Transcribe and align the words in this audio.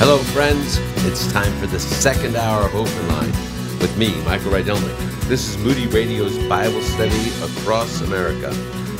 Hello, 0.00 0.16
friends. 0.16 0.78
It's 1.04 1.30
time 1.30 1.52
for 1.58 1.66
the 1.66 1.78
second 1.78 2.34
hour 2.34 2.64
of 2.64 2.74
Open 2.74 3.08
Line 3.08 3.30
with 3.80 3.94
me, 3.98 4.18
Michael 4.22 4.50
Rydelnik. 4.50 5.28
This 5.28 5.46
is 5.46 5.58
Moody 5.58 5.88
Radio's 5.88 6.38
Bible 6.48 6.80
study 6.80 7.28
across 7.42 8.00
America. 8.00 8.48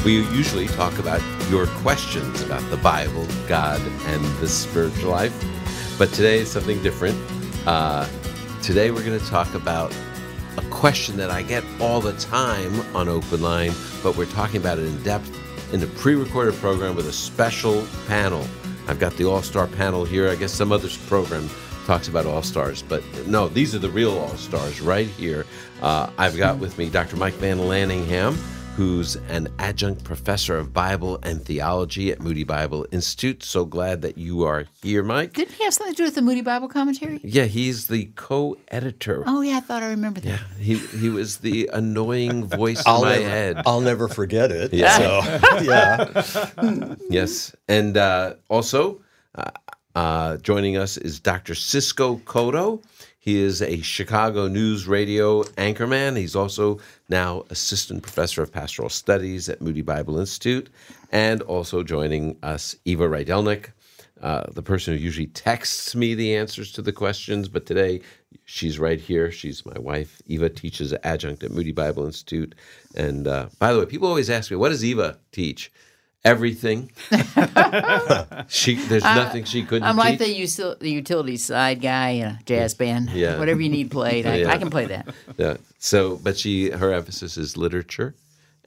We 0.04 0.16
usually 0.16 0.66
talk 0.66 0.98
about 0.98 1.22
your 1.48 1.68
questions 1.80 2.42
about 2.42 2.60
the 2.68 2.76
Bible, 2.76 3.26
God, 3.48 3.80
and 4.08 4.22
the 4.40 4.46
spiritual 4.46 5.10
life. 5.12 5.32
But 5.98 6.12
today 6.12 6.40
is 6.40 6.50
something 6.50 6.82
different. 6.82 7.16
Uh, 7.66 8.06
today 8.62 8.90
we're 8.90 9.02
going 9.02 9.18
to 9.18 9.26
talk 9.26 9.54
about 9.54 9.96
a 10.58 10.62
question 10.68 11.16
that 11.16 11.30
I 11.30 11.40
get 11.40 11.64
all 11.80 12.02
the 12.02 12.12
time 12.18 12.78
on 12.94 13.08
Open 13.08 13.40
Line, 13.40 13.72
but 14.02 14.18
we're 14.18 14.26
talking 14.26 14.60
about 14.60 14.78
it 14.78 14.84
in 14.84 15.02
depth 15.02 15.34
in 15.72 15.82
a 15.82 15.86
pre 15.86 16.14
recorded 16.14 16.56
program 16.56 16.94
with 16.94 17.08
a 17.08 17.12
special 17.12 17.86
panel. 18.06 18.46
I've 18.90 18.98
got 18.98 19.16
the 19.16 19.24
All 19.24 19.40
Star 19.40 19.68
panel 19.68 20.04
here. 20.04 20.28
I 20.28 20.34
guess 20.34 20.52
some 20.52 20.72
other 20.72 20.88
program 21.06 21.48
talks 21.86 22.08
about 22.08 22.26
All 22.26 22.42
Stars, 22.42 22.82
but 22.82 23.04
no, 23.24 23.46
these 23.46 23.72
are 23.72 23.78
the 23.78 23.88
real 23.88 24.18
All 24.18 24.36
Stars 24.36 24.80
right 24.80 25.06
here. 25.06 25.46
Uh, 25.80 26.10
I've 26.18 26.36
got 26.36 26.58
with 26.58 26.76
me 26.76 26.90
Dr. 26.90 27.14
Mike 27.14 27.34
Vanlaningham, 27.34 28.36
who's 28.80 29.16
an 29.28 29.46
adjunct 29.58 30.02
professor 30.04 30.56
of 30.56 30.72
Bible 30.72 31.18
and 31.22 31.44
theology 31.44 32.10
at 32.10 32.18
Moody 32.18 32.44
Bible 32.44 32.86
Institute. 32.90 33.42
So 33.42 33.66
glad 33.66 34.00
that 34.00 34.16
you 34.16 34.44
are 34.44 34.64
here, 34.80 35.02
Mike. 35.02 35.34
Didn't 35.34 35.52
he 35.52 35.64
have 35.64 35.74
something 35.74 35.92
to 35.92 35.98
do 35.98 36.04
with 36.04 36.14
the 36.14 36.22
Moody 36.22 36.40
Bible 36.40 36.66
commentary? 36.66 37.20
Yeah, 37.22 37.44
he's 37.44 37.88
the 37.88 38.06
co-editor. 38.16 39.22
Oh 39.26 39.42
yeah, 39.42 39.58
I 39.58 39.60
thought 39.60 39.82
I 39.82 39.90
remembered 39.90 40.22
that. 40.22 40.30
Yeah, 40.30 40.64
he 40.64 40.76
he 40.76 41.10
was 41.10 41.40
the 41.40 41.68
annoying 41.74 42.46
voice 42.56 42.78
in 42.78 42.84
I'll 42.86 43.02
my 43.02 43.16
never, 43.16 43.28
head. 43.28 43.62
I'll 43.66 43.82
never 43.82 44.08
forget 44.08 44.50
it. 44.50 44.72
Yeah. 44.72 44.96
So, 44.96 45.60
yeah. 45.60 46.94
Yes, 47.10 47.54
and 47.68 47.98
uh, 47.98 48.36
also 48.48 49.02
uh, 49.34 49.50
uh, 49.94 50.38
joining 50.38 50.78
us 50.78 50.96
is 50.96 51.20
Dr. 51.20 51.54
Cisco 51.54 52.16
Cotto. 52.24 52.82
He 53.18 53.38
is 53.38 53.60
a 53.60 53.82
Chicago 53.82 54.48
News 54.48 54.88
Radio 54.88 55.42
anchorman. 55.42 56.16
He's 56.16 56.34
also 56.34 56.80
now 57.10 57.44
assistant 57.50 58.02
professor 58.02 58.42
of 58.42 58.52
pastoral 58.52 58.88
studies 58.88 59.48
at 59.48 59.60
Moody 59.60 59.82
Bible 59.82 60.18
Institute, 60.18 60.70
and 61.12 61.42
also 61.42 61.82
joining 61.82 62.36
us, 62.42 62.76
Eva 62.84 63.08
Rydelnik, 63.08 63.72
uh, 64.22 64.44
the 64.52 64.62
person 64.62 64.94
who 64.94 65.02
usually 65.02 65.26
texts 65.28 65.94
me 65.94 66.14
the 66.14 66.36
answers 66.36 66.72
to 66.72 66.82
the 66.82 66.92
questions, 66.92 67.48
but 67.48 67.66
today 67.66 68.00
she's 68.44 68.78
right 68.78 69.00
here. 69.00 69.30
She's 69.30 69.64
my 69.64 69.78
wife. 69.78 70.20
Eva 70.26 70.50
teaches 70.50 70.94
adjunct 71.04 71.42
at 71.42 71.50
Moody 71.50 71.72
Bible 71.72 72.04
Institute. 72.04 72.54
And 72.94 73.26
uh, 73.26 73.48
by 73.58 73.72
the 73.72 73.78
way, 73.78 73.86
people 73.86 74.08
always 74.08 74.28
ask 74.28 74.50
me, 74.50 74.58
what 74.58 74.68
does 74.68 74.84
Eva 74.84 75.18
teach? 75.32 75.72
Everything. 76.24 76.90
she 78.48 78.74
there's 78.74 79.02
nothing 79.04 79.44
she 79.44 79.64
couldn't 79.64 79.88
I'm 79.88 79.96
like 79.96 80.18
teach. 80.18 80.56
the, 80.56 80.76
the 80.78 80.90
utility 80.90 81.38
side 81.38 81.80
guy 81.80 82.10
in 82.10 82.26
a 82.26 82.38
jazz 82.44 82.74
band. 82.74 83.10
Yeah. 83.10 83.38
Whatever 83.38 83.60
you 83.62 83.70
need 83.70 83.90
played, 83.90 84.26
I, 84.26 84.36
Yeah. 84.36 84.50
I 84.50 84.58
can 84.58 84.68
play 84.70 84.84
that. 84.86 85.08
Yeah. 85.38 85.56
So, 85.78 86.16
but 86.16 86.38
she 86.38 86.70
her 86.70 86.92
emphasis 86.92 87.38
is 87.38 87.56
literature 87.56 88.14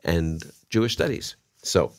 and 0.03 0.43
Jewish 0.69 0.93
studies. 0.93 1.35
So, 1.57 1.91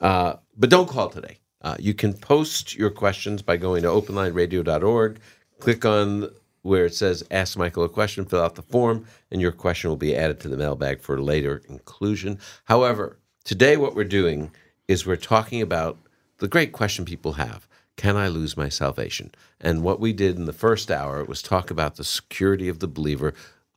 uh, 0.00 0.34
but 0.56 0.70
don't 0.70 0.88
call 0.88 1.08
today. 1.08 1.38
Uh, 1.60 1.76
you 1.78 1.92
can 1.92 2.14
post 2.14 2.76
your 2.76 2.90
questions 2.90 3.42
by 3.42 3.56
going 3.56 3.82
to 3.82 3.88
openlineradio.org. 3.88 5.18
Click 5.58 5.84
on 5.84 6.30
where 6.62 6.84
it 6.86 6.94
says 6.94 7.24
"Ask 7.32 7.58
Michael 7.58 7.82
a 7.84 7.88
question." 7.88 8.24
Fill 8.24 8.42
out 8.42 8.54
the 8.54 8.62
form, 8.62 9.06
and 9.32 9.40
your 9.40 9.52
question 9.52 9.90
will 9.90 9.96
be 9.96 10.14
added 10.16 10.38
to 10.40 10.48
the 10.48 10.56
mailbag 10.56 11.00
for 11.00 11.20
later 11.20 11.62
inclusion. 11.68 12.38
However, 12.64 13.18
today 13.44 13.76
what 13.76 13.94
we're 13.96 14.04
doing 14.04 14.52
is 14.90 15.06
we're 15.06 15.14
talking 15.14 15.62
about 15.62 15.96
the 16.38 16.48
great 16.48 16.72
question 16.72 17.04
people 17.04 17.34
have: 17.34 17.68
Can 17.96 18.16
I 18.16 18.26
lose 18.26 18.56
my 18.56 18.68
salvation? 18.68 19.30
And 19.60 19.84
what 19.84 20.00
we 20.00 20.12
did 20.12 20.36
in 20.36 20.46
the 20.46 20.52
first 20.52 20.90
hour 20.90 21.24
was 21.24 21.42
talk 21.42 21.70
about 21.70 21.94
the 21.94 22.02
security 22.04 22.68
of 22.68 22.80
the 22.80 22.88
believer 22.88 23.32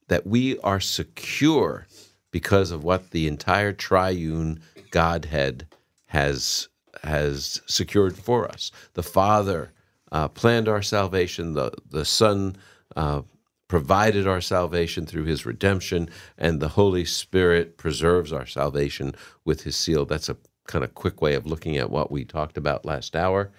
that 0.08 0.26
we 0.26 0.58
are 0.60 0.80
secure 0.80 1.86
because 2.32 2.72
of 2.72 2.84
what 2.84 3.12
the 3.12 3.28
entire 3.28 3.74
triune 3.74 4.60
Godhead 4.90 5.68
has 6.08 6.68
has 7.04 7.62
secured 7.68 8.18
for 8.18 8.48
us. 8.48 8.72
The 8.94 9.04
Father 9.04 9.72
uh, 10.12 10.30
planned 10.30 10.68
our 10.68 10.82
salvation. 10.82 11.54
The 11.54 11.74
the 11.92 12.06
Son 12.06 12.56
uh, 12.96 13.22
provided 13.68 14.26
our 14.26 14.42
salvation 14.42 15.06
through 15.06 15.26
His 15.26 15.46
redemption, 15.46 16.10
and 16.40 16.60
the 16.60 16.70
Holy 16.70 17.06
Spirit 17.06 17.78
preserves 17.78 18.34
our 18.34 18.48
salvation 18.48 19.14
with 19.46 19.62
His 19.62 19.76
seal. 19.76 20.06
That's 20.06 20.30
a 20.30 20.38
kind 20.68 20.84
of 20.84 20.96
quick 20.96 21.22
way 21.22 21.36
of 21.36 21.46
looking 21.46 21.78
at 21.78 21.90
what 21.90 22.12
we 22.12 22.26
talked 22.26 22.58
about 22.58 22.86
last 22.86 23.16
hour. 23.16 23.52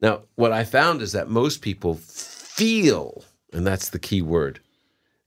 Now, 0.00 0.22
what 0.34 0.52
I 0.52 0.64
found 0.64 1.02
is 1.02 1.12
that 1.12 1.28
most 1.28 1.62
people 1.62 1.94
feel, 1.94 3.24
and 3.52 3.66
that's 3.66 3.90
the 3.90 3.98
key 3.98 4.22
word, 4.22 4.60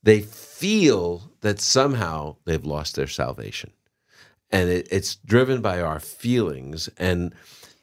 they 0.04 0.22
feel 0.22 1.32
that 1.42 1.60
somehow 1.60 2.36
they've 2.46 2.66
lost 2.66 2.96
their 2.96 3.08
salvation. 3.08 3.72
And 4.52 4.70
it, 4.70 4.88
it's 4.92 5.16
driven 5.16 5.62
by 5.62 5.82
our 5.82 6.00
feelings. 6.00 6.90
And 6.98 7.34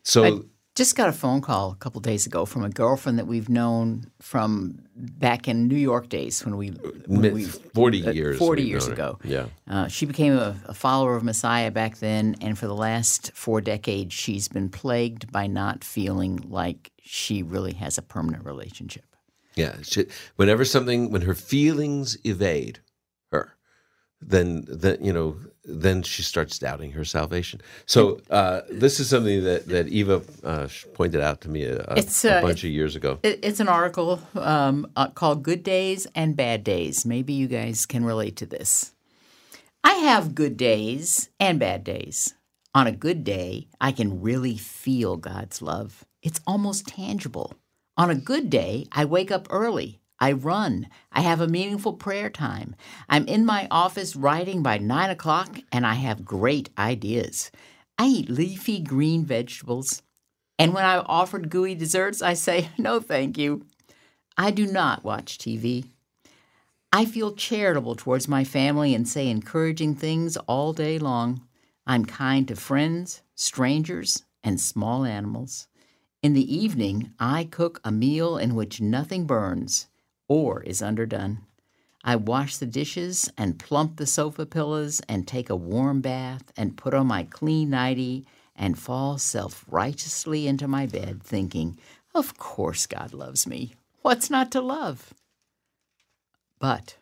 so, 0.02 0.24
I 0.24 0.40
just 0.74 0.96
got 0.96 1.08
a 1.08 1.12
phone 1.12 1.40
call 1.40 1.70
a 1.70 1.76
couple 1.76 2.00
days 2.00 2.26
ago 2.26 2.44
from 2.44 2.64
a 2.64 2.68
girlfriend 2.68 3.18
that 3.18 3.26
we've 3.26 3.48
known 3.48 4.10
from 4.20 4.80
back 4.96 5.46
in 5.46 5.68
New 5.68 5.76
York 5.76 6.08
days 6.08 6.44
when 6.44 6.56
we, 6.56 6.68
when 7.06 7.32
we 7.32 7.44
40 7.44 8.06
uh, 8.06 8.10
years. 8.10 8.38
40 8.38 8.62
years 8.62 8.88
ago. 8.88 9.18
Yeah. 9.22 9.46
Uh, 9.68 9.86
she 9.86 10.04
became 10.04 10.36
a, 10.36 10.56
a 10.66 10.74
follower 10.74 11.14
of 11.14 11.22
Messiah 11.22 11.70
back 11.70 11.98
then, 11.98 12.36
and 12.40 12.58
for 12.58 12.66
the 12.66 12.74
last 12.74 13.30
four 13.34 13.60
decades, 13.60 14.12
she's 14.12 14.48
been 14.48 14.68
plagued 14.68 15.30
by 15.30 15.46
not 15.46 15.84
feeling 15.84 16.44
like 16.48 16.90
she 17.00 17.42
really 17.42 17.74
has 17.74 17.96
a 17.96 18.02
permanent 18.02 18.44
relationship. 18.44 19.04
Yeah. 19.54 19.76
She, 19.82 20.06
whenever 20.36 20.64
something, 20.64 21.10
when 21.10 21.22
her 21.22 21.34
feelings 21.34 22.18
evade 22.24 22.80
then, 24.26 24.64
then 24.68 24.98
you 25.02 25.12
know, 25.12 25.36
then 25.64 26.02
she 26.02 26.22
starts 26.22 26.58
doubting 26.58 26.92
her 26.92 27.04
salvation. 27.04 27.60
So 27.86 28.20
uh, 28.30 28.62
this 28.70 29.00
is 29.00 29.08
something 29.08 29.44
that 29.44 29.66
that 29.68 29.88
Eva 29.88 30.22
uh, 30.42 30.68
pointed 30.92 31.20
out 31.20 31.40
to 31.42 31.48
me 31.48 31.64
a, 31.64 31.78
a, 31.88 31.96
a 31.96 32.30
uh, 32.30 32.42
bunch 32.42 32.64
of 32.64 32.70
years 32.70 32.96
ago. 32.96 33.18
It, 33.22 33.40
it's 33.42 33.60
an 33.60 33.68
article 33.68 34.20
um, 34.34 34.86
uh, 34.96 35.08
called 35.08 35.42
Good 35.42 35.62
Days 35.62 36.06
and 36.14 36.36
Bad 36.36 36.64
Days. 36.64 37.06
Maybe 37.06 37.32
you 37.32 37.48
guys 37.48 37.86
can 37.86 38.04
relate 38.04 38.36
to 38.36 38.46
this. 38.46 38.92
I 39.82 39.94
have 39.94 40.34
good 40.34 40.56
days 40.56 41.28
and 41.38 41.58
bad 41.58 41.84
days. 41.84 42.34
On 42.74 42.86
a 42.86 42.92
good 42.92 43.22
day, 43.22 43.68
I 43.80 43.92
can 43.92 44.22
really 44.22 44.56
feel 44.56 45.16
God's 45.16 45.60
love. 45.62 46.04
It's 46.22 46.40
almost 46.46 46.88
tangible. 46.88 47.54
On 47.96 48.10
a 48.10 48.14
good 48.14 48.50
day, 48.50 48.86
I 48.90 49.04
wake 49.04 49.30
up 49.30 49.46
early. 49.50 50.00
I 50.24 50.32
run. 50.32 50.88
I 51.12 51.20
have 51.20 51.42
a 51.42 51.46
meaningful 51.46 51.92
prayer 51.92 52.30
time. 52.30 52.76
I'm 53.10 53.26
in 53.26 53.44
my 53.44 53.68
office 53.70 54.16
writing 54.16 54.62
by 54.62 54.78
nine 54.78 55.10
o'clock, 55.10 55.58
and 55.70 55.86
I 55.86 55.96
have 55.96 56.24
great 56.24 56.70
ideas. 56.78 57.50
I 57.98 58.06
eat 58.06 58.30
leafy 58.30 58.80
green 58.80 59.26
vegetables. 59.26 60.00
And 60.58 60.72
when 60.72 60.86
I'm 60.86 61.02
offered 61.04 61.50
gooey 61.50 61.74
desserts, 61.74 62.22
I 62.22 62.32
say, 62.32 62.70
no, 62.78 63.00
thank 63.00 63.36
you. 63.36 63.66
I 64.38 64.50
do 64.50 64.66
not 64.66 65.04
watch 65.04 65.36
TV. 65.36 65.88
I 66.90 67.04
feel 67.04 67.34
charitable 67.34 67.94
towards 67.94 68.26
my 68.26 68.44
family 68.44 68.94
and 68.94 69.06
say 69.06 69.28
encouraging 69.28 69.94
things 69.94 70.38
all 70.38 70.72
day 70.72 70.98
long. 70.98 71.42
I'm 71.86 72.06
kind 72.06 72.48
to 72.48 72.56
friends, 72.56 73.20
strangers, 73.34 74.24
and 74.42 74.58
small 74.58 75.04
animals. 75.04 75.68
In 76.22 76.32
the 76.32 76.56
evening, 76.56 77.12
I 77.20 77.44
cook 77.44 77.78
a 77.84 77.92
meal 77.92 78.38
in 78.38 78.54
which 78.54 78.80
nothing 78.80 79.26
burns 79.26 79.88
or 80.28 80.62
is 80.62 80.82
underdone. 80.82 81.40
I 82.04 82.16
wash 82.16 82.58
the 82.58 82.66
dishes 82.66 83.30
and 83.38 83.58
plump 83.58 83.96
the 83.96 84.06
sofa 84.06 84.44
pillows 84.44 85.00
and 85.08 85.26
take 85.26 85.48
a 85.48 85.56
warm 85.56 86.00
bath 86.00 86.52
and 86.56 86.76
put 86.76 86.93
on 86.93 87.06
my 87.06 87.25
clean 87.25 87.70
nightie 87.70 88.26
and 88.54 88.78
fall 88.78 89.19
self 89.19 89.64
righteously 89.69 90.46
into 90.46 90.69
my 90.69 90.87
bed, 90.87 91.22
thinking, 91.22 91.78
Of 92.14 92.37
course 92.37 92.87
God 92.87 93.14
loves 93.14 93.46
me. 93.46 93.75
What's 94.02 94.28
not 94.28 94.52
to 94.52 94.60
love? 94.60 95.14
But 96.58 96.96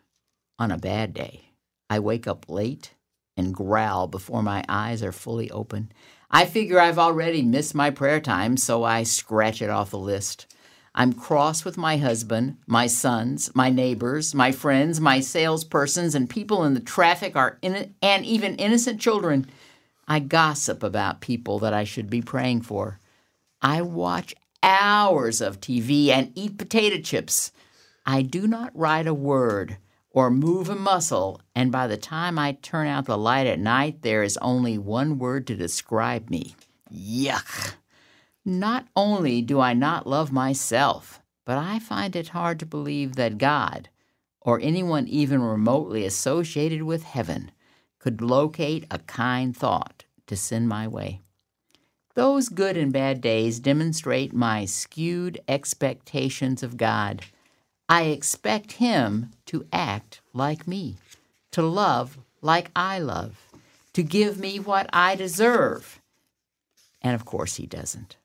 on 0.57 0.71
a 0.71 0.77
bad 0.77 1.13
day, 1.13 1.49
I 1.89 1.99
wake 1.99 2.27
up 2.27 2.49
late 2.49 2.93
and 3.35 3.53
growl 3.53 4.07
before 4.07 4.41
my 4.41 4.63
eyes 4.69 5.03
are 5.03 5.11
fully 5.11 5.51
open. 5.51 5.91
I 6.31 6.45
figure 6.45 6.79
I've 6.79 6.99
already 6.99 7.41
missed 7.41 7.75
my 7.75 7.89
prayer 7.89 8.19
time, 8.19 8.57
so 8.57 8.83
I 8.83 9.03
scratch 9.03 9.61
it 9.61 9.69
off 9.69 9.91
the 9.91 9.99
list. 9.99 10.47
I'm 10.95 11.13
cross 11.13 11.65
with 11.65 11.77
my 11.77 11.97
husband, 11.97 12.57
my 12.67 12.85
sons, 12.87 13.49
my 13.55 13.69
neighbors, 13.69 14.35
my 14.35 14.51
friends, 14.51 15.01
my 15.01 15.19
salespersons, 15.19 16.13
and 16.13 16.29
people 16.29 16.63
in 16.63 16.75
the 16.75 16.79
traffic 16.79 17.35
are 17.35 17.57
in, 17.61 17.95
and 18.01 18.25
even 18.25 18.55
innocent 18.57 19.01
children. 19.01 19.47
I 20.07 20.19
gossip 20.19 20.83
about 20.83 21.21
people 21.21 21.57
that 21.59 21.73
I 21.73 21.83
should 21.83 22.09
be 22.09 22.21
praying 22.21 22.61
for. 22.61 22.99
I 23.61 23.81
watch 23.81 24.35
hours 24.61 25.41
of 25.41 25.59
TV 25.59 26.09
and 26.09 26.31
eat 26.35 26.57
potato 26.57 27.01
chips. 27.01 27.51
I 28.05 28.21
do 28.21 28.47
not 28.47 28.77
write 28.77 29.07
a 29.07 29.13
word 29.13 29.77
or 30.11 30.29
move 30.29 30.69
a 30.69 30.75
muscle, 30.75 31.41
and 31.55 31.71
by 31.71 31.87
the 31.87 31.97
time 31.97 32.37
I 32.37 32.51
turn 32.61 32.85
out 32.85 33.05
the 33.05 33.17
light 33.17 33.47
at 33.47 33.59
night, 33.59 34.03
there 34.03 34.21
is 34.21 34.37
only 34.37 34.77
one 34.77 35.17
word 35.17 35.47
to 35.47 35.55
describe 35.55 36.29
me 36.29 36.55
yuck. 36.93 37.73
Not 38.45 38.87
only 38.93 39.41
do 39.41 39.61
I 39.61 39.73
not 39.73 40.05
love 40.05 40.31
myself, 40.33 41.21
but 41.45 41.57
I 41.57 41.79
find 41.79 42.13
it 42.13 42.29
hard 42.29 42.59
to 42.59 42.65
believe 42.65 43.15
that 43.15 43.37
God, 43.37 43.87
or 44.41 44.59
anyone 44.59 45.07
even 45.07 45.41
remotely 45.41 46.05
associated 46.05 46.83
with 46.83 47.03
heaven, 47.03 47.51
could 47.99 48.19
locate 48.21 48.85
a 48.91 48.99
kind 48.99 49.55
thought 49.55 50.03
to 50.27 50.35
send 50.35 50.67
my 50.67 50.89
way. 50.89 51.21
Those 52.15 52.49
good 52.49 52.75
and 52.75 52.91
bad 52.91 53.21
days 53.21 53.59
demonstrate 53.59 54.33
my 54.33 54.65
skewed 54.65 55.39
expectations 55.47 56.61
of 56.63 56.75
God. 56.75 57.21
I 57.87 58.03
expect 58.03 58.73
Him 58.73 59.31
to 59.45 59.65
act 59.71 60.19
like 60.33 60.67
me, 60.67 60.97
to 61.51 61.61
love 61.61 62.17
like 62.41 62.71
I 62.75 62.99
love, 62.99 63.47
to 63.93 64.03
give 64.03 64.37
me 64.37 64.59
what 64.59 64.89
I 64.91 65.15
deserve. 65.15 66.01
And 67.01 67.15
of 67.15 67.23
course, 67.23 67.55
He 67.55 67.65
doesn't. 67.65 68.17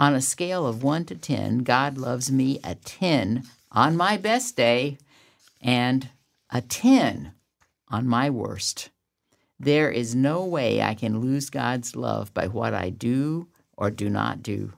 On 0.00 0.14
a 0.14 0.22
scale 0.22 0.66
of 0.66 0.82
1 0.82 1.04
to 1.04 1.14
10, 1.14 1.58
God 1.58 1.98
loves 1.98 2.32
me 2.32 2.58
a 2.64 2.74
10 2.74 3.44
on 3.70 3.98
my 3.98 4.16
best 4.16 4.56
day 4.56 4.96
and 5.60 6.08
a 6.48 6.62
10 6.62 7.34
on 7.88 8.08
my 8.08 8.30
worst. 8.30 8.88
There 9.58 9.90
is 9.90 10.14
no 10.14 10.42
way 10.42 10.80
I 10.80 10.94
can 10.94 11.20
lose 11.20 11.50
God's 11.50 11.94
love 11.94 12.32
by 12.32 12.46
what 12.46 12.72
I 12.72 12.88
do 12.88 13.48
or 13.76 13.90
do 13.90 14.08
not 14.08 14.42
do. 14.42 14.72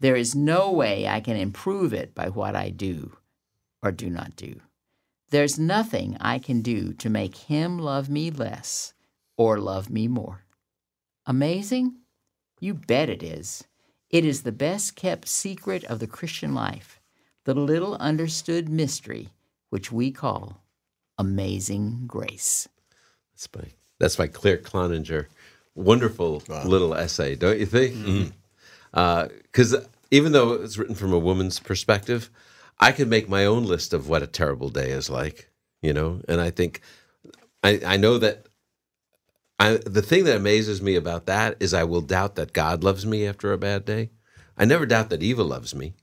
There 0.00 0.16
is 0.16 0.34
no 0.34 0.70
way 0.70 1.08
I 1.08 1.20
can 1.20 1.38
improve 1.38 1.94
it 1.94 2.14
by 2.14 2.28
what 2.28 2.54
I 2.54 2.68
do 2.68 3.16
or 3.82 3.90
do 3.90 4.10
not 4.10 4.36
do. 4.36 4.60
There's 5.30 5.58
nothing 5.58 6.18
I 6.20 6.38
can 6.38 6.60
do 6.60 6.92
to 6.92 7.08
make 7.08 7.36
Him 7.36 7.78
love 7.78 8.10
me 8.10 8.30
less 8.30 8.92
or 9.38 9.58
love 9.58 9.88
me 9.88 10.08
more. 10.08 10.44
Amazing? 11.24 11.94
You 12.60 12.74
bet 12.74 13.08
it 13.08 13.22
is. 13.22 13.64
It 14.10 14.24
is 14.24 14.42
the 14.42 14.52
best 14.52 14.96
kept 14.96 15.28
secret 15.28 15.84
of 15.84 15.98
the 15.98 16.06
Christian 16.06 16.54
life, 16.54 17.00
the 17.44 17.54
little 17.54 17.94
understood 17.96 18.68
mystery 18.68 19.28
which 19.70 19.92
we 19.92 20.10
call 20.10 20.62
amazing 21.18 22.04
grace. 22.06 22.68
That's 23.34 23.46
by 23.46 23.68
that's 23.98 24.16
by 24.16 24.28
Claire 24.28 24.58
Cloninger. 24.58 25.26
Wonderful 25.74 26.42
little 26.64 26.94
essay, 26.94 27.36
don't 27.36 27.58
you 27.58 27.66
think? 27.66 27.94
Mm-hmm. 27.94 28.10
Mm-hmm. 28.10 28.30
Uh, 28.94 29.28
because 29.42 29.76
even 30.10 30.32
though 30.32 30.54
it's 30.54 30.78
written 30.78 30.94
from 30.94 31.12
a 31.12 31.18
woman's 31.18 31.60
perspective, 31.60 32.30
I 32.80 32.92
could 32.92 33.08
make 33.08 33.28
my 33.28 33.44
own 33.44 33.64
list 33.64 33.92
of 33.92 34.08
what 34.08 34.22
a 34.22 34.26
terrible 34.26 34.70
day 34.70 34.90
is 34.90 35.08
like, 35.08 35.50
you 35.82 35.92
know. 35.92 36.20
And 36.28 36.40
I 36.40 36.50
think 36.50 36.80
I, 37.62 37.80
I 37.86 37.96
know 37.96 38.18
that 38.18 38.47
I, 39.58 39.78
the 39.84 40.02
thing 40.02 40.24
that 40.24 40.36
amazes 40.36 40.80
me 40.80 40.94
about 40.94 41.26
that 41.26 41.56
is 41.60 41.74
I 41.74 41.84
will 41.84 42.00
doubt 42.00 42.36
that 42.36 42.52
God 42.52 42.84
loves 42.84 43.04
me 43.04 43.26
after 43.26 43.52
a 43.52 43.58
bad 43.58 43.84
day. 43.84 44.10
I 44.56 44.64
never 44.64 44.86
doubt 44.86 45.10
that 45.10 45.22
Eva 45.22 45.42
loves 45.42 45.74
me, 45.74 45.94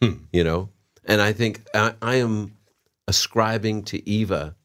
hmm, 0.00 0.24
you 0.32 0.42
know. 0.44 0.70
And 1.04 1.20
I 1.20 1.32
think 1.32 1.62
I, 1.74 1.94
I 2.00 2.16
am 2.16 2.56
ascribing 3.06 3.82
to 3.84 4.08
Eva 4.08 4.56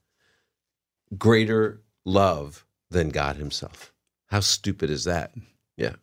greater 1.18 1.82
love 2.06 2.66
than 2.90 3.10
God 3.10 3.36
Himself. 3.36 3.94
How 4.28 4.40
stupid 4.40 4.90
is 4.90 5.04
that? 5.06 5.34
Yeah. 5.76 5.96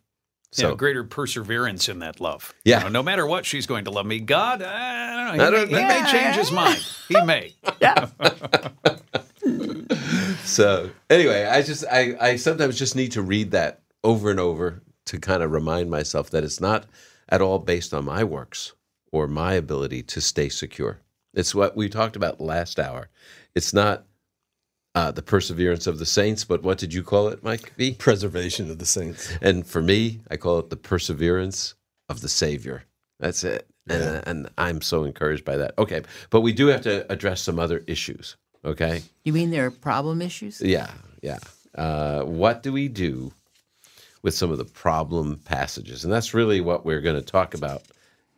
So 0.52 0.70
So 0.70 0.74
greater 0.76 1.04
perseverance 1.04 1.88
in 1.88 1.98
that 2.00 2.20
love. 2.20 2.54
Yeah. 2.64 2.78
You 2.78 2.84
know, 2.84 2.90
no 2.90 3.02
matter 3.02 3.26
what, 3.26 3.46
she's 3.46 3.66
going 3.66 3.84
to 3.86 3.90
love 3.90 4.06
me. 4.06 4.20
God, 4.20 4.62
I 4.62 5.16
don't 5.16 5.26
know. 5.26 5.32
He, 5.32 5.40
I 5.40 5.50
don't 5.50 5.70
may, 5.70 5.76
he 5.78 5.82
know. 5.82 6.02
may 6.02 6.10
change 6.10 6.36
his 6.36 6.52
mind. 6.52 6.84
He 7.08 7.20
may. 7.22 7.54
so 10.44 10.90
anyway, 11.10 11.44
I 11.44 11.62
just 11.62 11.84
I, 11.90 12.16
I 12.20 12.36
sometimes 12.36 12.78
just 12.78 12.96
need 12.96 13.12
to 13.12 13.22
read 13.22 13.50
that 13.52 13.80
over 14.04 14.30
and 14.30 14.40
over 14.40 14.82
to 15.06 15.18
kind 15.18 15.42
of 15.42 15.52
remind 15.52 15.90
myself 15.90 16.30
that 16.30 16.44
it's 16.44 16.60
not 16.60 16.86
at 17.28 17.40
all 17.40 17.58
based 17.58 17.94
on 17.94 18.04
my 18.04 18.24
works 18.24 18.72
or 19.12 19.26
my 19.26 19.54
ability 19.54 20.02
to 20.02 20.20
stay 20.20 20.48
secure. 20.48 21.00
It's 21.34 21.54
what 21.54 21.76
we 21.76 21.88
talked 21.88 22.16
about 22.16 22.40
last 22.40 22.78
hour. 22.78 23.08
It's 23.54 23.72
not 23.72 24.04
uh, 24.94 25.10
the 25.10 25.22
perseverance 25.22 25.86
of 25.86 25.98
the 25.98 26.06
saints, 26.06 26.44
but 26.44 26.62
what 26.62 26.78
did 26.78 26.94
you 26.94 27.02
call 27.02 27.28
it, 27.28 27.42
Mike 27.42 27.74
V? 27.76 27.94
Preservation 27.94 28.70
of 28.70 28.78
the 28.78 28.86
saints. 28.86 29.36
And 29.42 29.66
for 29.66 29.82
me, 29.82 30.20
I 30.30 30.36
call 30.36 30.58
it 30.58 30.70
the 30.70 30.76
perseverance 30.76 31.74
of 32.08 32.22
the 32.22 32.28
Savior. 32.28 32.84
That's 33.20 33.44
it. 33.44 33.68
And, 33.88 34.26
and 34.26 34.50
I'm 34.58 34.80
so 34.80 35.04
encouraged 35.04 35.44
by 35.44 35.58
that. 35.58 35.74
Okay. 35.78 36.02
But 36.30 36.40
we 36.40 36.52
do 36.52 36.68
have 36.68 36.82
to 36.82 37.10
address 37.12 37.42
some 37.42 37.58
other 37.58 37.84
issues. 37.86 38.36
Okay. 38.66 39.02
You 39.24 39.32
mean 39.32 39.50
there 39.50 39.66
are 39.66 39.70
problem 39.70 40.20
issues? 40.20 40.60
Yeah. 40.60 40.90
Yeah. 41.22 41.38
Uh, 41.74 42.22
what 42.22 42.62
do 42.62 42.72
we 42.72 42.88
do 42.88 43.32
with 44.22 44.34
some 44.34 44.50
of 44.50 44.58
the 44.58 44.64
problem 44.64 45.40
passages? 45.44 46.04
And 46.04 46.12
that's 46.12 46.34
really 46.34 46.60
what 46.60 46.84
we're 46.84 47.00
going 47.00 47.16
to 47.16 47.22
talk 47.22 47.54
about 47.54 47.82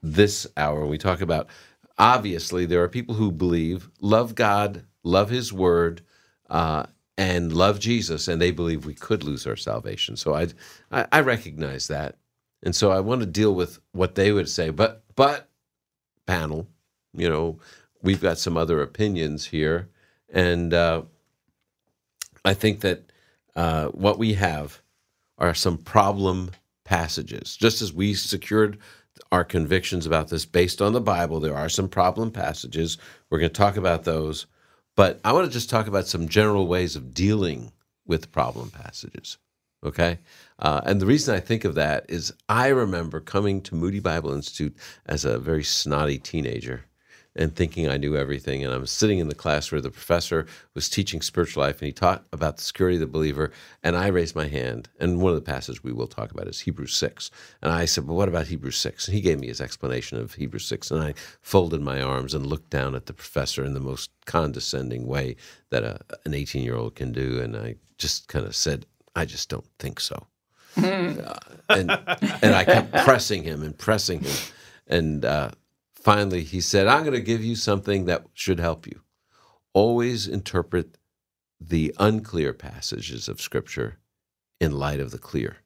this 0.02 0.46
hour. 0.56 0.86
We 0.86 0.98
talk 0.98 1.20
about, 1.22 1.48
obviously, 1.98 2.66
there 2.66 2.82
are 2.82 2.88
people 2.88 3.14
who 3.14 3.32
believe, 3.32 3.88
love 4.00 4.34
God, 4.34 4.84
love 5.02 5.30
His 5.30 5.52
Word, 5.52 6.02
uh, 6.50 6.84
and 7.16 7.52
love 7.52 7.80
Jesus, 7.80 8.28
and 8.28 8.40
they 8.40 8.52
believe 8.52 8.86
we 8.86 8.94
could 8.94 9.25
lose 9.25 9.46
our 9.46 9.56
salvation. 9.56 10.16
So 10.16 10.34
I, 10.34 10.48
I, 10.92 11.06
I 11.10 11.20
recognize 11.20 11.88
that, 11.88 12.16
and 12.62 12.76
so 12.76 12.92
I 12.92 13.00
want 13.00 13.22
to 13.22 13.26
deal 13.26 13.54
with 13.54 13.80
what 13.92 14.14
they 14.14 14.30
would 14.30 14.48
say. 14.48 14.70
But, 14.70 15.02
but, 15.16 15.48
panel, 16.26 16.69
you 17.12 17.28
know, 17.28 17.58
we've 18.02 18.20
got 18.20 18.38
some 18.38 18.56
other 18.56 18.80
opinions 18.80 19.46
here, 19.46 19.88
and 20.32 20.75
uh, 20.75 21.02
I 22.44 22.54
think 22.54 22.80
that 22.80 23.12
uh, 23.56 23.88
what 23.88 24.19
we 24.19 24.34
have 24.34 24.80
are 25.38 25.54
some 25.54 25.78
problem 25.78 26.50
passages. 26.84 27.56
Just 27.56 27.82
as 27.82 27.92
we 27.92 28.14
secured 28.14 28.78
our 29.30 29.44
convictions 29.44 30.06
about 30.06 30.28
this 30.28 30.44
based 30.44 30.80
on 30.80 30.92
the 30.92 31.00
Bible, 31.00 31.40
there 31.40 31.56
are 31.56 31.69
some 31.69 31.88
problem 31.88 32.30
passages. 32.30 32.98
We're 33.30 33.38
going 33.38 33.50
to 33.50 33.54
talk 33.54 33.76
about 33.76 34.04
those. 34.04 34.46
But 34.96 35.20
I 35.25 35.32
want 35.32 35.46
to 35.46 35.52
just 35.52 35.70
talk 35.70 35.86
about 35.86 36.08
some 36.08 36.28
general 36.28 36.66
ways 36.66 36.96
of 36.96 37.14
dealing 37.14 37.72
with 38.06 38.32
problem 38.32 38.70
passages. 38.70 39.38
Okay? 39.84 40.19
Uh, 40.58 40.80
and 40.84 41.00
the 41.00 41.06
reason 41.06 41.34
I 41.34 41.40
think 41.40 41.64
of 41.64 41.75
that 41.76 42.06
is 42.08 42.32
I 42.48 42.69
remember 42.69 43.20
coming 43.20 43.60
to 43.62 43.76
Moody 43.76 44.00
Bible 44.00 44.32
Institute 44.32 44.76
as 45.06 45.25
a 45.25 45.38
very 45.38 45.62
snotty 45.62 46.19
teenager 46.19 46.84
and 47.38 47.55
thinking 47.55 47.88
I 47.88 47.96
knew 47.96 48.17
everything. 48.17 48.64
And 48.64 48.75
I 48.75 48.79
was 48.79 48.90
sitting 48.90 49.20
in 49.20 49.29
the 49.29 49.35
class 49.35 49.70
where 49.70 49.81
the 49.81 49.90
professor 49.90 50.44
was 50.75 50.88
teaching 50.88 51.23
spiritual 51.23 51.62
life 51.62 51.79
and 51.81 51.87
he 51.87 51.93
taught 51.93 52.26
about 52.32 52.56
the 52.56 52.64
security 52.64 52.96
of 52.96 53.00
the 53.00 53.06
believer. 53.06 53.52
And 53.82 53.96
I 53.96 54.08
raised 54.08 54.35
my 54.35 54.49
hand. 54.49 54.88
And 54.99 55.23
one 55.23 55.32
of 55.32 55.37
the 55.37 55.50
passages 55.50 55.83
we 55.83 55.92
will 55.92 56.09
talk 56.09 56.33
about 56.33 56.49
is 56.49 56.61
Hebrews 56.61 56.97
6. 56.97 57.30
And 57.62 57.73
I 57.73 57.85
said, 57.85 58.07
Well, 58.07 58.16
what 58.16 58.28
about 58.28 58.49
Hebrews 58.49 58.76
6? 58.76 59.07
And 59.07 59.14
he 59.14 59.21
gave 59.21 59.38
me 59.38 59.47
his 59.47 59.61
explanation 59.61 60.18
of 60.18 60.35
Hebrews 60.35 60.66
6. 60.66 60.90
And 60.90 61.02
I 61.02 61.14
folded 61.40 61.80
my 61.80 62.02
arms 62.02 62.35
and 62.35 62.45
looked 62.45 62.71
down 62.71 62.97
at 62.97 63.07
the 63.07 63.14
professor 63.14 63.64
in 63.64 63.73
the 63.73 63.80
most 63.80 64.11
condescending 64.26 65.07
way 65.07 65.37
that 65.71 65.85
a, 65.85 66.00
an 66.25 66.35
18 66.35 66.64
year 66.64 66.76
old 66.76 66.97
can 66.97 67.12
do. 67.12 67.40
And 67.40 67.57
I 67.57 67.76
just 67.99 68.26
kind 68.26 68.47
of 68.47 68.57
said, 68.57 68.85
I 69.14 69.25
just 69.25 69.49
don't 69.49 69.68
think 69.78 70.00
so. 70.00 70.26
Uh, 70.78 71.35
and 71.71 71.90
and 72.42 72.54
I 72.54 72.64
kept 72.64 72.92
pressing 73.04 73.42
him 73.42 73.62
and 73.62 73.76
pressing 73.76 74.21
him, 74.21 74.37
and 74.87 75.25
uh, 75.25 75.50
finally 76.02 76.43
he 76.43 76.61
said, 76.61 76.87
"I'm 76.87 77.02
going 77.02 77.14
to 77.14 77.21
give 77.21 77.45
you 77.45 77.57
something 77.57 78.05
that 78.05 78.26
should 78.35 78.61
help 78.61 78.87
you. 78.87 79.02
Always 79.73 80.26
interpret 80.26 80.97
the 81.61 81.95
unclear 81.99 82.52
passages 82.52 83.28
of 83.28 83.40
Scripture 83.40 83.99
in 84.61 84.73
light 84.73 85.00
of 85.00 85.11
the 85.11 85.19
clear." 85.19 85.59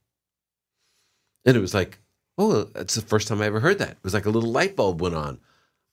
And 1.44 1.56
it 1.56 1.60
was 1.60 1.74
like, 1.74 2.00
"Oh, 2.38 2.64
that's 2.64 2.94
the 2.94 3.02
first 3.02 3.28
time 3.28 3.40
I 3.42 3.46
ever 3.46 3.60
heard 3.60 3.78
that." 3.78 3.92
It 3.92 4.04
was 4.04 4.14
like 4.14 4.26
a 4.26 4.30
little 4.30 4.50
light 4.50 4.76
bulb 4.76 5.00
went 5.00 5.14
on. 5.14 5.40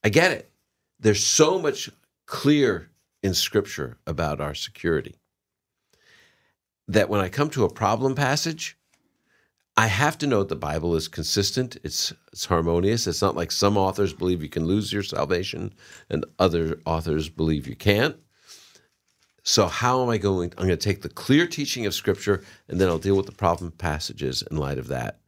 I 0.04 0.10
get 0.10 0.32
it. 0.32 0.52
There's 1.00 1.26
so 1.26 1.60
much 1.60 1.90
clear 2.26 2.90
in 3.22 3.34
Scripture 3.34 3.98
about 4.08 4.40
our 4.42 4.56
security 4.56 5.16
that 6.88 7.10
when 7.10 7.22
I 7.22 7.30
come 7.30 7.50
to 7.52 7.66
a 7.66 7.74
problem 7.74 8.16
passage, 8.16 8.79
I 9.80 9.88
have 9.88 10.18
to 10.20 10.28
note 10.28 10.50
the 10.50 10.56
Bible 10.72 10.96
is 10.96 11.08
consistent. 11.08 11.78
It's 11.84 12.14
it's 12.34 12.46
harmonious. 12.46 13.08
It's 13.08 13.22
not 13.22 13.36
like 13.36 13.52
some 13.52 13.78
authors 13.78 14.14
believe 14.14 14.44
you 14.44 14.50
can 14.50 14.66
lose 14.66 14.92
your 14.92 15.04
salvation 15.04 15.74
and 16.10 16.26
other 16.38 16.80
authors 16.86 17.30
believe 17.30 17.66
you 17.68 17.76
can't. 17.78 18.18
So 19.44 19.68
how 19.68 20.04
am 20.04 20.10
I 20.10 20.18
going? 20.18 20.52
I'm 20.58 20.68
going 20.68 20.78
to 20.78 20.90
take 20.90 21.02
the 21.02 21.10
clear 21.24 21.48
teaching 21.48 21.86
of 21.86 21.94
Scripture 21.94 22.44
and 22.68 22.80
then 22.80 22.90
I'll 22.90 22.98
deal 23.08 23.16
with 23.16 23.26
the 23.26 23.32
problem 23.46 23.72
passages 23.72 24.44
in 24.52 24.58
light 24.58 24.80
of 24.80 24.88
that. 24.90 25.20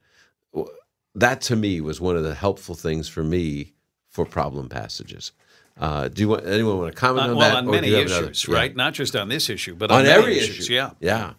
That 1.16 1.42
to 1.42 1.56
me 1.56 1.80
was 1.82 2.02
one 2.02 2.18
of 2.18 2.24
the 2.24 2.36
helpful 2.36 2.76
things 2.76 3.08
for 3.08 3.24
me 3.24 3.74
for 4.10 4.26
problem 4.26 4.68
passages. 4.70 5.32
Uh, 5.80 6.10
do 6.10 6.22
you 6.22 6.28
want 6.30 6.46
anyone 6.46 6.78
want 6.78 6.94
to 6.94 7.00
comment 7.00 7.28
Uh, 7.28 7.30
on 7.32 7.38
well, 7.38 7.50
that? 7.50 7.58
on 7.58 7.64
or 7.68 7.72
do 7.72 7.82
many 7.82 7.94
have 7.94 8.08
another- 8.08 8.32
issues, 8.32 8.48
Yeah 8.50 8.56
right? 8.56 8.76
Not 8.76 8.94
just 8.94 9.16
on 9.16 9.30
this 9.30 9.50
issue, 9.50 9.76
but 9.76 9.92
on, 9.92 10.02
on 10.02 10.06
every 10.08 10.38
issues. 10.38 10.66
issue. 10.66 10.74
Yeah. 10.74 10.92
yeah, 11.00 11.34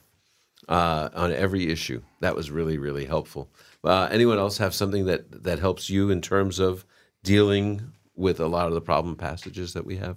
uh, 0.68 1.08
on 1.14 1.32
every 1.32 1.70
issue. 1.70 2.02
That 2.20 2.36
was 2.36 2.50
really 2.50 2.78
really 2.78 3.04
helpful. 3.06 3.50
Uh, 3.84 4.08
anyone 4.10 4.38
else 4.38 4.58
have 4.58 4.74
something 4.74 5.06
that 5.06 5.44
that 5.44 5.58
helps 5.58 5.90
you 5.90 6.10
in 6.10 6.20
terms 6.20 6.58
of 6.58 6.84
dealing 7.22 7.92
with 8.14 8.40
a 8.40 8.46
lot 8.46 8.68
of 8.68 8.74
the 8.74 8.80
problem 8.80 9.16
passages 9.16 9.72
that 9.72 9.86
we 9.86 9.96
have? 9.96 10.16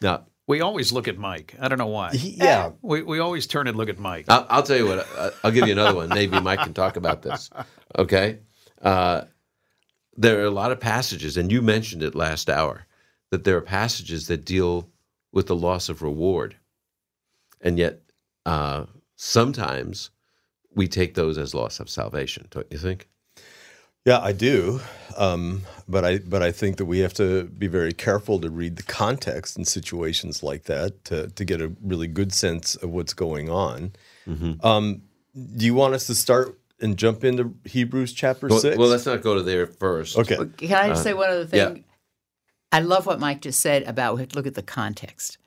Now, 0.00 0.26
We 0.46 0.60
always 0.60 0.92
look 0.92 1.08
at 1.08 1.16
Mike. 1.18 1.54
I 1.60 1.68
don't 1.68 1.78
know 1.78 1.86
why. 1.86 2.10
Yeah. 2.12 2.72
We, 2.82 3.02
we 3.02 3.18
always 3.18 3.46
turn 3.46 3.66
and 3.66 3.76
look 3.76 3.88
at 3.88 3.98
Mike. 3.98 4.26
I'll, 4.28 4.46
I'll 4.48 4.62
tell 4.62 4.76
you 4.76 4.86
what. 4.86 5.06
uh, 5.16 5.30
I'll 5.42 5.50
give 5.50 5.66
you 5.66 5.72
another 5.72 5.94
one. 5.96 6.08
Maybe 6.10 6.38
Mike 6.40 6.60
can 6.60 6.74
talk 6.74 6.96
about 6.96 7.22
this. 7.22 7.50
Okay. 7.98 8.40
Uh, 8.82 9.22
there 10.18 10.40
are 10.40 10.44
a 10.44 10.50
lot 10.50 10.70
of 10.70 10.80
passages, 10.80 11.38
and 11.38 11.50
you 11.50 11.62
mentioned 11.62 12.02
it 12.02 12.14
last 12.14 12.50
hour, 12.50 12.84
that 13.30 13.44
there 13.44 13.56
are 13.56 13.62
passages 13.62 14.26
that 14.26 14.44
deal 14.44 14.90
with 15.32 15.46
the 15.46 15.56
loss 15.56 15.88
of 15.88 16.02
reward, 16.02 16.56
and 17.60 17.78
yet 17.78 18.00
uh, 18.44 18.86
sometimes 19.16 20.10
we 20.74 20.88
take 20.88 21.14
those 21.14 21.38
as 21.38 21.54
loss 21.54 21.80
of 21.80 21.88
salvation. 21.88 22.48
Don't 22.50 22.66
you 22.70 22.78
think? 22.78 23.08
Yeah, 24.04 24.20
I 24.20 24.30
do, 24.32 24.80
um, 25.16 25.62
but 25.88 26.04
I 26.04 26.18
but 26.18 26.40
I 26.40 26.52
think 26.52 26.76
that 26.76 26.84
we 26.84 27.00
have 27.00 27.12
to 27.14 27.44
be 27.44 27.66
very 27.66 27.92
careful 27.92 28.38
to 28.40 28.48
read 28.50 28.76
the 28.76 28.84
context 28.84 29.58
in 29.58 29.64
situations 29.64 30.44
like 30.44 30.64
that 30.64 31.04
to 31.06 31.28
to 31.30 31.44
get 31.44 31.60
a 31.60 31.72
really 31.82 32.06
good 32.06 32.32
sense 32.32 32.76
of 32.76 32.90
what's 32.90 33.14
going 33.14 33.50
on. 33.50 33.92
Um, 34.62 35.02
do 35.56 35.64
you 35.66 35.74
want 35.74 35.94
us 35.94 36.06
to 36.06 36.14
start 36.14 36.56
and 36.80 36.96
jump 36.96 37.24
into 37.24 37.54
Hebrews 37.64 38.12
chapter 38.12 38.46
Well, 38.48 38.60
six? 38.60 38.76
well, 38.76 38.88
let's 38.88 39.06
not 39.06 39.22
go 39.22 39.34
to 39.34 39.42
there 39.42 39.66
first. 39.66 40.16
okay. 40.18 40.36
Can 40.58 40.72
I 40.76 40.88
just 40.88 41.02
say 41.02 41.12
one 41.14 41.30
other 41.30 41.46
thing? 41.46 41.76
yeah. 41.76 41.82
I 42.72 42.80
love 42.80 43.06
what 43.06 43.18
Mike 43.18 43.40
just 43.40 43.60
said 43.60 43.84
about 43.84 44.14
we 44.14 44.20
have 44.20 44.28
to 44.30 44.36
look 44.36 44.46
at 44.46 44.54
the 44.54 44.62
context. 44.62 45.38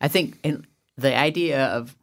I 0.00 0.08
think 0.08 0.38
in 0.44 0.64
the 0.96 1.16
idea 1.16 1.66
of 1.66 1.96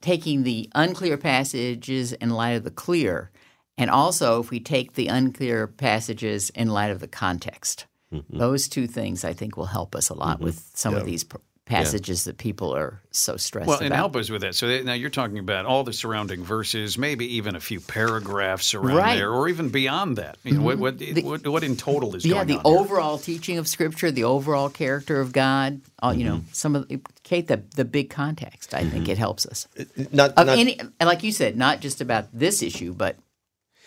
taking 0.00 0.42
the 0.42 0.70
unclear 0.74 1.16
passages 1.16 2.12
in 2.12 2.30
light 2.30 2.52
of 2.52 2.64
the 2.64 2.70
clear, 2.70 3.30
and 3.78 3.90
also 3.90 4.40
if 4.40 4.50
we 4.50 4.60
take 4.60 4.94
the 4.94 5.08
unclear 5.08 5.66
passages 5.66 6.50
in 6.50 6.68
light 6.68 6.90
of 6.90 7.00
the 7.00 7.08
context. 7.08 7.86
Mm-hmm. 8.12 8.38
Those 8.38 8.68
two 8.68 8.86
things 8.86 9.24
I 9.24 9.32
think 9.32 9.56
will 9.56 9.66
help 9.66 9.96
us 9.96 10.08
a 10.08 10.14
lot 10.14 10.36
mm-hmm. 10.36 10.44
with 10.44 10.70
some 10.74 10.94
of 10.94 11.04
these 11.04 11.24
passages 11.66 12.24
that 12.24 12.38
people 12.38 12.74
are 12.74 13.02
so 13.10 13.36
stressed 13.36 13.66
Well, 13.66 13.76
about. 13.78 13.86
and 13.86 13.94
help 13.94 14.14
us 14.14 14.30
with 14.30 14.42
that. 14.42 14.54
So 14.54 14.82
now 14.82 14.92
you're 14.92 15.10
talking 15.10 15.38
about 15.38 15.66
all 15.66 15.82
the 15.82 15.92
surrounding 15.92 16.44
verses, 16.44 16.96
maybe 16.96 17.26
even 17.36 17.56
a 17.56 17.60
few 17.60 17.80
paragraphs 17.80 18.72
around 18.72 18.96
Right. 18.96 19.06
Mm-hmm. 19.10 19.18
there, 19.18 19.32
or 19.32 19.48
even 19.48 19.68
beyond 19.70 20.16
that. 20.16 20.38
You 20.44 20.54
know, 20.54 20.62
what, 20.62 20.78
what, 20.78 21.02
what, 21.24 21.46
what 21.46 21.64
in 21.64 21.76
total 21.76 22.14
is 22.14 22.24
yeah, 22.24 22.34
going 22.34 22.46
the 22.46 22.58
on? 22.58 22.72
here? 22.72 22.80
overall 22.82 23.18
teaching 23.18 23.58
of 23.58 23.66
Scripture, 23.66 24.12
the 24.12 24.24
overall 24.24 24.68
character 24.70 25.20
of 25.20 25.32
God. 25.32 25.80
All, 26.00 26.14
You 26.14 26.24
know, 26.24 26.40
some 26.52 26.76
of 26.76 26.86
the, 26.88 27.00
Kate, 27.24 27.48
the 27.48 27.62
the 27.74 27.84
big 27.84 28.10
context. 28.10 28.72
I 28.72 28.84
think 28.84 29.08
it 29.08 29.18
helps 29.18 29.44
us 29.46 29.66
Not, 30.12 30.36
not 30.36 30.48
any, 30.50 30.78
like 31.00 31.22
you 31.24 31.32
said, 31.32 31.56
not 31.56 31.80
just 31.80 32.00
about 32.00 32.26
this 32.32 32.62
issue, 32.62 32.92
but 32.94 33.16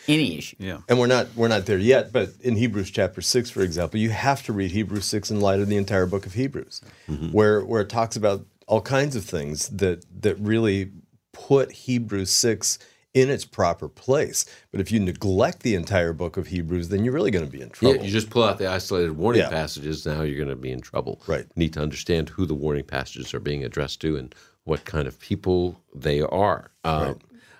any 0.09 0.37
issue. 0.37 0.57
Yeah. 0.59 0.79
and 0.89 0.99
we're 0.99 1.07
not 1.07 1.27
we're 1.35 1.47
not 1.47 1.65
there 1.65 1.77
yet. 1.77 2.11
But 2.11 2.31
in 2.41 2.55
Hebrews 2.57 2.91
chapter 2.91 3.21
six, 3.21 3.49
for 3.49 3.61
example, 3.61 3.99
you 3.99 4.09
have 4.09 4.43
to 4.43 4.53
read 4.53 4.71
Hebrews 4.71 5.05
six 5.05 5.31
in 5.31 5.39
light 5.39 5.59
of 5.61 5.69
the 5.69 5.77
entire 5.77 6.05
book 6.05 6.25
of 6.25 6.33
Hebrews, 6.33 6.81
where 7.31 7.63
where 7.63 7.81
it 7.81 7.89
talks 7.89 8.15
about 8.17 8.45
all 8.67 8.81
kinds 8.81 9.15
of 9.15 9.23
things 9.23 9.69
that 9.69 10.05
that 10.21 10.37
really 10.39 10.91
put 11.31 11.71
Hebrews 11.71 12.31
six 12.31 12.79
in 13.13 13.29
its 13.29 13.43
proper 13.45 13.87
place. 13.89 14.45
But 14.71 14.81
if 14.81 14.91
you 14.91 14.99
neglect 14.99 15.63
the 15.63 15.73
entire 15.75 16.13
book 16.13 16.37
of 16.37 16.47
Hebrews, 16.47 16.89
then 16.89 17.03
you're 17.03 17.13
really 17.13 17.31
going 17.31 17.45
to 17.45 17.51
be 17.51 17.57
in 17.61 17.67
Yeah, 17.69 17.73
trouble. 17.73 18.05
you 18.05 18.11
just 18.11 18.29
pull 18.29 18.43
out 18.43 18.59
the 18.59 18.67
isolated 18.69 19.13
warning 19.17 19.41
Yeah. 19.41 19.49
passages. 19.49 20.05
Now 20.05 20.21
you're 20.21 20.37
going 20.37 20.49
to 20.49 20.55
be 20.55 20.71
in 20.71 20.79
trouble. 20.81 21.19
Right. 21.27 21.41
You 21.55 21.59
need 21.63 21.73
to 21.73 21.81
understand 21.81 22.29
who 22.29 22.45
the 22.45 22.53
warning 22.53 22.83
passages 22.83 23.33
are 23.33 23.39
being 23.39 23.63
addressed 23.63 23.99
to 24.01 24.15
and 24.17 24.33
what 24.65 24.85
kind 24.85 25.07
of 25.07 25.19
people 25.19 25.81
they 25.95 26.21
are. 26.21 26.69
Um, 26.83 27.17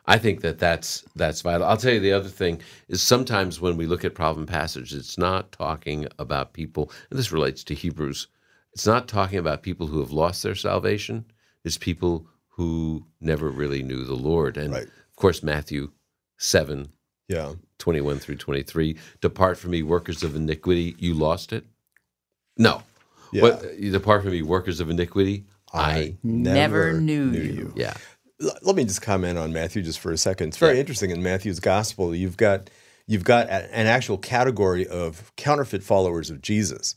I 0.10 0.18
think 0.18 0.42
that 0.42 0.60
that's 0.60 1.04
that's 1.16 1.42
vital. 1.42 1.68
I'll 1.68 1.78
tell 1.78 1.94
you 1.94 2.00
the 2.00 2.14
other 2.14 2.30
thing 2.30 2.62
is 2.88 3.02
sometimes 3.02 3.62
when 3.62 3.78
we 3.78 3.86
look 3.86 4.04
at 4.04 4.16
problem 4.16 4.46
passages, 4.46 4.94
it's 5.00 5.18
not 5.18 5.52
talking 5.52 6.08
about 6.18 6.54
people. 6.54 6.92
And 7.10 7.18
this 7.20 7.32
relates 7.32 7.64
to 7.66 7.74
Hebrews. 7.76 8.28
It's 8.74 8.88
not 8.88 9.08
talking 9.08 9.40
about 9.40 9.64
people 9.64 9.88
who 9.88 10.00
have 10.00 10.12
lost 10.12 10.44
their 10.44 10.56
salvation. 10.56 11.26
It's 11.64 11.78
people 11.78 12.28
who 12.48 13.06
never 13.22 13.50
really 13.50 13.84
knew 13.84 14.04
the 14.04 14.16
Lord. 14.16 14.58
And 14.58 14.74
Right. 14.74 14.84
of 14.88 15.16
course, 15.16 15.44
Matthew 15.44 15.92
seven 16.38 16.90
yeah. 17.28 17.54
21 17.78 18.18
through 18.20 18.38
23 18.38 18.98
depart 19.22 19.58
from 19.58 19.72
me 19.72 19.84
workers 19.84 20.24
of 20.24 20.36
iniquity 20.36 20.96
you 20.98 21.14
lost 21.14 21.54
it 21.54 21.64
no 22.58 22.82
Yeah. 23.32 23.42
what 23.44 23.62
depart 23.80 24.24
from 24.24 24.32
me 24.32 24.42
workers 24.42 24.80
of 24.80 24.90
iniquity 24.90 25.46
i, 25.74 26.16
Never 26.24 26.94
knew 27.00 27.30
you. 27.32 27.74
yeah 27.76 27.90
L- 27.90 27.98
let 28.40 28.76
me 28.76 28.84
just 28.86 29.02
comment 29.02 29.38
on 29.38 29.52
Matthew 29.54 29.82
just 29.82 30.00
for 30.00 30.12
a 30.12 30.18
second. 30.18 30.50
It's 30.50 30.58
very 30.58 30.80
interesting 30.80 31.12
in 31.12 31.22
Matthew's 31.22 31.60
gospel. 31.60 32.16
You've 32.16 32.38
got 32.38 32.70
you've 33.08 33.24
got 33.24 33.50
an 33.50 33.88
actual 33.88 34.18
category 34.18 34.88
of 34.88 35.32
counterfeit 35.36 35.84
followers 35.84 36.30
of 36.30 36.42
Jesus. 36.42 36.96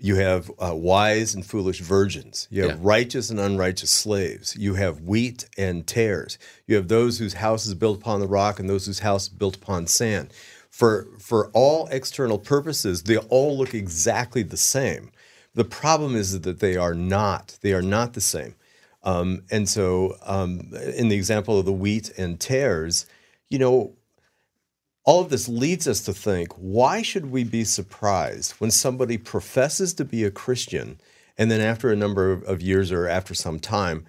You 0.00 0.14
have 0.14 0.50
uh, 0.60 0.74
wise 0.76 1.34
and 1.34 1.44
foolish 1.44 1.80
virgins. 1.80 2.46
You 2.50 2.62
have 2.62 2.78
Yeah. 2.78 2.82
righteous 2.82 3.30
and 3.30 3.40
unrighteous 3.40 3.90
slaves. 3.90 4.54
You 4.56 4.74
have 4.74 5.00
wheat 5.00 5.46
and 5.58 5.84
tares. 5.86 6.38
You 6.68 6.76
have 6.76 6.86
those 6.86 7.18
whose 7.18 7.34
house 7.34 7.66
is 7.66 7.74
built 7.74 7.98
upon 7.98 8.20
the 8.20 8.28
rock 8.28 8.60
and 8.60 8.70
those 8.70 8.86
whose 8.86 9.00
house 9.00 9.24
is 9.24 9.28
built 9.30 9.56
upon 9.56 9.88
sand. 9.88 10.32
For 10.70 11.08
for 11.18 11.50
all 11.52 11.88
external 11.90 12.38
purposes, 12.38 13.02
they 13.02 13.16
all 13.16 13.58
look 13.58 13.74
exactly 13.74 14.42
the 14.44 14.56
same. 14.56 15.10
The 15.54 15.64
problem 15.64 16.14
is 16.14 16.38
that 16.40 16.60
they 16.60 16.76
are 16.76 16.94
not. 16.94 17.58
They 17.62 17.72
are 17.72 17.82
not 17.82 18.12
the 18.12 18.20
same. 18.20 18.54
Um, 19.08 19.44
and 19.50 19.66
so, 19.66 20.18
um, 20.26 20.70
in 20.94 21.08
the 21.08 21.16
example 21.16 21.58
of 21.58 21.64
the 21.64 21.72
wheat 21.72 22.10
and 22.18 22.38
tares, 22.38 23.06
you 23.48 23.58
know, 23.58 23.94
all 25.04 25.22
of 25.22 25.30
this 25.30 25.48
leads 25.48 25.88
us 25.88 26.02
to 26.02 26.12
think 26.12 26.52
why 26.52 27.00
should 27.00 27.30
we 27.30 27.42
be 27.42 27.64
surprised 27.64 28.52
when 28.60 28.70
somebody 28.70 29.16
professes 29.16 29.94
to 29.94 30.04
be 30.04 30.24
a 30.24 30.30
Christian 30.30 31.00
and 31.38 31.50
then 31.50 31.62
after 31.62 31.90
a 31.90 31.96
number 31.96 32.32
of, 32.32 32.60
years 32.60 32.92
or 32.92 33.08
after 33.08 33.32
some 33.32 33.58
time 33.58 34.04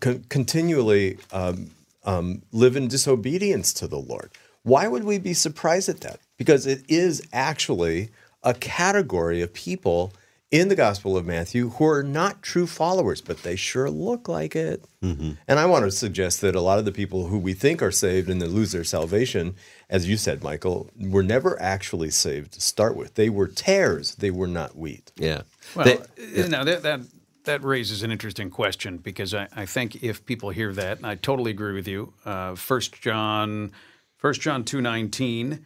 con- 0.00 0.24
continually 0.28 1.18
um, 1.30 1.70
um, 2.04 2.42
live 2.50 2.74
in 2.74 2.88
disobedience 2.88 3.72
to 3.74 3.86
the 3.86 4.00
Lord? 4.00 4.32
Why 4.64 4.88
would 4.88 5.04
we 5.04 5.18
be 5.18 5.34
surprised 5.34 5.88
at 5.88 6.00
that? 6.00 6.18
Because 6.36 6.66
it 6.66 6.82
is 6.88 7.22
actually 7.32 8.10
a 8.42 8.54
category 8.54 9.42
of 9.42 9.54
people 9.54 10.12
in 10.50 10.68
the 10.68 10.74
Gospel 10.74 11.16
of 11.16 11.26
Matthew 11.26 11.68
who 11.70 11.84
are 11.86 12.02
not 12.02 12.42
true 12.42 12.66
followers, 12.66 13.20
but 13.20 13.42
they 13.42 13.54
sure 13.56 13.90
look 13.90 14.28
like 14.28 14.56
it. 14.56 14.84
And 15.02 15.36
I 15.48 15.66
want 15.66 15.84
to 15.84 15.90
suggest 15.90 16.40
that 16.40 16.54
a 16.54 16.60
lot 16.60 16.78
of 16.78 16.84
the 16.84 16.92
people 16.92 17.26
who 17.28 17.38
we 17.38 17.52
think 17.54 17.82
are 17.82 17.90
saved 17.92 18.28
and 18.30 18.40
then 18.42 18.48
lose 18.50 18.72
their 18.72 18.82
salvation, 18.84 19.54
as 19.90 20.08
you 20.08 20.16
said, 20.16 20.42
Michael, 20.42 20.90
were 20.98 21.22
never 21.22 21.60
actually 21.60 22.10
saved 22.10 22.52
to 22.52 22.60
start 22.60 22.96
with. 22.96 23.14
They 23.14 23.28
were 23.30 23.46
tares, 23.46 24.14
they 24.16 24.30
were 24.30 24.48
not 24.48 24.76
wheat. 24.76 25.12
yeah 25.16 25.42
Well, 25.74 26.02
They- 26.16 26.48
now 26.48 26.64
that, 26.64 26.82
that 26.82 27.00
that 27.44 27.62
raises 27.64 28.02
an 28.02 28.10
interesting 28.10 28.50
question 28.50 28.98
because 28.98 29.32
I, 29.32 29.48
I 29.56 29.64
think 29.64 30.02
if 30.02 30.26
people 30.26 30.50
hear 30.50 30.72
that, 30.74 30.98
and 30.98 31.06
I 31.06 31.14
totally 31.14 31.50
agree 31.50 31.72
with 31.74 31.88
you. 31.88 32.12
Uh, 32.24 32.54
First 32.54 33.00
John, 33.00 33.72
First 34.16 34.40
John 34.42 34.64
two 34.64 34.80
nineteen. 34.80 35.64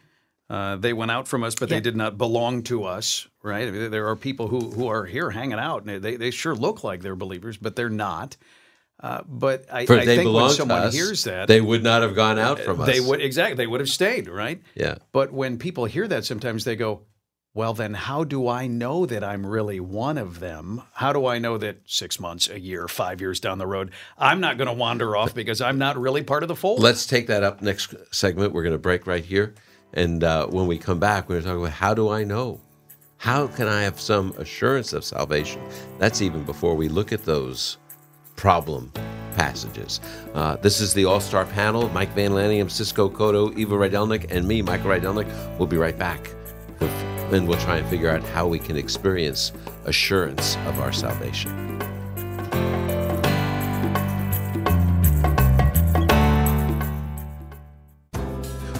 Uh, 0.49 0.75
they 0.75 0.93
went 0.93 1.09
out 1.11 1.27
from 1.27 1.43
us, 1.43 1.55
but 1.55 1.69
they 1.69 1.79
did 1.81 1.95
not 1.95 2.17
belong 2.17 2.63
to 2.63 2.83
us. 2.83 3.27
Right? 3.43 3.67
I 3.67 3.71
mean, 3.71 3.91
there 3.91 4.07
are 4.07 4.15
people 4.15 4.47
who 4.47 4.71
who 4.71 4.87
are 4.87 5.05
here 5.05 5.29
hanging 5.29 5.59
out, 5.59 5.83
and 5.83 6.01
they 6.01 6.15
they 6.15 6.31
sure 6.31 6.55
look 6.55 6.83
like 6.83 7.01
they're 7.01 7.15
believers, 7.15 7.57
but 7.57 7.75
they're 7.75 7.89
not. 7.89 8.37
Uh, 8.99 9.21
but 9.27 9.65
I, 9.71 9.81
I 9.81 10.05
think 10.05 10.33
when 10.33 10.49
someone 10.51 10.83
us, 10.83 10.93
hears 10.93 11.25
that, 11.25 11.49
they 11.49 11.59
would 11.59 11.83
not 11.83 12.03
have 12.03 12.15
gone 12.15 12.39
out 12.39 12.59
from 12.59 12.79
us 12.79 12.87
they 12.87 13.01
would 13.01 13.19
exactly 13.19 13.55
they 13.55 13.67
would 13.67 13.81
have 13.81 13.89
stayed, 13.89 14.29
right? 14.29 14.61
yeah 14.75 14.95
But 15.11 15.33
when 15.33 15.57
people 15.57 15.85
hear 15.85 16.07
that, 16.07 16.23
sometimes 16.23 16.63
they 16.63 16.77
go, 16.77 17.01
well, 17.53 17.73
then 17.73 17.95
how 17.95 18.23
do 18.23 18.47
I 18.47 18.67
know 18.67 19.05
that 19.05 19.23
I'm 19.23 19.45
really 19.45 19.81
one 19.81 20.17
of 20.17 20.39
them? 20.39 20.83
How 20.93 21.11
do 21.11 21.25
I 21.25 21.37
know 21.37 21.57
that 21.57 21.81
six 21.85 22.19
months, 22.19 22.49
a 22.49 22.59
year, 22.59 22.87
five 22.87 23.19
years 23.19 23.41
down 23.41 23.57
the 23.57 23.67
road, 23.67 23.91
I'm 24.17 24.39
not 24.39 24.57
going 24.57 24.67
to 24.67 24.73
wander 24.73 25.17
off 25.17 25.35
because 25.35 25.59
I'm 25.59 25.77
not 25.77 25.97
really 25.97 26.23
part 26.23 26.43
of 26.43 26.47
the 26.47 26.55
fold? 26.55 26.79
let's 26.79 27.05
take 27.05 27.27
that 27.27 27.43
up 27.43 27.61
next 27.61 27.93
segment 28.11 28.53
we're 28.53 28.63
going 28.63 28.71
to 28.73 28.79
break 28.79 29.05
right 29.05 29.25
here 29.25 29.53
and 29.93 30.23
uh, 30.23 30.47
when 30.47 30.65
we 30.65 30.77
come 30.77 30.99
back 30.99 31.27
we're 31.27 31.35
going 31.35 31.43
to 31.43 31.49
talk 31.49 31.57
about 31.59 31.71
how 31.71 31.93
do 31.93 32.09
i 32.09 32.23
know 32.23 32.59
how 33.23 33.47
can 33.47 33.69
i 33.69 33.81
have 33.81 33.99
some 33.99 34.33
assurance 34.37 34.91
of 34.91 35.05
salvation 35.05 35.61
that's 35.97 36.21
even 36.21 36.43
before 36.43 36.75
we 36.75 36.89
look 36.89 37.13
at 37.13 37.23
those 37.23 37.77
problem 38.35 38.91
passages. 39.35 39.99
Uh, 40.33 40.55
this 40.57 40.79
is 40.79 40.93
the 40.93 41.05
All 41.05 41.19
Star 41.19 41.45
panel 41.45 41.89
Mike 41.89 42.13
Vanlaningham, 42.15 42.69
Cisco 42.69 43.09
Cotto, 43.09 43.57
Eva 43.57 43.75
Rydelnik, 43.75 44.31
and 44.31 44.47
me, 44.47 44.61
Michael 44.61 44.91
Rydelnik. 44.91 45.57
We'll 45.57 45.67
be 45.67 45.77
right 45.77 45.97
back. 45.97 46.29
And 47.31 47.47
we'll 47.47 47.59
try 47.59 47.77
and 47.77 47.87
figure 47.89 48.09
out 48.09 48.21
how 48.23 48.47
we 48.47 48.59
can 48.59 48.77
experience 48.77 49.51
assurance 49.85 50.55
of 50.67 50.79
our 50.79 50.91
salvation. 50.91 51.92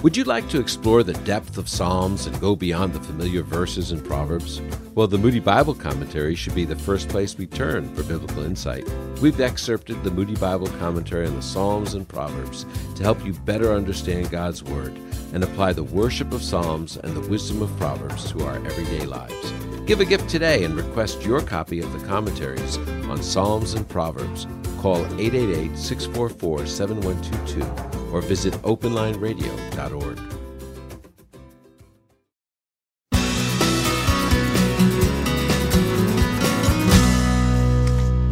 Would 0.04 0.18
you 0.18 0.24
like 0.24 0.50
to 0.50 0.60
explore 0.60 1.02
the 1.02 1.14
depth 1.24 1.56
of 1.56 1.66
Psalms 1.66 2.26
and 2.26 2.38
go 2.38 2.54
beyond 2.54 2.92
the 2.92 3.00
familiar 3.00 3.42
verses 3.42 3.90
and 3.90 4.04
Proverbs? 4.04 4.60
Well, 4.94 5.06
the 5.06 5.16
Moody 5.16 5.40
Bible 5.40 5.74
Commentary 5.74 6.34
should 6.34 6.54
be 6.54 6.66
the 6.66 6.76
first 6.76 7.08
place 7.08 7.38
we 7.38 7.46
turn 7.46 7.88
for 7.94 8.02
biblical 8.02 8.44
insight. 8.44 8.86
We've 9.22 9.40
excerpted 9.40 10.04
the 10.04 10.10
Moody 10.10 10.36
Bible 10.36 10.66
Commentary 10.66 11.26
on 11.26 11.34
the 11.34 11.40
Psalms 11.40 11.94
and 11.94 12.06
Proverbs 12.06 12.66
to 12.96 13.02
help 13.02 13.24
you 13.24 13.32
better 13.32 13.72
understand 13.72 14.30
God's 14.30 14.62
Word 14.62 14.94
and 15.32 15.42
apply 15.42 15.72
the 15.72 15.84
worship 15.84 16.34
of 16.34 16.42
Psalms 16.42 16.98
and 16.98 17.16
the 17.16 17.26
wisdom 17.30 17.62
of 17.62 17.74
Proverbs 17.78 18.30
to 18.32 18.44
our 18.44 18.56
everyday 18.56 19.06
lives. 19.06 19.52
Give 19.86 20.00
a 20.00 20.04
gift 20.04 20.28
today 20.28 20.64
and 20.64 20.76
request 20.76 21.24
your 21.24 21.40
copy 21.40 21.80
of 21.80 21.90
the 21.98 22.06
commentaries 22.06 22.76
on 23.08 23.22
Psalms 23.22 23.72
and 23.72 23.88
Proverbs. 23.88 24.46
Call 24.82 24.98
888 25.18 25.78
644 25.78 26.66
7122 26.66 27.93
or 28.14 28.20
visit 28.22 28.54
openlineradio.org. 28.62 30.20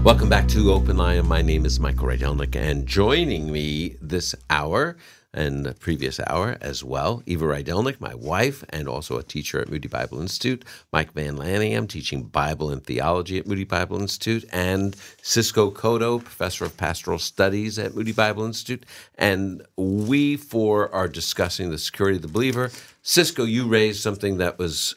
Welcome 0.05 0.29
back 0.29 0.47
to 0.49 0.73
Open 0.73 0.97
Line. 0.97 1.27
My 1.27 1.43
name 1.43 1.67
is 1.67 1.81
Michael 1.81 2.07
Rydelnik, 2.07 2.55
and 2.55 2.87
joining 2.87 3.51
me 3.51 3.97
this 4.01 4.35
hour, 4.51 4.97
and 5.35 5.65
the 5.65 5.75
previous 5.75 6.21
hour 6.27 6.57
as 6.61 6.85
well, 6.85 7.23
Eva 7.27 7.45
Rydelnik, 7.45 8.01
my 8.01 8.15
wife, 8.15 8.65
and 8.69 8.87
also 8.89 9.17
a 9.17 9.23
teacher 9.23 9.61
at 9.61 9.71
Moody 9.71 9.89
Bible 9.89 10.21
Institute. 10.21 10.65
Mike 10.93 11.15
Vanlaningham, 11.15 11.89
teaching 11.89 12.25
Bible 12.25 12.71
and 12.71 12.85
theology 12.85 13.39
at 13.39 13.47
Moody 13.47 13.65
Bible 13.65 14.01
Institute, 14.01 14.45
and 14.53 14.95
Cisco 15.23 15.71
Cotto, 15.71 16.23
professor 16.23 16.65
of 16.65 16.77
pastoral 16.77 17.19
studies 17.19 17.79
at 17.79 17.95
Moody 17.95 18.13
Bible 18.13 18.45
Institute. 18.45 18.85
And 19.17 19.63
we 19.77 20.37
four 20.37 20.95
are 20.95 21.09
discussing 21.09 21.71
the 21.71 21.79
security 21.79 22.17
of 22.17 22.23
the 22.23 22.29
believer. 22.29 22.71
Cisco, 23.03 23.45
you 23.45 23.67
raised 23.67 24.03
something 24.03 24.39
that 24.39 24.59
was 24.59 24.95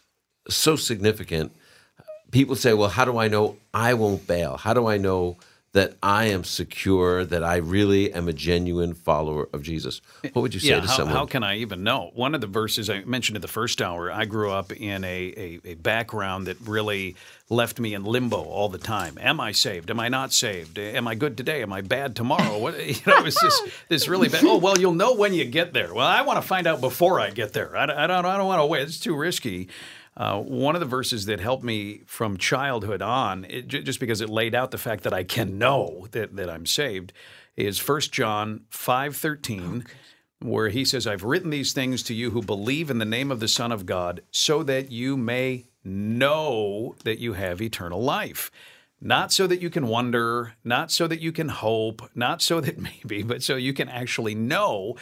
so 0.49 0.75
significant 0.75 1.51
people 2.31 2.55
say, 2.55 2.73
well, 2.73 2.89
how 2.89 3.05
do 3.05 3.17
I 3.17 3.29
know 3.29 3.57
I 3.73 3.93
won't 3.93 4.27
bail? 4.27 4.57
How 4.57 4.73
do 4.73 4.87
I 4.87 4.97
know 4.97 5.37
that 5.75 5.97
I 6.01 6.27
am 6.27 6.45
secure, 6.45 7.25
that 7.25 7.43
I 7.43 7.57
really 7.57 8.13
am 8.13 8.29
a 8.29 8.33
genuine 8.33 8.93
follower 8.93 9.49
of 9.51 9.61
Jesus? 9.61 9.99
What 10.31 10.41
would 10.41 10.53
you 10.53 10.61
say 10.61 10.69
yeah, 10.69 10.79
to 10.79 10.87
how, 10.87 10.95
someone? 10.95 11.15
how 11.17 11.25
can 11.25 11.43
I 11.43 11.57
even 11.57 11.83
know? 11.83 12.11
One 12.13 12.33
of 12.33 12.39
the 12.39 12.47
verses 12.47 12.89
I 12.89 13.01
mentioned 13.01 13.35
in 13.35 13.41
the 13.41 13.49
first 13.49 13.81
hour, 13.81 14.09
I 14.09 14.23
grew 14.23 14.51
up 14.51 14.71
in 14.71 15.03
a, 15.03 15.59
a, 15.65 15.71
a 15.71 15.73
background 15.73 16.47
that 16.47 16.55
really 16.61 17.17
left 17.49 17.77
me 17.77 17.93
in 17.93 18.05
limbo 18.05 18.41
all 18.41 18.69
the 18.69 18.77
time. 18.77 19.17
Am 19.19 19.41
I 19.41 19.51
saved? 19.51 19.91
Am 19.91 19.99
I 19.99 20.07
not 20.07 20.31
saved? 20.31 20.79
Am 20.79 21.09
I 21.09 21.15
good 21.15 21.35
today? 21.35 21.61
Am 21.61 21.73
I 21.73 21.81
bad 21.81 22.15
tomorrow? 22.15 22.57
What, 22.57 22.75
you 22.87 22.95
know, 23.05 23.17
it 23.17 23.25
was 23.25 23.35
just 23.35 23.61
this 23.89 24.07
really 24.07 24.29
bad. 24.29 24.45
Oh, 24.45 24.57
well, 24.57 24.79
you'll 24.79 24.93
know 24.93 25.13
when 25.13 25.33
you 25.33 25.43
get 25.43 25.73
there. 25.73 25.93
Well, 25.93 26.07
I 26.07 26.21
want 26.21 26.41
to 26.41 26.47
find 26.47 26.67
out 26.67 26.79
before 26.79 27.19
I 27.19 27.31
get 27.31 27.51
there. 27.51 27.75
I, 27.75 27.83
I 27.83 28.07
don't, 28.07 28.25
I 28.25 28.37
don't 28.37 28.47
want 28.47 28.61
to 28.61 28.65
wait. 28.65 28.83
It's 28.83 28.97
too 28.97 29.13
risky. 29.13 29.67
Uh, 30.17 30.39
one 30.39 30.75
of 30.75 30.79
the 30.79 30.85
verses 30.85 31.25
that 31.25 31.41
helped 31.41 31.63
me 31.63 32.01
from 32.05 32.37
childhood 32.37 33.01
on, 33.01 33.45
it, 33.49 33.67
just 33.67 33.99
because 33.99 34.21
it 34.21 34.29
laid 34.29 34.55
out 34.55 34.71
the 34.71 34.77
fact 34.77 35.03
that 35.03 35.13
I 35.13 35.23
can 35.23 35.57
know 35.57 36.07
that, 36.11 36.35
that 36.37 36.49
I'm 36.49 36.65
saved, 36.65 37.11
is 37.57 37.85
1 37.85 38.01
John 38.11 38.61
5.13, 38.71 39.85
where 40.39 40.69
he 40.69 40.85
says, 40.85 41.05
I've 41.05 41.23
written 41.23 41.49
these 41.49 41.73
things 41.73 42.01
to 42.03 42.13
you 42.13 42.31
who 42.31 42.41
believe 42.41 42.89
in 42.89 42.97
the 42.97 43.05
name 43.05 43.29
of 43.29 43.41
the 43.41 43.47
Son 43.47 43.71
of 43.71 43.85
God, 43.85 44.21
so 44.31 44.63
that 44.63 44.89
you 44.89 45.17
may 45.17 45.65
know 45.83 46.95
that 47.03 47.19
you 47.19 47.33
have 47.33 47.61
eternal 47.61 48.01
life. 48.01 48.51
Not 49.01 49.31
so 49.31 49.45
that 49.47 49.61
you 49.61 49.69
can 49.69 49.87
wonder, 49.87 50.53
not 50.63 50.91
so 50.91 51.07
that 51.07 51.19
you 51.19 51.31
can 51.31 51.49
hope, 51.49 52.01
not 52.15 52.41
so 52.41 52.61
that 52.61 52.79
maybe, 53.03 53.21
but 53.21 53.43
so 53.43 53.55
you 53.55 53.73
can 53.73 53.89
actually 53.89 54.35
know. 54.35 54.95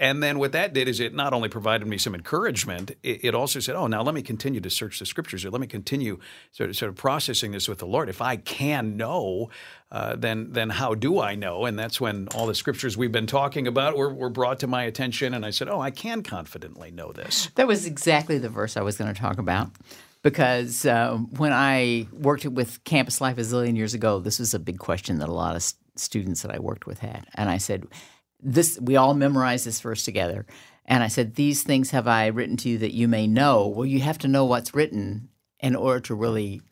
And 0.00 0.22
then 0.22 0.38
what 0.38 0.52
that 0.52 0.72
did 0.72 0.88
is 0.88 0.98
it 0.98 1.14
not 1.14 1.34
only 1.34 1.50
provided 1.50 1.86
me 1.86 1.98
some 1.98 2.14
encouragement, 2.14 2.92
it, 3.02 3.22
it 3.22 3.34
also 3.34 3.60
said, 3.60 3.76
"Oh, 3.76 3.86
now 3.86 4.02
let 4.02 4.14
me 4.14 4.22
continue 4.22 4.60
to 4.62 4.70
search 4.70 4.98
the 4.98 5.04
scriptures, 5.04 5.44
or 5.44 5.50
let 5.50 5.60
me 5.60 5.66
continue 5.66 6.18
sort 6.52 6.70
of, 6.70 6.76
sort 6.76 6.88
of 6.88 6.96
processing 6.96 7.52
this 7.52 7.68
with 7.68 7.78
the 7.78 7.86
Lord. 7.86 8.08
If 8.08 8.22
I 8.22 8.36
can 8.36 8.96
know, 8.96 9.50
uh, 9.92 10.16
then 10.16 10.52
then 10.52 10.70
how 10.70 10.94
do 10.94 11.20
I 11.20 11.34
know?" 11.34 11.66
And 11.66 11.78
that's 11.78 12.00
when 12.00 12.28
all 12.34 12.46
the 12.46 12.54
scriptures 12.54 12.96
we've 12.96 13.12
been 13.12 13.26
talking 13.26 13.66
about 13.66 13.94
were, 13.94 14.12
were 14.12 14.30
brought 14.30 14.58
to 14.60 14.66
my 14.66 14.84
attention, 14.84 15.34
and 15.34 15.44
I 15.44 15.50
said, 15.50 15.68
"Oh, 15.68 15.80
I 15.80 15.90
can 15.90 16.22
confidently 16.22 16.90
know 16.90 17.12
this." 17.12 17.50
That 17.56 17.66
was 17.66 17.84
exactly 17.84 18.38
the 18.38 18.48
verse 18.48 18.78
I 18.78 18.80
was 18.80 18.96
going 18.96 19.12
to 19.14 19.20
talk 19.20 19.38
about. 19.38 19.70
Because 20.22 20.84
uh, 20.84 21.16
when 21.36 21.52
I 21.52 22.06
worked 22.12 22.44
with 22.44 22.84
Campus 22.84 23.20
Life 23.20 23.38
a 23.38 23.42
zillion 23.42 23.76
years 23.76 23.94
ago, 23.94 24.20
this 24.20 24.38
was 24.38 24.54
a 24.54 24.58
big 24.58 24.78
question 24.78 25.18
that 25.18 25.28
a 25.28 25.32
lot 25.32 25.52
of 25.52 25.56
s- 25.56 25.74
students 25.96 26.42
that 26.42 26.54
I 26.54 26.58
worked 26.58 26.86
with 26.86 26.98
had. 26.98 27.26
And 27.34 27.48
I 27.48 27.56
said, 27.56 27.86
this 28.42 28.78
we 28.80 28.96
all 28.96 29.14
memorized 29.14 29.66
this 29.66 29.80
verse 29.80 30.04
together. 30.04 30.46
And 30.86 31.02
I 31.04 31.08
said, 31.08 31.34
These 31.36 31.62
things 31.62 31.90
have 31.92 32.08
I 32.08 32.26
written 32.28 32.56
to 32.58 32.68
you 32.68 32.78
that 32.78 32.92
you 32.94 33.06
may 33.08 33.26
know. 33.26 33.68
Well, 33.68 33.86
you 33.86 34.00
have 34.00 34.18
to 34.18 34.28
know 34.28 34.44
what's 34.44 34.74
written 34.74 35.28
in 35.60 35.76
order 35.76 36.00
to 36.00 36.14
really 36.14 36.62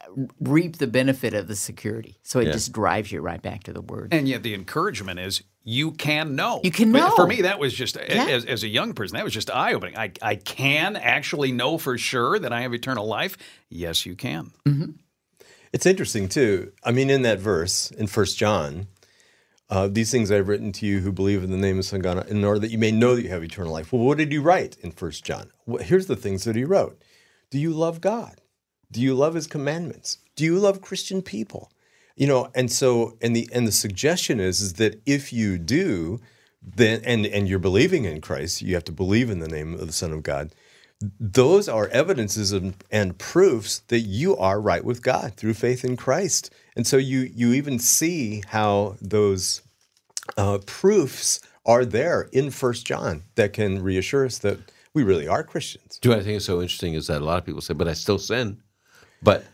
uh, 0.00 0.26
reap 0.40 0.76
the 0.78 0.86
benefit 0.86 1.34
of 1.34 1.46
the 1.48 1.56
security. 1.56 2.18
So 2.22 2.40
it 2.40 2.46
Yeah. 2.46 2.52
just 2.52 2.72
drives 2.72 3.12
you 3.12 3.20
right 3.20 3.42
back 3.42 3.64
to 3.64 3.72
the 3.72 3.82
word. 3.82 4.14
And 4.14 4.28
yet 4.28 4.42
the 4.42 4.54
encouragement 4.54 5.18
is 5.20 5.42
you 5.66 5.92
can 5.92 6.36
know. 6.36 6.60
You 6.62 6.70
can 6.70 6.92
But 6.92 7.16
For 7.16 7.26
me, 7.26 7.42
that 7.42 7.58
was 7.58 7.72
just 7.74 7.96
Yeah. 7.96 8.26
as, 8.28 8.44
as 8.44 8.62
a 8.62 8.68
young 8.68 8.92
person, 8.94 9.16
that 9.16 9.24
was 9.24 9.32
just 9.34 9.50
eye 9.50 9.72
opening. 9.74 9.96
I, 9.96 10.12
I 10.22 10.36
can 10.36 10.94
actually 10.96 11.52
know 11.52 11.76
for 11.78 11.96
sure 11.98 12.38
that 12.38 12.52
I 12.52 12.62
have 12.62 12.72
eternal 12.74 13.06
life. 13.06 13.36
Yes, 13.70 14.04
you 14.06 14.14
can. 14.14 14.52
It's 15.72 15.86
interesting 15.86 16.28
too. 16.28 16.72
I 16.84 16.92
mean, 16.92 17.10
in 17.10 17.22
that 17.22 17.40
verse 17.40 17.90
in 17.90 18.06
First 18.06 18.38
John, 18.38 18.86
uh, 19.70 19.88
these 19.88 20.10
things 20.10 20.30
I've 20.30 20.48
written 20.48 20.72
to 20.72 20.86
you 20.86 21.00
who 21.00 21.12
believe 21.12 21.42
in 21.42 21.50
the 21.50 21.56
name 21.56 21.78
of 21.78 21.84
Son 21.84 22.00
God, 22.00 22.28
in 22.28 22.44
order 22.44 22.60
that 22.60 22.70
you 22.70 22.78
may 22.78 22.92
know 22.92 23.14
that 23.14 23.22
you 23.22 23.30
have 23.30 23.42
eternal 23.42 23.72
life. 23.72 23.92
Well, 23.92 24.02
what 24.02 24.18
did 24.18 24.30
he 24.30 24.38
write 24.38 24.76
in 24.80 24.90
First 24.90 25.24
John? 25.24 25.50
Well, 25.66 25.82
here's 25.82 26.06
the 26.06 26.16
things 26.16 26.44
that 26.44 26.56
he 26.56 26.64
wrote: 26.64 27.00
Do 27.50 27.58
you 27.58 27.72
love 27.72 28.00
God? 28.00 28.40
Do 28.94 29.00
you 29.00 29.14
love 29.14 29.34
His 29.34 29.48
commandments? 29.48 30.18
Do 30.36 30.44
you 30.44 30.58
love 30.58 30.80
Christian 30.80 31.20
people? 31.20 31.72
You 32.14 32.28
know, 32.28 32.50
and 32.54 32.70
so 32.70 33.16
and 33.20 33.34
the 33.34 33.48
and 33.52 33.66
the 33.66 33.72
suggestion 33.72 34.38
is 34.38 34.60
is 34.60 34.74
that 34.74 35.02
if 35.04 35.32
you 35.32 35.58
do, 35.58 36.20
then 36.62 37.00
and 37.04 37.26
and 37.26 37.48
you're 37.48 37.58
believing 37.58 38.04
in 38.04 38.20
Christ, 38.20 38.62
you 38.62 38.74
have 38.74 38.84
to 38.84 38.92
believe 38.92 39.30
in 39.30 39.40
the 39.40 39.48
name 39.48 39.74
of 39.74 39.88
the 39.88 39.92
Son 39.92 40.12
of 40.12 40.22
God 40.22 40.54
those 41.00 41.68
are 41.68 41.88
evidences 41.88 42.52
and, 42.52 42.74
and 42.90 43.18
proofs 43.18 43.80
that 43.88 44.00
you 44.00 44.36
are 44.36 44.60
right 44.60 44.84
with 44.84 45.02
God 45.02 45.34
through 45.36 45.54
faith 45.54 45.84
in 45.84 45.96
Christ. 45.96 46.50
And 46.76 46.86
so 46.86 46.96
you 46.96 47.20
you 47.20 47.52
even 47.52 47.78
see 47.78 48.42
how 48.48 48.96
those 49.00 49.62
uh, 50.36 50.58
proofs 50.66 51.40
are 51.66 51.84
there 51.84 52.28
in 52.32 52.50
First 52.50 52.86
John 52.86 53.22
that 53.34 53.52
can 53.52 53.82
reassure 53.82 54.26
us 54.26 54.38
that 54.38 54.58
we 54.94 55.02
really 55.02 55.26
are 55.26 55.42
Christians. 55.42 55.98
Do 55.98 56.12
I 56.12 56.16
think 56.16 56.36
it's 56.36 56.44
so 56.44 56.60
interesting 56.60 56.94
is 56.94 57.08
that 57.08 57.20
a 57.20 57.24
lot 57.24 57.38
of 57.38 57.44
people 57.44 57.60
say, 57.60 57.74
but 57.74 57.88
I 57.88 57.94
still 57.94 58.18
sin. 58.18 58.62
But 59.22 59.44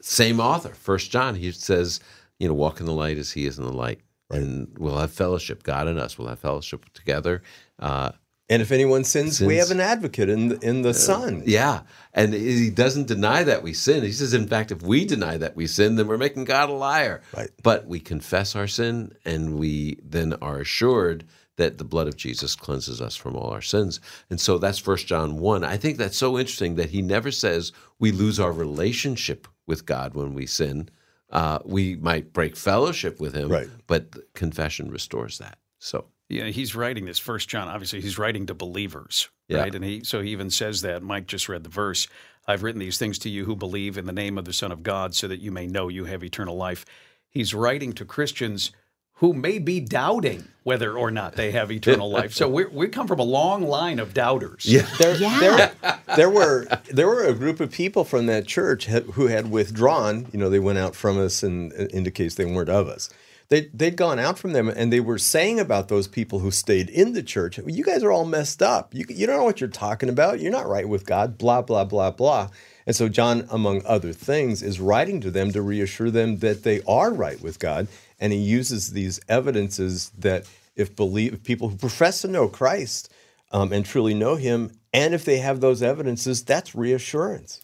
same 0.00 0.40
author, 0.40 0.74
First 0.74 1.10
John, 1.10 1.34
he 1.34 1.50
says, 1.52 2.00
you 2.38 2.48
know, 2.48 2.54
walk 2.54 2.80
in 2.80 2.86
the 2.86 2.92
light 2.92 3.18
as 3.18 3.32
he 3.32 3.46
is 3.46 3.58
in 3.58 3.64
the 3.64 3.72
light. 3.72 4.00
And 4.30 4.76
we'll 4.78 4.98
have 4.98 5.12
fellowship, 5.12 5.62
God 5.62 5.88
and 5.88 5.98
us 5.98 6.18
will 6.18 6.26
have 6.28 6.40
fellowship 6.40 6.90
together. 6.94 7.42
Uh, 7.78 8.12
And 8.52 8.62
if 8.62 8.70
anyone 8.70 9.04
sins, 9.04 9.40
we 9.40 9.56
have 9.56 9.70
an 9.70 9.80
advocate 9.80 10.28
in 10.28 10.48
the, 10.48 10.58
in 10.60 10.82
the 10.82 10.94
Son. 10.94 11.42
yeah. 11.46 11.82
And 12.12 12.34
he 12.34 12.68
doesn't 12.70 13.06
deny 13.06 13.42
that 13.44 13.62
we 13.62 13.72
sin. 13.72 14.02
He 14.04 14.12
says, 14.12 14.34
in 14.34 14.46
fact, 14.46 14.70
if 14.70 14.82
we 14.82 15.04
deny 15.06 15.38
that 15.38 15.56
we 15.56 15.66
sin, 15.66 15.96
then 15.96 16.06
we're 16.06 16.18
making 16.18 16.44
God 16.44 16.68
a 16.68 16.72
liar. 16.72 17.22
Right. 17.36 17.48
But 17.62 17.86
we 17.86 17.98
confess 18.00 18.54
our 18.54 18.66
sin 18.66 19.14
and 19.24 19.58
we 19.58 19.98
then 20.04 20.34
are 20.42 20.58
assured 20.60 21.24
that 21.56 21.78
the 21.78 21.84
blood 21.84 22.08
of 22.08 22.16
Jesus 22.16 22.54
cleanses 22.56 23.00
us 23.00 23.16
from 23.16 23.36
all 23.36 23.50
our 23.50 23.62
sins. 23.62 24.00
And 24.30 24.40
so 24.40 24.58
that's 24.58 24.78
First 24.78 25.06
John 25.06 25.38
1. 25.38 25.64
I 25.64 25.76
think 25.76 25.96
that's 25.98 26.16
so 26.18 26.38
interesting 26.38 26.74
that 26.76 26.90
he 26.90 27.00
never 27.02 27.30
says 27.30 27.72
we 27.98 28.12
lose 28.12 28.38
our 28.40 28.52
relationship 28.52 29.48
with 29.66 29.86
God 29.86 30.14
when 30.14 30.34
we 30.34 30.46
sin. 30.46 30.88
Uh, 31.30 31.58
we 31.64 31.96
might 31.96 32.32
break 32.34 32.56
fellowship 32.56 33.20
with 33.20 33.34
him, 33.34 33.48
Right. 33.48 33.68
but 33.86 34.34
confession 34.34 34.90
restores 34.90 35.38
that. 35.38 35.56
So, 35.78 36.04
Yeah, 36.32 36.44
he's 36.46 36.74
writing 36.74 37.04
this 37.04 37.18
first 37.18 37.48
John. 37.48 37.68
Obviously, 37.68 38.00
he's 38.00 38.18
writing 38.18 38.46
to 38.46 38.54
believers, 38.54 39.28
Yeah. 39.48 39.58
right? 39.58 39.74
And 39.74 39.84
he 39.84 40.02
so 40.04 40.22
he 40.22 40.30
even 40.30 40.50
says 40.50 40.80
that. 40.82 41.02
Mike 41.02 41.26
just 41.26 41.48
read 41.48 41.62
the 41.62 41.68
verse. 41.70 42.08
I've 42.48 42.62
written 42.62 42.80
these 42.80 42.98
things 42.98 43.18
to 43.20 43.28
you 43.28 43.44
who 43.44 43.54
believe 43.54 43.98
in 43.98 44.06
the 44.06 44.12
name 44.12 44.38
of 44.38 44.44
the 44.46 44.52
Son 44.52 44.72
of 44.72 44.82
God, 44.82 45.14
so 45.14 45.28
that 45.28 45.40
you 45.40 45.52
may 45.52 45.66
know 45.66 45.88
you 45.88 46.06
have 46.06 46.24
eternal 46.24 46.56
life. 46.56 46.84
He's 47.28 47.54
writing 47.54 47.92
to 47.94 48.04
Christians 48.04 48.72
who 49.16 49.32
may 49.32 49.58
be 49.60 49.78
doubting 49.78 50.48
whether 50.64 50.96
or 50.98 51.10
not 51.10 51.36
they 51.36 51.52
have 51.52 51.70
eternal 51.70 52.10
life. 52.18 52.32
So 52.32 52.48
we 52.48 52.64
we 52.64 52.88
come 52.88 53.06
from 53.06 53.20
a 53.20 53.24
long 53.24 53.62
line 53.62 53.98
of 53.98 54.14
doubters. 54.14 54.64
yeah. 54.64 54.86
There, 54.98 55.14
Yeah. 55.16 55.38
there, 55.82 55.98
there 56.16 56.30
were 56.30 56.66
there 56.90 57.06
were 57.08 57.24
a 57.24 57.34
group 57.34 57.60
of 57.60 57.70
people 57.70 58.04
from 58.04 58.26
that 58.26 58.46
church 58.46 58.86
who 58.86 59.26
had 59.26 59.50
withdrawn. 59.50 60.26
You 60.32 60.38
know, 60.40 60.48
they 60.48 60.58
went 60.58 60.78
out 60.78 60.96
from 60.96 61.18
us 61.18 61.42
and 61.42 61.72
uh, 61.74 61.84
indicates 61.92 62.36
they 62.36 62.46
weren't 62.46 62.70
of 62.70 62.88
us. 62.88 63.10
They 63.52 63.68
they'd 63.74 63.96
gone 63.96 64.18
out 64.18 64.38
from 64.38 64.54
them, 64.54 64.70
and 64.70 64.90
they 64.90 65.00
were 65.00 65.18
saying 65.18 65.60
about 65.60 65.88
those 65.88 66.08
people 66.08 66.38
who 66.38 66.50
stayed 66.50 66.88
in 66.88 67.12
the 67.12 67.22
church, 67.22 67.58
"You 67.66 67.84
guys 67.84 68.02
are 68.02 68.10
all 68.10 68.24
messed 68.24 68.62
up. 68.62 68.94
You 68.94 69.04
you 69.10 69.26
don't 69.26 69.36
know 69.36 69.44
what 69.44 69.60
you're 69.60 69.68
talking 69.68 70.08
about. 70.08 70.40
You're 70.40 70.50
not 70.50 70.66
right 70.66 70.88
with 70.88 71.04
God." 71.04 71.36
Blah 71.36 71.60
blah 71.60 71.84
blah 71.84 72.12
blah. 72.12 72.48
And 72.86 72.96
so 72.96 73.10
John, 73.10 73.46
among 73.50 73.84
other 73.84 74.14
things, 74.14 74.62
is 74.62 74.80
writing 74.80 75.20
to 75.20 75.30
them 75.30 75.52
to 75.52 75.60
reassure 75.60 76.10
them 76.10 76.38
that 76.38 76.62
they 76.62 76.80
are 76.88 77.12
right 77.12 77.42
with 77.42 77.58
God, 77.58 77.88
and 78.18 78.32
he 78.32 78.38
uses 78.38 78.92
these 78.92 79.20
evidences 79.28 80.12
that 80.18 80.46
if 80.74 80.96
believe 80.96 81.34
if 81.34 81.42
people 81.42 81.68
who 81.68 81.76
profess 81.76 82.22
to 82.22 82.28
know 82.28 82.48
Christ 82.48 83.12
um, 83.50 83.70
and 83.70 83.84
truly 83.84 84.14
know 84.14 84.36
Him, 84.36 84.70
and 84.94 85.12
if 85.12 85.26
they 85.26 85.40
have 85.40 85.60
those 85.60 85.82
evidences, 85.82 86.42
that's 86.42 86.74
reassurance. 86.74 87.60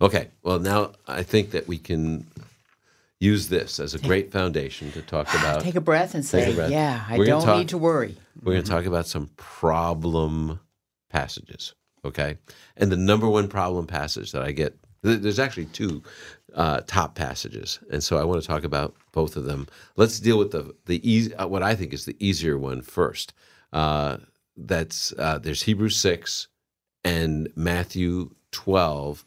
Okay. 0.00 0.28
Well, 0.42 0.58
now 0.58 0.90
I 1.06 1.22
think 1.22 1.52
that 1.52 1.68
we 1.68 1.78
can 1.78 2.26
use 3.20 3.48
this 3.48 3.78
as 3.78 3.94
a 3.94 3.98
great 3.98 4.32
foundation 4.32 4.90
to 4.92 5.02
talk 5.02 5.32
about. 5.34 5.60
Take 5.62 5.76
a 5.76 5.80
breath 5.80 6.14
and 6.14 6.24
say, 6.24 6.54
breath. 6.54 6.70
Yeah, 6.70 7.04
I 7.08 7.18
don't 7.18 7.44
talk- 7.44 7.58
need 7.58 7.68
to 7.68 7.78
worry. 7.78 8.16
We're 8.42 8.54
going 8.54 8.64
to 8.64 8.70
talk 8.70 8.86
about 8.86 9.06
some 9.06 9.30
problem 9.36 10.58
passages. 11.10 11.74
Okay. 12.04 12.38
And 12.76 12.90
the 12.90 12.96
number 12.96 13.28
one 13.28 13.48
problem 13.48 13.86
passage 13.86 14.32
that 14.32 14.42
I 14.42 14.52
get, 14.52 14.76
there's 15.02 15.38
actually 15.38 15.66
two 15.66 16.02
uh, 16.54 16.80
top 16.86 17.14
passages. 17.14 17.78
And 17.90 18.02
so 18.02 18.16
I 18.16 18.24
want 18.24 18.40
to 18.40 18.46
talk 18.48 18.64
about 18.64 18.94
both 19.12 19.36
of 19.36 19.44
them. 19.44 19.66
Let's 19.96 20.18
deal 20.18 20.38
with 20.38 20.50
the, 20.52 20.74
the 20.86 21.06
easy, 21.08 21.34
uh, 21.34 21.46
what 21.46 21.62
I 21.62 21.74
think 21.74 21.92
is 21.92 22.06
the 22.06 22.16
easier 22.18 22.58
one 22.58 22.80
first. 22.80 23.34
Uh, 23.72 24.18
that's, 24.56 25.12
uh, 25.18 25.38
there's 25.38 25.62
Hebrews 25.62 25.98
6 25.98 26.48
and 27.04 27.48
Matthew 27.54 28.30
12. 28.52 29.24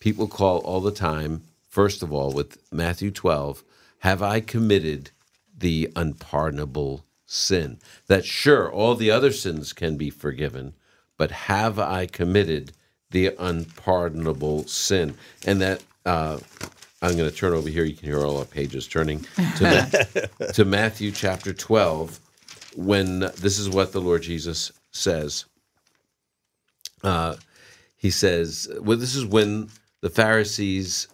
People 0.00 0.28
call 0.28 0.58
all 0.58 0.80
the 0.80 0.92
time 0.92 1.42
first 1.72 2.02
of 2.02 2.12
all, 2.12 2.30
with 2.30 2.58
Matthew 2.70 3.10
12, 3.10 3.64
have 4.00 4.22
I 4.22 4.40
committed 4.40 5.10
the 5.56 5.90
unpardonable 5.96 7.06
sin? 7.24 7.78
That 8.08 8.26
sure, 8.26 8.70
all 8.70 8.94
the 8.94 9.10
other 9.10 9.32
sins 9.32 9.72
can 9.72 9.96
be 9.96 10.10
forgiven, 10.10 10.74
but 11.16 11.30
have 11.30 11.78
I 11.78 12.06
committed 12.06 12.72
the 13.10 13.34
unpardonable 13.38 14.66
sin? 14.66 15.16
And 15.46 15.62
that, 15.62 15.82
uh, 16.04 16.40
I'm 17.00 17.16
going 17.16 17.30
to 17.30 17.34
turn 17.34 17.54
over 17.54 17.70
here. 17.70 17.84
You 17.84 17.96
can 17.96 18.06
hear 18.06 18.20
all 18.20 18.38
our 18.38 18.44
pages 18.44 18.86
turning 18.86 19.24
to, 19.56 19.64
Ma- 19.64 20.46
to 20.52 20.64
Matthew 20.66 21.10
chapter 21.10 21.54
12, 21.54 22.20
when 22.76 23.20
this 23.20 23.58
is 23.58 23.70
what 23.70 23.92
the 23.92 24.00
Lord 24.00 24.22
Jesus 24.22 24.72
says. 24.90 25.46
Uh, 27.02 27.36
he 27.96 28.10
says, 28.10 28.68
well, 28.78 28.98
this 28.98 29.14
is 29.14 29.24
when 29.24 29.70
the 30.02 30.10
Pharisees, 30.10 31.08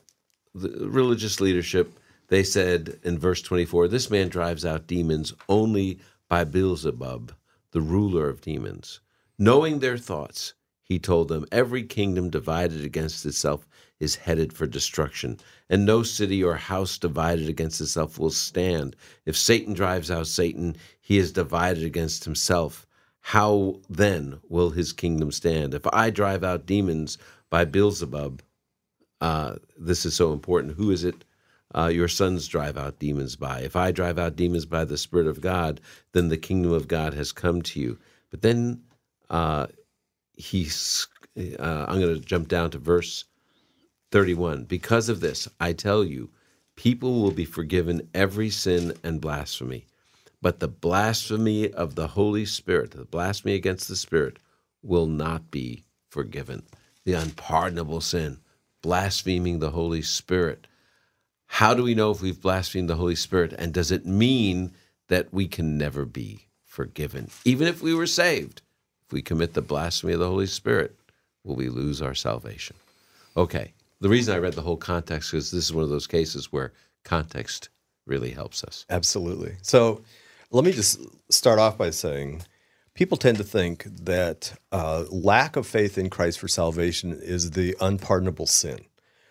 the 0.55 0.89
religious 0.89 1.41
leadership, 1.41 1.99
they 2.29 2.43
said 2.43 2.99
in 3.03 3.19
verse 3.19 3.43
24, 3.43 3.89
this 3.89 4.11
man 4.11 4.29
drives 4.29 4.65
out 4.65 4.87
demons 4.87 5.33
only 5.49 5.99
by 6.29 6.45
Beelzebub, 6.45 7.33
the 7.73 7.81
ruler 7.81 8.29
of 8.29 8.41
demons. 8.41 9.01
Knowing 9.39 9.79
their 9.79 9.97
thoughts, 9.97 10.55
he 10.83 10.99
told 10.99 11.29
them, 11.29 11.47
every 11.53 11.83
kingdom 11.83 12.31
divided 12.31 12.85
against 12.85 13.25
itself 13.27 13.67
is 14.01 14.17
headed 14.17 14.53
for 14.53 14.67
destruction, 14.67 15.39
and 15.69 15.85
no 15.85 16.03
city 16.03 16.43
or 16.43 16.55
house 16.55 16.99
divided 16.99 17.49
against 17.49 17.81
itself 17.81 18.19
will 18.19 18.31
stand. 18.31 18.97
If 19.27 19.37
Satan 19.37 19.75
drives 19.75 20.11
out 20.11 20.27
Satan, 20.27 20.77
he 21.01 21.19
is 21.19 21.33
divided 21.33 21.85
against 21.85 22.25
himself. 22.25 22.87
How 23.21 23.81
then 23.91 24.39
will 24.49 24.71
his 24.71 24.93
kingdom 24.93 25.33
stand? 25.33 25.75
If 25.75 25.87
I 25.93 26.11
drive 26.11 26.45
out 26.45 26.67
demons 26.67 27.19
by 27.51 27.65
Beelzebub, 27.65 28.43
uh, 29.21 29.57
this 29.77 30.05
is 30.07 30.15
so 30.15 30.33
important. 30.33 30.75
Who 30.75 30.91
is 30.91 31.05
it 31.05 31.25
uh, 31.75 31.87
your 31.87 32.09
sons 32.09 32.49
drive 32.49 32.77
out 32.77 32.99
demons 32.99 33.37
by? 33.37 33.61
If 33.61 33.77
I 33.77 33.93
drive 33.93 34.19
out 34.19 34.37
demons 34.37 34.67
by 34.67 34.85
the 34.85 34.99
Spirit 34.99 35.27
of 35.27 35.41
God, 35.41 35.81
then 36.13 36.29
the 36.29 36.37
kingdom 36.37 36.73
of 36.73 36.89
God 36.89 37.15
has 37.15 37.33
come 37.33 37.63
to 37.63 37.81
you. 37.81 37.99
But 38.31 38.43
then 38.43 38.83
uh, 39.31 39.67
he's, 40.35 41.09
uh, 41.37 41.87
I'm 41.89 42.01
going 42.01 42.15
to 42.15 42.21
jump 42.21 42.49
down 42.49 42.71
to 42.71 42.79
verse 42.79 43.25
31. 44.13 44.65
Because 44.65 45.09
of 45.09 45.21
this, 45.21 45.49
I 45.61 45.73
tell 45.73 46.05
you, 46.05 46.31
people 46.77 47.21
will 47.21 47.33
be 47.33 47.45
forgiven 47.45 48.09
every 48.15 48.51
sin 48.51 48.95
and 49.03 49.21
blasphemy. 49.21 49.87
But 50.41 50.61
the 50.61 50.69
blasphemy 50.69 51.71
of 51.73 51.97
the 51.97 52.07
Holy 52.09 52.47
Spirit, 52.47 52.93
the 52.93 53.05
blasphemy 53.05 53.55
against 53.55 53.89
the 53.89 53.97
Spirit, 53.97 54.39
will 54.83 55.07
not 55.07 55.51
be 55.51 55.85
forgiven. 56.09 56.63
The 57.05 57.15
unpardonable 57.15 58.01
sin, 58.01 58.39
blaspheming 58.89 59.59
the 59.59 59.73
Holy 59.73 60.01
Spirit. 60.01 60.67
How 61.45 61.75
do 61.75 61.83
we 61.83 61.95
know 61.95 62.11
if 62.11 62.23
we've 62.23 62.41
blasphemed 62.41 62.89
the 62.89 62.97
Holy 62.97 63.17
Spirit? 63.17 63.53
And 63.53 63.75
does 63.75 63.91
it 63.91 64.07
mean 64.07 64.73
that 65.09 65.31
we 65.31 65.47
can 65.47 65.77
never 65.77 66.07
be 66.07 66.47
forgiven? 66.65 67.29
Even 67.45 67.69
if 67.69 67.83
we 67.83 67.95
were 67.95 68.07
saved, 68.07 68.63
if 69.05 69.13
we 69.13 69.21
commit 69.21 69.53
the 69.53 69.61
blasphemy 69.61 70.15
of 70.15 70.21
the 70.21 70.29
Holy 70.31 70.47
Spirit, 70.47 70.97
will 71.45 71.55
we 71.55 71.69
lose 71.69 72.01
our 72.01 72.15
salvation? 72.15 72.77
Okay, 73.37 73.75
the 74.01 74.09
reason 74.09 74.35
I 74.35 74.39
read 74.39 74.55
the 74.55 74.63
whole 74.63 74.79
context 74.79 75.35
is 75.35 75.51
this 75.51 75.67
is 75.67 75.75
one 75.75 75.85
of 75.85 75.91
those 75.91 76.07
cases 76.07 76.51
where 76.51 76.73
context 77.05 77.69
really 78.07 78.31
helps 78.31 78.65
us. 78.65 78.87
Absolutely. 78.89 79.57
So 79.61 80.01
let 80.51 80.65
me 80.65 80.73
just 80.73 80.99
start 81.31 81.59
off 81.59 81.77
by 81.77 81.91
saying 81.91 82.41
people 82.99 83.17
tend 83.17 83.37
to 83.39 83.45
think 83.45 83.85
that 83.85 84.59
uh, 84.73 85.05
lack 85.09 85.55
of 85.55 85.65
faith 85.65 85.97
in 85.97 86.11
Christ 86.11 86.41
for 86.41 86.49
salvation 86.49 87.13
is 87.13 87.53
the 87.53 87.77
unpardonable 87.81 88.47
sin. 88.47 88.81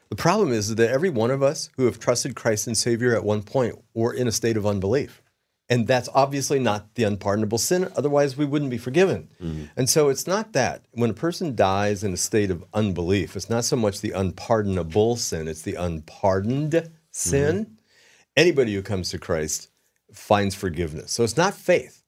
The 0.10 0.16
problem 0.16 0.54
is 0.54 0.76
that 0.76 0.90
every 0.90 1.10
one 1.10 1.32
of 1.32 1.44
us 1.44 1.70
who 1.76 1.84
have 1.84 2.00
trusted 2.00 2.34
Christ 2.34 2.68
and 2.68 2.78
Savior 2.78 3.14
at 3.14 3.26
one 3.26 3.44
point 3.44 3.76
were 3.94 4.14
in 4.14 4.26
a 4.26 4.32
state 4.32 4.56
of 4.56 4.66
unbelief. 4.66 5.22
And 5.68 5.86
that's 5.86 6.08
obviously 6.14 6.60
not 6.60 6.96
the 6.96 7.04
unpardonable 7.04 7.58
sin. 7.58 7.92
Otherwise, 7.98 8.38
we 8.38 8.46
wouldn't 8.46 8.72
be 8.72 8.78
forgiven. 8.78 9.28
And 9.76 9.90
so 9.90 10.08
it's 10.08 10.26
not 10.26 10.54
that. 10.54 10.86
When 10.92 11.10
a 11.10 11.14
person 11.14 11.54
dies 11.54 12.06
in 12.06 12.14
a 12.14 12.18
state 12.18 12.52
of 12.52 12.64
unbelief, 12.74 13.36
it's 13.36 13.50
not 13.50 13.66
so 13.66 13.76
much 13.76 14.00
the 14.00 14.12
unpardonable 14.12 15.18
sin, 15.18 15.50
it's 15.50 15.64
the 15.64 15.76
unpardoned 15.76 16.90
sin. 17.12 17.78
Anybody 18.38 18.74
who 18.76 18.82
comes 18.82 19.10
to 19.10 19.20
Christ 19.20 19.68
finds 20.14 20.56
forgiveness. 20.56 21.12
So 21.12 21.26
it's 21.26 21.36
not 21.36 21.54
faith. 21.54 22.02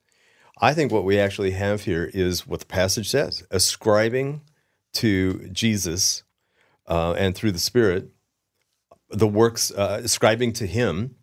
I 0.62 0.74
think 0.74 0.92
what 0.92 1.06
we 1.06 1.18
actually 1.20 1.52
have 1.52 1.84
here 1.84 2.10
is 2.14 2.46
what 2.46 2.60
the 2.60 2.66
passage 2.66 3.10
says 3.10 3.44
ascribing 3.50 4.42
to 4.94 5.48
Jesus 5.50 6.24
uh, 6.88 7.14
and 7.14 7.36
through 7.36 7.52
the 7.52 7.60
Spirit 7.60 8.10
the 9.10 9.28
works, 9.28 9.72
uh, 9.72 10.02
ascribing 10.04 10.54
to 10.54 10.68
him 10.68 11.16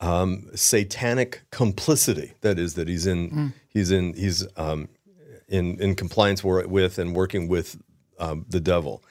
um, 0.00 0.48
satanic 0.54 1.42
complicity. 1.50 2.32
That 2.40 2.58
is, 2.58 2.74
that 2.74 2.88
he's 2.88 3.06
in, 3.06 3.52
he's 3.68 3.90
in, 3.90 4.14
he's 4.14 4.46
um, 4.56 4.88
in 5.48 5.80
in 5.80 5.94
compliance 5.94 6.44
with 6.44 6.98
and 6.98 7.14
working 7.14 7.48
with 7.48 7.80
um, 8.18 8.44
the 8.48 8.60
devil. 8.60 9.02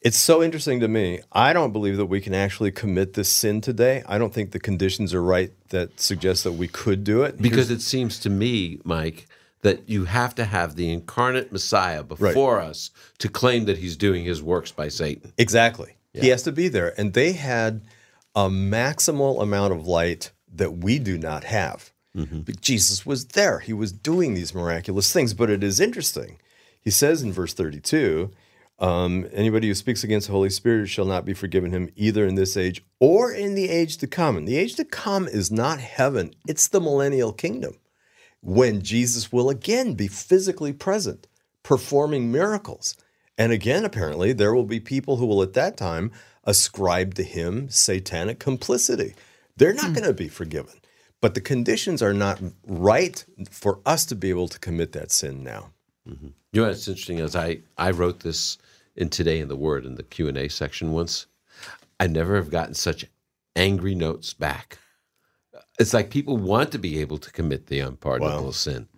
It's 0.00 0.16
so 0.16 0.42
interesting 0.42 0.78
to 0.80 0.88
me. 0.88 1.20
I 1.32 1.52
don't 1.52 1.72
believe 1.72 1.96
that 1.96 2.06
we 2.06 2.20
can 2.20 2.32
actually 2.32 2.70
commit 2.70 3.14
this 3.14 3.28
sin 3.28 3.60
today. 3.60 4.04
I 4.06 4.16
don't 4.16 4.32
think 4.32 4.52
the 4.52 4.60
conditions 4.60 5.12
are 5.12 5.22
right 5.22 5.52
that 5.70 5.98
suggest 5.98 6.44
that 6.44 6.52
we 6.52 6.68
could 6.68 7.02
do 7.02 7.22
it. 7.24 7.42
Because 7.42 7.70
it 7.70 7.82
seems 7.82 8.20
to 8.20 8.30
me, 8.30 8.78
Mike, 8.84 9.26
that 9.62 9.88
you 9.88 10.04
have 10.04 10.36
to 10.36 10.44
have 10.44 10.76
the 10.76 10.92
incarnate 10.92 11.50
Messiah 11.50 12.04
before 12.04 12.60
us 12.60 12.90
to 13.18 13.28
claim 13.28 13.64
that 13.64 13.78
he's 13.78 13.96
doing 13.96 14.24
his 14.24 14.40
works 14.40 14.70
by 14.70 14.88
Satan. 14.88 15.32
Exactly. 15.36 15.94
He 16.14 16.28
has 16.28 16.42
to 16.44 16.52
be 16.52 16.68
there. 16.68 16.98
And 16.98 17.12
they 17.12 17.32
had 17.32 17.82
a 18.34 18.48
maximal 18.48 19.42
amount 19.42 19.72
of 19.72 19.86
light 19.86 20.30
that 20.52 20.78
we 20.78 20.98
do 20.98 21.18
not 21.18 21.44
have. 21.44 21.92
Mm-hmm. 22.16 22.40
But 22.40 22.60
Jesus 22.60 23.04
was 23.04 23.26
there. 23.26 23.60
He 23.60 23.72
was 23.72 23.92
doing 23.92 24.34
these 24.34 24.54
miraculous 24.54 25.12
things. 25.12 25.34
But 25.34 25.50
it 25.50 25.62
is 25.62 25.80
interesting. 25.80 26.38
He 26.80 26.90
says 26.90 27.22
in 27.22 27.32
verse 27.32 27.52
32 27.52 28.30
um, 28.78 29.28
anybody 29.32 29.68
who 29.68 29.74
speaks 29.74 30.04
against 30.04 30.28
the 30.28 30.32
Holy 30.32 30.50
Spirit 30.50 30.88
shall 30.88 31.04
not 31.04 31.24
be 31.24 31.34
forgiven 31.34 31.72
him 31.72 31.90
either 31.96 32.26
in 32.26 32.36
this 32.36 32.56
age 32.56 32.84
or 33.00 33.32
in 33.32 33.54
the 33.54 33.68
age 33.68 33.96
to 33.98 34.06
come. 34.06 34.36
And 34.36 34.46
the 34.46 34.56
age 34.56 34.76
to 34.76 34.84
come 34.84 35.26
is 35.26 35.50
not 35.50 35.80
heaven, 35.80 36.32
it's 36.46 36.68
the 36.68 36.80
millennial 36.80 37.32
kingdom 37.32 37.74
when 38.40 38.82
Jesus 38.82 39.32
will 39.32 39.50
again 39.50 39.94
be 39.94 40.06
physically 40.06 40.72
present, 40.72 41.26
performing 41.62 42.30
miracles. 42.30 42.96
And 43.36 43.52
again, 43.52 43.84
apparently, 43.84 44.32
there 44.32 44.54
will 44.54 44.64
be 44.64 44.80
people 44.80 45.16
who 45.16 45.26
will 45.26 45.42
at 45.42 45.54
that 45.54 45.76
time 45.76 46.12
ascribe 46.44 47.14
to 47.14 47.22
him 47.22 47.68
satanic 47.68 48.38
complicity. 48.38 49.14
They're 49.56 49.74
not 49.74 49.92
going 49.92 50.06
to 50.06 50.14
be 50.14 50.28
forgiven. 50.28 50.74
But 51.20 51.34
the 51.34 51.40
conditions 51.40 52.00
are 52.00 52.14
not 52.14 52.40
right 52.64 53.24
for 53.50 53.80
us 53.84 54.06
to 54.06 54.14
be 54.14 54.30
able 54.30 54.48
to 54.48 54.58
commit 54.58 54.92
that 54.92 55.10
sin 55.10 55.42
now. 55.42 55.72
You 56.52 56.62
know 56.62 56.68
what's 56.68 56.86
interesting 56.86 57.18
is 57.18 57.34
I, 57.36 57.60
I 57.76 57.90
wrote 57.90 58.20
this 58.20 58.56
in 58.98 59.08
Today 59.08 59.40
in 59.40 59.48
the 59.48 59.56
Word 59.56 59.86
in 59.86 59.94
the 59.94 60.02
Q&A 60.02 60.48
section 60.48 60.92
once. 60.92 61.26
I 62.00 62.06
never 62.08 62.36
have 62.36 62.50
gotten 62.50 62.74
such 62.74 63.06
angry 63.56 63.94
notes 63.94 64.34
back. 64.34 64.78
It's 65.78 65.94
like 65.94 66.10
people 66.10 66.36
want 66.36 66.72
to 66.72 66.78
be 66.78 67.00
able 67.00 67.18
to 67.18 67.30
commit 67.32 67.66
the 67.66 67.80
unpardonable 67.80 68.44
Wow. 68.46 68.50
sin. 68.50 68.88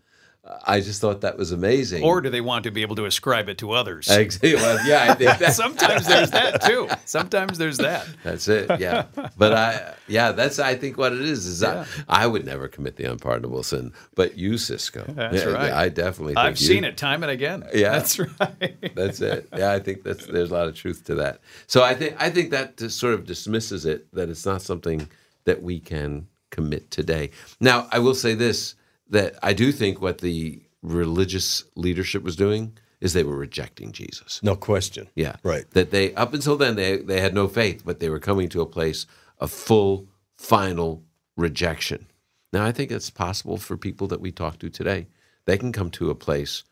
I 0.67 0.81
just 0.81 1.01
thought 1.01 1.21
that 1.23 1.37
was 1.39 1.53
amazing. 1.53 2.03
Or 2.03 2.21
do 2.21 2.31
they 2.31 2.41
want 2.41 2.65
to 2.65 2.71
be 2.71 2.83
able 2.83 2.97
to 2.97 3.05
ascribe 3.05 3.49
it 3.49 3.59
to 3.59 3.73
others? 3.73 4.09
Ex- 4.11 4.41
well, 4.43 4.87
yeah, 4.87 5.07
I 5.11 5.15
think 5.15 5.39
that's 5.39 5.57
Sometimes 5.61 6.07
there's 6.07 6.31
that 6.31 6.63
too. 6.63 6.89
Sometimes 7.05 7.59
there's 7.59 7.77
that. 7.79 8.07
That's 8.25 8.49
it. 8.49 8.81
Yeah. 8.81 9.07
But 9.37 9.53
I, 9.53 9.95
yeah, 10.09 10.33
that's 10.33 10.59
I 10.59 10.75
think 10.75 10.97
what 10.99 11.13
it 11.13 11.21
is. 11.21 11.47
Is 11.47 11.63
I, 11.63 11.87
I 12.09 12.27
would 12.27 12.45
never 12.45 12.69
commit 12.69 12.97
the 12.97 13.05
unpardonable 13.05 13.63
sin, 13.63 13.93
but 14.15 14.37
you, 14.39 14.59
Cisco. 14.59 15.05
That's 15.09 15.37
Yeah, 15.37 15.51
right. 15.51 15.73
I 15.73 15.89
definitely. 15.89 16.35
Think 16.35 16.47
I've 16.47 16.61
you- 16.61 16.67
seen 16.67 16.85
it 16.85 16.97
time 16.97 17.23
and 17.23 17.31
again. 17.31 17.65
Yeah. 17.75 17.93
That's 17.93 18.19
right. 18.19 18.95
That's 18.95 19.21
it. 19.21 19.49
Yeah, 19.57 19.73
I 19.73 19.79
think 19.79 20.03
that's 20.03 20.27
there's 20.27 20.51
a 20.51 20.55
lot 20.55 20.67
of 20.69 20.75
truth 20.75 21.05
to 21.05 21.15
that. 21.17 21.41
So 21.67 21.83
I 21.83 21.95
think 21.95 22.17
I 22.19 22.31
think 22.31 22.51
that 22.51 22.77
just 22.77 22.99
sort 22.99 23.15
of 23.15 23.27
dismisses 23.27 23.85
it 23.87 24.13
that 24.15 24.29
it's 24.29 24.47
not 24.47 24.63
something 24.63 25.09
that 25.45 25.63
we 25.63 25.81
can 25.81 26.27
commit 26.51 26.91
today. 26.91 27.31
Now, 27.61 27.87
I 27.93 27.99
will 28.01 28.15
say 28.15 28.35
this 28.35 28.75
that 29.11 29.37
I 29.43 29.53
do 29.53 29.73
think 29.73 30.01
what 30.01 30.19
the 30.19 30.63
religious 30.83 31.65
leadership 31.77 32.23
was 32.23 32.37
doing 32.37 32.79
is 33.01 33.13
they 33.13 33.25
were 33.25 33.37
rejecting 33.37 33.93
Jesus. 33.93 34.41
No 34.43 34.57
question. 34.57 35.09
Yeah. 35.15 35.37
Right. 35.43 35.71
That 35.73 35.91
they 35.91 36.15
up 36.15 36.35
until 36.35 36.57
then 36.57 36.77
they 36.77 36.99
they 36.99 37.21
had 37.21 37.35
no 37.35 37.49
faith, 37.49 37.83
but 37.85 38.01
they 38.01 38.09
were 38.09 38.19
coming 38.19 38.49
to 38.51 38.61
a 38.61 38.67
place 38.67 39.07
of 39.39 39.51
full 39.51 40.09
final 40.37 41.03
rejection. 41.37 42.07
Now 42.53 42.65
I 42.65 42.73
think 42.73 42.91
it's 42.91 43.11
possible 43.11 43.57
for 43.57 43.77
people 43.77 44.07
that 44.09 44.21
we 44.21 44.33
talk 44.33 44.59
to 44.59 44.71
today. 44.71 45.07
They 45.47 45.59
can 45.59 45.73
come 45.73 45.91
to 45.93 46.11
a 46.11 46.15
place 46.15 46.65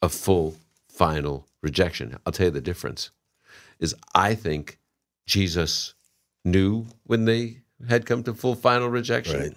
of 0.00 0.12
full 0.12 0.56
final 0.88 1.46
rejection. 1.62 2.18
I'll 2.26 2.32
tell 2.32 2.46
you 2.46 2.50
the 2.52 2.60
difference 2.60 3.10
is 3.78 3.94
I 4.14 4.34
think 4.34 4.78
Jesus 5.26 5.94
knew 6.44 6.86
when 7.04 7.24
they 7.24 7.58
had 7.88 8.06
come 8.06 8.22
to 8.24 8.34
full 8.34 8.54
final 8.54 8.88
rejection. 8.88 9.40
Right. 9.40 9.56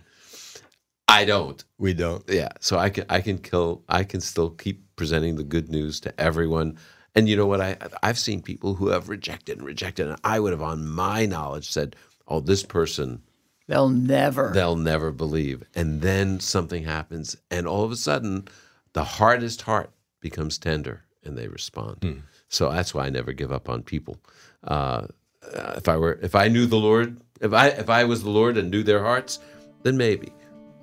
I 1.08 1.26
don't. 1.26 1.64
We 1.78 1.94
don't. 1.94 2.24
Yeah, 2.28 2.50
so 2.60 2.78
I 2.78 2.90
can 2.90 3.06
I 3.10 3.22
can 3.22 3.38
kill 3.38 3.84
I 3.88 4.04
can 4.04 4.22
still 4.22 4.50
keep 4.50 4.96
presenting 4.96 5.36
the 5.36 5.44
good 5.44 5.70
news 5.70 6.00
to 6.02 6.20
everyone 6.20 6.78
And 7.16 7.30
you 7.30 7.38
know 7.38 7.46
what? 7.46 7.62
I 7.62 7.78
I've 8.04 8.20
seen 8.20 8.42
people 8.42 8.74
who 8.76 8.90
have 8.90 9.08
rejected 9.10 9.58
and 9.58 9.66
rejected, 9.66 10.08
and 10.08 10.20
I 10.24 10.40
would 10.40 10.52
have, 10.52 10.62
on 10.62 10.86
my 10.88 11.26
knowledge, 11.26 11.70
said, 11.72 11.96
"Oh, 12.28 12.42
this 12.42 12.64
person, 12.64 13.22
They'll 13.68 13.90
never. 13.90 14.52
they'll 14.54 14.76
never 14.76 15.12
believe." 15.12 15.64
And 15.76 16.02
then 16.02 16.40
something 16.42 16.84
happens, 16.84 17.38
and 17.50 17.68
all 17.68 17.84
of 17.86 17.92
a 17.92 17.96
sudden, 17.96 18.48
the 18.94 19.04
hardest 19.06 19.62
heart 19.62 19.92
becomes 20.20 20.58
tender, 20.58 21.04
and 21.24 21.38
they 21.38 21.48
respond. 21.48 22.24
So 22.50 22.70
that's 22.72 22.94
why 22.94 23.06
I 23.06 23.10
never 23.10 23.32
give 23.34 23.52
up 23.52 23.70
on 23.70 23.84
people. 23.84 24.18
Uh, 24.64 25.08
uh, 25.56 25.74
if 25.78 25.88
I 25.88 25.96
were, 25.98 26.20
if 26.22 26.36
I 26.36 26.48
knew 26.50 26.66
the 26.66 26.78
Lord, 26.78 27.22
if 27.40 27.54
I 27.54 27.68
if 27.70 27.90
I 27.90 28.04
was 28.04 28.24
the 28.24 28.30
Lord 28.30 28.58
and 28.58 28.70
knew 28.70 28.84
their 28.84 29.04
hearts, 29.04 29.40
then 29.84 29.96
maybe. 29.98 30.34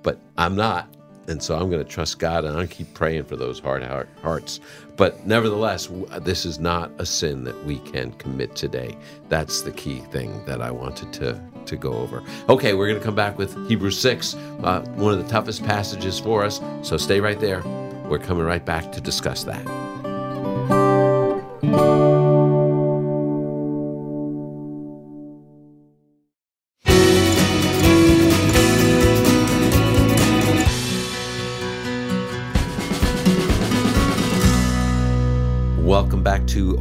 But 0.03 0.19
I'm 0.37 0.57
not, 0.57 0.88
and 1.29 1.43
so 1.43 1.57
I'm 1.57 1.71
going 1.71 1.85
to 1.85 1.91
trust 1.91 2.19
God 2.19 2.45
and 2.45 2.57
I'm 2.57 2.69
keep 2.69 2.93
praying 2.95 3.25
for 3.25 3.37
those 3.37 3.61
hard 3.61 3.83
hearts. 4.23 4.61
But 4.97 5.27
nevertheless, 5.27 5.88
this 6.21 6.45
is 6.45 6.59
not 6.59 6.91
a 6.99 7.07
sin 7.07 7.45
that 7.45 7.65
we 7.65 7.79
can 7.79 8.12
commit 8.12 8.55
today. 8.57 8.97
That's 9.29 9.62
the 9.62 9.73
key 9.73 10.01
thing 10.01 10.45
that 10.47 10.61
I 10.61 10.71
wanted 10.71 11.12
to 11.15 11.41
to 11.67 11.77
go 11.77 11.93
over. 11.93 12.25
Okay, 12.49 12.75
we're 12.75 12.88
going 12.88 12.99
to 12.99 13.05
come 13.05 13.15
back 13.15 13.38
with 13.38 13.55
Hebrews 13.69 13.99
six, 13.99 14.35
uh, 14.35 14.83
one 14.97 15.12
of 15.12 15.23
the 15.23 15.31
toughest 15.31 15.62
passages 15.62 16.19
for 16.19 16.45
us. 16.45 16.61
So 16.83 16.97
stay 16.97 17.21
right 17.21 17.38
there. 17.38 17.62
We're 18.09 18.19
coming 18.19 18.45
right 18.45 18.65
back 18.65 18.91
to 18.93 19.01
discuss 19.01 19.45
that. 19.45 19.62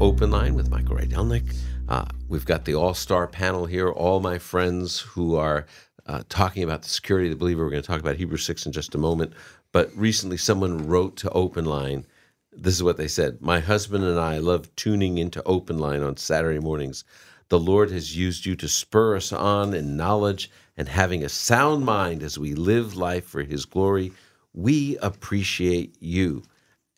Open 0.02 0.32
Line 0.32 0.56
with 0.56 0.72
Michael 0.72 0.96
Rydelnik. 0.96 1.56
Uh, 1.88 2.06
we've 2.28 2.44
got 2.44 2.66
the 2.66 2.74
all 2.74 2.96
star 2.96 3.28
panel 3.28 3.68
here, 3.68 3.88
all 3.88 4.20
my 4.20 4.40
friends 4.40 5.00
who 5.00 5.36
are 5.36 5.68
uh, 6.08 6.24
talking 6.28 6.64
about 6.64 6.82
the 6.82 6.90
security 6.90 7.28
of 7.28 7.34
the 7.34 7.40
believer. 7.40 7.64
We're 7.64 7.70
going 7.70 7.84
to 7.84 7.88
talk 7.88 8.00
about 8.00 8.16
Hebrews 8.16 8.44
6 8.44 8.66
in 8.66 8.72
just 8.72 8.96
a 8.96 8.98
moment. 8.98 9.34
But 9.72 9.96
recently, 9.96 10.38
someone 10.38 10.88
wrote 10.88 11.18
to 11.18 11.30
Open 11.30 11.66
Line. 11.66 12.08
This 12.52 12.74
is 12.74 12.82
what 12.82 12.98
they 12.98 13.08
said 13.08 13.44
My 13.44 13.60
husband 13.60 14.04
and 14.04 14.20
I 14.20 14.40
love 14.40 14.76
tuning 14.76 15.20
into 15.20 15.44
Open 15.44 15.78
Line 15.78 16.02
on 16.02 16.18
Saturday 16.18 16.60
mornings. 16.60 17.04
The 17.50 17.60
Lord 17.60 17.92
has 17.92 18.18
used 18.18 18.44
you 18.44 18.56
to 18.56 18.68
spur 18.68 19.18
us 19.18 19.32
on 19.32 19.76
in 19.76 19.98
knowledge 19.98 20.50
and 20.78 20.88
having 20.88 21.24
a 21.24 21.30
sound 21.30 21.86
mind 21.86 22.24
as 22.24 22.40
we 22.40 22.56
live 22.56 22.98
life 22.98 23.26
for 23.26 23.44
His 23.44 23.66
glory. 23.66 24.14
We 24.52 24.98
appreciate 24.98 25.96
you. 26.00 26.42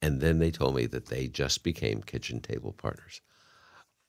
And 0.04 0.20
then 0.20 0.39
they 0.39 0.52
told 0.52 0.76
me 0.76 0.86
that 0.88 1.06
they 1.06 1.28
just 1.28 1.63
became 1.63 2.04
kitchen 2.04 2.42
table 2.42 2.74
partners. 2.74 3.22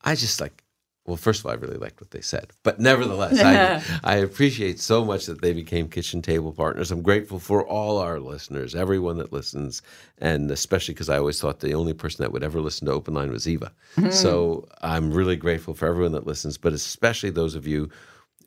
I 0.02 0.16
just 0.16 0.40
like, 0.40 0.64
well, 1.06 1.16
first 1.16 1.38
of 1.38 1.46
all, 1.46 1.52
I 1.52 1.54
really 1.54 1.76
liked 1.76 2.00
what 2.00 2.10
they 2.10 2.20
said, 2.20 2.50
but 2.64 2.80
nevertheless, 2.80 3.38
I, 3.40 3.80
I 4.04 4.16
appreciate 4.16 4.80
so 4.80 5.04
much 5.04 5.26
that 5.26 5.40
they 5.40 5.52
became 5.52 5.88
kitchen 5.88 6.20
table 6.20 6.50
partners. 6.50 6.90
I'm 6.90 7.02
grateful 7.02 7.38
for 7.38 7.64
all 7.64 7.98
our 7.98 8.18
listeners, 8.18 8.74
everyone 8.74 9.18
that 9.18 9.32
listens, 9.32 9.82
and 10.18 10.50
especially 10.50 10.94
because 10.94 11.08
I 11.08 11.18
always 11.18 11.40
thought 11.40 11.60
the 11.60 11.74
only 11.74 11.92
person 11.92 12.24
that 12.24 12.32
would 12.32 12.42
ever 12.42 12.60
listen 12.60 12.86
to 12.86 12.92
Open 12.92 13.14
Line 13.14 13.30
was 13.30 13.46
Eva. 13.46 13.70
Mm-hmm. 13.96 14.10
So 14.10 14.66
I'm 14.82 15.12
really 15.12 15.36
grateful 15.36 15.74
for 15.74 15.86
everyone 15.86 16.12
that 16.12 16.26
listens, 16.26 16.58
but 16.58 16.72
especially 16.72 17.30
those 17.30 17.54
of 17.54 17.68
you 17.68 17.88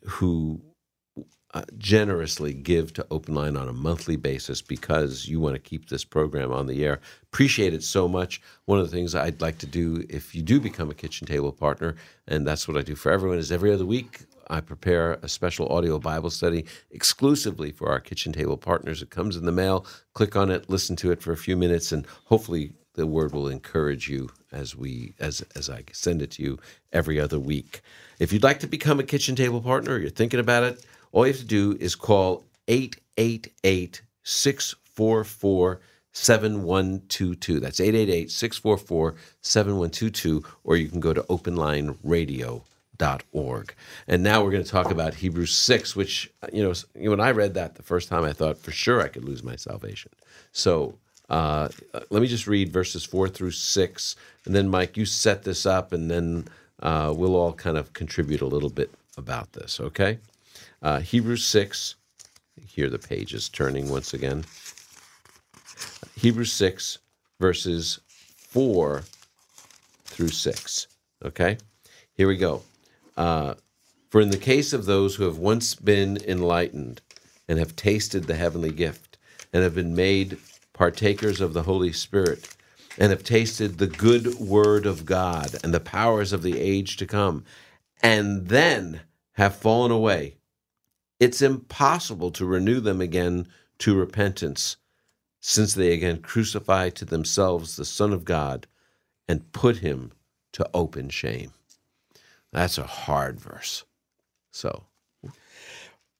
who 0.04 0.60
uh, 1.54 1.62
generously 1.78 2.52
give 2.52 2.92
to 2.92 3.06
Open 3.10 3.34
Line 3.34 3.56
on 3.56 3.68
a 3.68 3.72
monthly 3.72 4.16
basis 4.16 4.60
because 4.60 5.26
you 5.26 5.40
want 5.40 5.54
to 5.54 5.58
keep 5.58 5.88
this 5.88 6.04
program 6.04 6.52
on 6.52 6.66
the 6.66 6.84
air. 6.84 7.00
Appreciate 7.22 7.72
it 7.72 7.82
so 7.82 8.06
much. 8.06 8.40
One 8.66 8.78
of 8.78 8.90
the 8.90 8.94
things 8.94 9.14
I'd 9.14 9.40
like 9.40 9.58
to 9.58 9.66
do 9.66 10.04
if 10.10 10.34
you 10.34 10.42
do 10.42 10.60
become 10.60 10.90
a 10.90 10.94
kitchen 10.94 11.26
table 11.26 11.52
partner, 11.52 11.96
and 12.26 12.46
that's 12.46 12.68
what 12.68 12.76
I 12.76 12.82
do 12.82 12.94
for 12.94 13.10
everyone, 13.10 13.38
is 13.38 13.50
every 13.50 13.72
other 13.72 13.86
week 13.86 14.20
I 14.50 14.60
prepare 14.60 15.14
a 15.22 15.28
special 15.28 15.68
audio 15.68 15.98
Bible 15.98 16.30
study 16.30 16.64
exclusively 16.90 17.70
for 17.70 17.88
our 17.88 18.00
kitchen 18.00 18.32
table 18.32 18.56
partners. 18.56 19.02
It 19.02 19.10
comes 19.10 19.36
in 19.36 19.44
the 19.44 19.52
mail. 19.52 19.86
Click 20.14 20.36
on 20.36 20.50
it, 20.50 20.68
listen 20.68 20.96
to 20.96 21.10
it 21.10 21.22
for 21.22 21.32
a 21.32 21.36
few 21.36 21.56
minutes, 21.56 21.92
and 21.92 22.06
hopefully 22.24 22.72
the 22.94 23.06
word 23.06 23.32
will 23.32 23.48
encourage 23.48 24.08
you 24.08 24.28
as 24.50 24.74
we 24.74 25.14
as 25.20 25.42
as 25.54 25.70
I 25.70 25.84
send 25.92 26.20
it 26.20 26.32
to 26.32 26.42
you 26.42 26.58
every 26.92 27.20
other 27.20 27.38
week. 27.38 27.80
If 28.18 28.32
you'd 28.32 28.42
like 28.42 28.60
to 28.60 28.66
become 28.66 28.98
a 28.98 29.04
kitchen 29.04 29.36
table 29.36 29.60
partner, 29.60 29.98
you're 29.98 30.10
thinking 30.10 30.40
about 30.40 30.64
it, 30.64 30.84
all 31.12 31.26
you 31.26 31.32
have 31.32 31.40
to 31.40 31.46
do 31.46 31.76
is 31.80 31.94
call 31.94 32.44
888 32.68 34.02
644 34.22 35.80
7122. 36.12 37.60
That's 37.60 37.80
888 37.80 38.30
644 38.30 39.14
7122, 39.40 40.44
or 40.64 40.76
you 40.76 40.88
can 40.88 41.00
go 41.00 41.14
to 41.14 41.22
openlineradio.org. 41.22 43.74
And 44.08 44.22
now 44.22 44.42
we're 44.42 44.50
going 44.50 44.64
to 44.64 44.70
talk 44.70 44.90
about 44.90 45.14
Hebrews 45.14 45.54
6, 45.54 45.96
which, 45.96 46.30
you 46.52 46.62
know, 46.62 46.74
when 47.10 47.20
I 47.20 47.30
read 47.30 47.54
that 47.54 47.76
the 47.76 47.82
first 47.82 48.08
time, 48.08 48.24
I 48.24 48.32
thought 48.32 48.58
for 48.58 48.72
sure 48.72 49.00
I 49.00 49.08
could 49.08 49.24
lose 49.24 49.42
my 49.42 49.56
salvation. 49.56 50.12
So 50.52 50.98
uh, 51.28 51.68
let 52.10 52.22
me 52.22 52.28
just 52.28 52.46
read 52.46 52.72
verses 52.72 53.04
4 53.04 53.28
through 53.28 53.50
6. 53.52 54.16
And 54.44 54.54
then, 54.54 54.68
Mike, 54.68 54.96
you 54.96 55.04
set 55.04 55.42
this 55.44 55.66
up, 55.66 55.92
and 55.92 56.10
then 56.10 56.48
uh, 56.82 57.12
we'll 57.16 57.36
all 57.36 57.52
kind 57.52 57.76
of 57.76 57.92
contribute 57.92 58.40
a 58.40 58.46
little 58.46 58.70
bit 58.70 58.90
about 59.16 59.52
this, 59.52 59.80
okay? 59.80 60.18
Uh, 60.80 61.00
Hebrews 61.00 61.44
6, 61.46 61.96
here 62.66 62.88
the 62.88 62.98
page 62.98 63.34
is 63.34 63.48
turning 63.48 63.88
once 63.88 64.14
again. 64.14 64.44
Hebrews 66.16 66.52
6, 66.52 66.98
verses 67.40 68.00
4 68.06 69.04
through 70.04 70.28
6. 70.28 70.86
Okay? 71.24 71.58
Here 72.14 72.28
we 72.28 72.36
go. 72.36 72.62
Uh, 73.16 73.54
For 74.10 74.20
in 74.20 74.30
the 74.30 74.38
case 74.38 74.72
of 74.72 74.86
those 74.86 75.16
who 75.16 75.24
have 75.24 75.38
once 75.38 75.74
been 75.74 76.18
enlightened 76.26 77.00
and 77.48 77.58
have 77.58 77.76
tasted 77.76 78.24
the 78.24 78.36
heavenly 78.36 78.72
gift 78.72 79.18
and 79.52 79.62
have 79.62 79.74
been 79.74 79.94
made 79.96 80.38
partakers 80.72 81.40
of 81.40 81.54
the 81.54 81.64
Holy 81.64 81.92
Spirit 81.92 82.54
and 82.98 83.10
have 83.10 83.24
tasted 83.24 83.78
the 83.78 83.86
good 83.86 84.36
word 84.36 84.86
of 84.86 85.04
God 85.04 85.56
and 85.62 85.74
the 85.74 85.80
powers 85.80 86.32
of 86.32 86.42
the 86.42 86.58
age 86.58 86.96
to 86.96 87.06
come, 87.06 87.44
and 88.02 88.48
then 88.48 89.02
have 89.32 89.54
fallen 89.56 89.92
away, 89.92 90.37
it's 91.20 91.42
impossible 91.42 92.30
to 92.32 92.44
renew 92.44 92.80
them 92.80 93.00
again 93.00 93.48
to 93.78 93.94
repentance, 93.94 94.76
since 95.40 95.74
they 95.74 95.92
again 95.92 96.18
crucify 96.18 96.90
to 96.90 97.04
themselves 97.04 97.76
the 97.76 97.84
Son 97.84 98.12
of 98.12 98.24
God 98.24 98.66
and 99.28 99.52
put 99.52 99.78
him 99.78 100.12
to 100.52 100.68
open 100.74 101.08
shame. 101.08 101.52
That's 102.52 102.78
a 102.78 102.84
hard 102.84 103.38
verse. 103.38 103.84
So, 104.50 104.84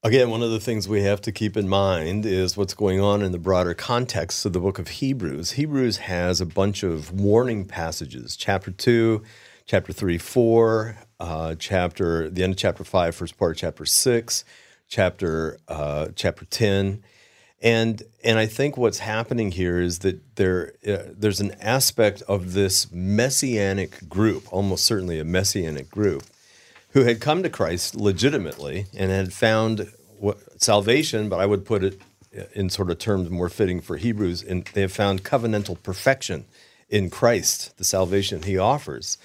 Again, 0.04 0.30
one 0.30 0.44
of 0.44 0.52
the 0.52 0.60
things 0.60 0.88
we 0.88 1.02
have 1.02 1.20
to 1.22 1.32
keep 1.32 1.56
in 1.56 1.68
mind 1.68 2.24
is 2.24 2.56
what's 2.56 2.72
going 2.72 3.00
on 3.00 3.20
in 3.20 3.32
the 3.32 3.38
broader 3.38 3.74
context 3.74 4.46
of 4.46 4.52
the 4.52 4.60
book 4.60 4.78
of 4.78 4.86
Hebrews. 4.86 5.52
Hebrews 5.52 5.96
has 5.96 6.40
a 6.40 6.46
bunch 6.46 6.84
of 6.84 7.10
warning 7.10 7.64
passages 7.64 8.36
chapter 8.36 8.70
2, 8.70 9.24
chapter 9.66 9.92
3, 9.92 10.16
4, 10.16 10.96
uh, 11.18 11.56
chapter, 11.58 12.30
the 12.30 12.44
end 12.44 12.52
of 12.52 12.56
chapter 12.56 12.84
5, 12.84 13.16
first 13.16 13.36
part 13.36 13.50
of 13.50 13.56
chapter 13.56 13.84
6, 13.84 14.44
chapter, 14.88 15.58
uh, 15.68 16.08
chapter 16.14 16.44
10. 16.44 17.02
And, 17.60 18.02
and 18.22 18.38
I 18.38 18.46
think 18.46 18.76
what's 18.76 18.98
happening 18.98 19.52
here 19.52 19.80
is 19.80 20.00
that 20.00 20.36
there, 20.36 20.74
uh, 20.86 21.10
there's 21.16 21.40
an 21.40 21.52
aspect 21.60 22.22
of 22.22 22.52
this 22.52 22.90
messianic 22.92 24.08
group, 24.08 24.52
almost 24.52 24.84
certainly 24.84 25.18
a 25.18 25.24
messianic 25.24 25.90
group, 25.90 26.24
who 26.90 27.04
had 27.04 27.20
come 27.20 27.42
to 27.42 27.50
Christ 27.50 27.94
legitimately 27.94 28.86
and 28.96 29.10
had 29.10 29.32
found 29.32 29.92
what, 30.18 30.38
salvation, 30.62 31.28
but 31.28 31.40
I 31.40 31.46
would 31.46 31.64
put 31.64 31.84
it 31.84 32.00
in 32.54 32.70
sort 32.70 32.90
of 32.90 32.98
terms 32.98 33.30
more 33.30 33.48
fitting 33.48 33.80
for 33.80 33.96
Hebrews, 33.96 34.42
and 34.42 34.64
they 34.72 34.82
have 34.82 34.92
found 34.92 35.24
covenantal 35.24 35.82
perfection 35.82 36.44
in 36.88 37.10
Christ, 37.10 37.76
the 37.76 37.84
salvation 37.84 38.42
he 38.42 38.58
offers. 38.58 39.18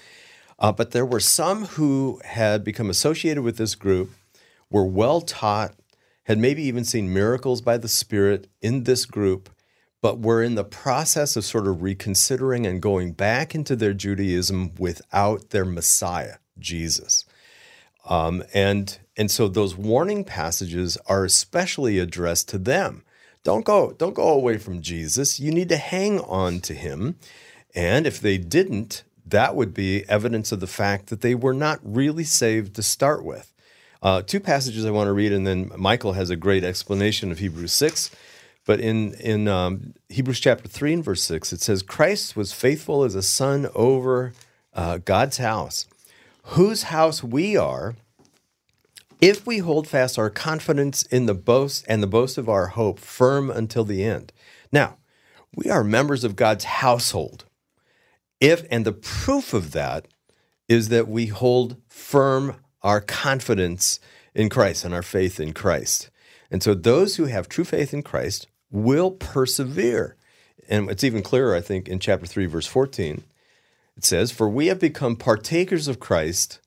Uh, 0.60 0.72
but 0.72 0.92
there 0.92 1.06
were 1.06 1.20
some 1.20 1.66
who 1.66 2.22
had 2.24 2.64
become 2.64 2.90
associated 2.90 3.44
with 3.44 3.58
this 3.58 3.76
group, 3.76 4.12
were 4.74 4.84
well 4.86 5.22
taught, 5.22 5.76
had 6.24 6.38
maybe 6.38 6.64
even 6.64 6.84
seen 6.84 7.14
miracles 7.14 7.62
by 7.62 7.78
the 7.78 7.88
Spirit 7.88 8.48
in 8.62 8.84
this 8.84 9.06
group, 9.06 9.50
but 10.02 10.20
were 10.20 10.44
in 10.44 10.56
the 10.56 10.66
process 10.66 11.38
of 11.38 11.46
sort 11.46 11.68
of 11.68 11.82
reconsidering 11.82 12.66
and 12.66 12.82
going 12.82 13.14
back 13.14 13.56
into 13.56 13.76
their 13.76 13.94
Judaism 13.94 14.74
without 14.78 15.52
their 15.52 15.64
Messiah, 15.64 16.38
Jesus. 16.60 17.24
Um, 18.10 18.44
and 18.54 19.00
and 19.16 19.30
so 19.30 19.48
those 19.48 19.78
warning 19.78 20.24
passages 20.26 20.98
are 21.06 21.24
especially 21.24 22.00
addressed 22.00 22.50
to 22.50 22.58
them. 22.58 23.04
Don't 23.44 23.64
go 23.64 23.92
don't 23.94 24.16
go 24.16 24.30
away 24.30 24.58
from 24.58 24.82
Jesus. 24.82 25.40
You 25.40 25.52
need 25.52 25.70
to 25.70 25.78
hang 25.78 26.20
on 26.20 26.60
to 26.62 26.74
him. 26.74 27.16
And 27.76 28.06
if 28.06 28.20
they 28.20 28.38
didn't, 28.38 29.04
that 29.26 29.56
would 29.56 29.74
be 29.74 30.08
evidence 30.10 30.52
of 30.52 30.60
the 30.60 30.68
fact 30.68 31.08
that 31.08 31.22
they 31.22 31.36
were 31.36 31.54
not 31.54 31.80
really 31.84 32.24
saved 32.24 32.76
to 32.76 32.84
start 32.84 33.24
with. 33.24 33.53
Uh, 34.04 34.22
two 34.22 34.42
passages 34.42 34.86
I 34.86 34.92
want 34.92 35.08
to 35.08 35.14
read, 35.14 35.32
and 35.32 35.48
then 35.48 35.72
Michael 35.78 36.14
has 36.14 36.30
a 36.30 36.36
great 36.36 36.66
explanation 36.66 37.32
of 37.32 37.40
Hebrews 37.40 37.72
6. 37.72 38.12
But 38.66 38.80
in 38.80 39.14
in 39.16 39.48
um, 39.48 39.94
Hebrews 40.10 40.40
chapter 40.40 40.68
three 40.68 40.94
and 40.94 41.04
verse 41.04 41.22
six, 41.22 41.52
it 41.52 41.62
says, 41.62 41.82
"Christ 41.82 42.36
was 42.36 42.54
faithful 42.54 43.04
as 43.04 43.16
a 43.16 43.22
son 43.22 43.68
over 43.76 44.34
uh, 44.74 45.00
God's 45.00 45.38
house, 45.38 45.86
whose 46.44 46.84
house 46.84 47.24
we 47.24 47.58
are." 47.58 47.96
If 49.20 49.48
we 49.48 49.60
hold 49.60 49.88
fast 49.88 50.20
our 50.20 50.30
confidence 50.30 51.04
in 51.04 51.28
the 51.28 51.34
boast 51.34 51.86
and 51.88 52.04
the 52.04 52.08
boast 52.08 52.38
of 52.38 52.50
our 52.50 52.68
hope 52.68 53.00
firm 53.00 53.50
until 53.50 53.86
the 53.86 54.04
end. 54.04 54.34
Now, 54.70 54.98
we 55.56 55.70
are 55.70 55.84
members 55.84 56.26
of 56.26 56.36
God's 56.36 56.66
household. 56.66 57.46
If 58.42 58.66
and 58.70 58.86
the 58.86 58.92
proof 58.92 59.54
of 59.54 59.72
that 59.72 60.10
is 60.68 60.90
that 60.90 61.08
we 61.08 61.28
hold 61.28 61.78
firm 61.88 62.58
our 62.84 63.02
confidence 63.02 64.00
in 64.36 64.50
Christ 64.50 64.84
and 64.84 64.94
our 64.94 65.04
faith 65.04 65.40
in 65.40 65.54
Christ. 65.54 66.10
And 66.52 66.62
so 66.62 66.74
those 66.74 67.16
who 67.16 67.26
have 67.26 67.50
true 67.50 67.64
faith 67.64 67.94
in 67.94 68.04
Christ 68.04 68.48
will 68.72 69.12
persevere. 69.12 70.16
And 70.70 70.90
it's 70.90 71.04
even 71.04 71.24
clearer, 71.24 71.56
I 71.56 71.62
think, 71.62 71.88
in 71.88 72.00
chapter 72.00 72.26
3, 72.26 72.46
verse 72.46 72.68
14. 72.68 73.24
It 73.96 74.06
says, 74.06 74.32
For 74.32 74.50
we 74.50 74.68
have 74.68 74.80
become 74.80 75.16
partakers 75.16 75.88
of 75.88 76.00
Christ 76.00 76.60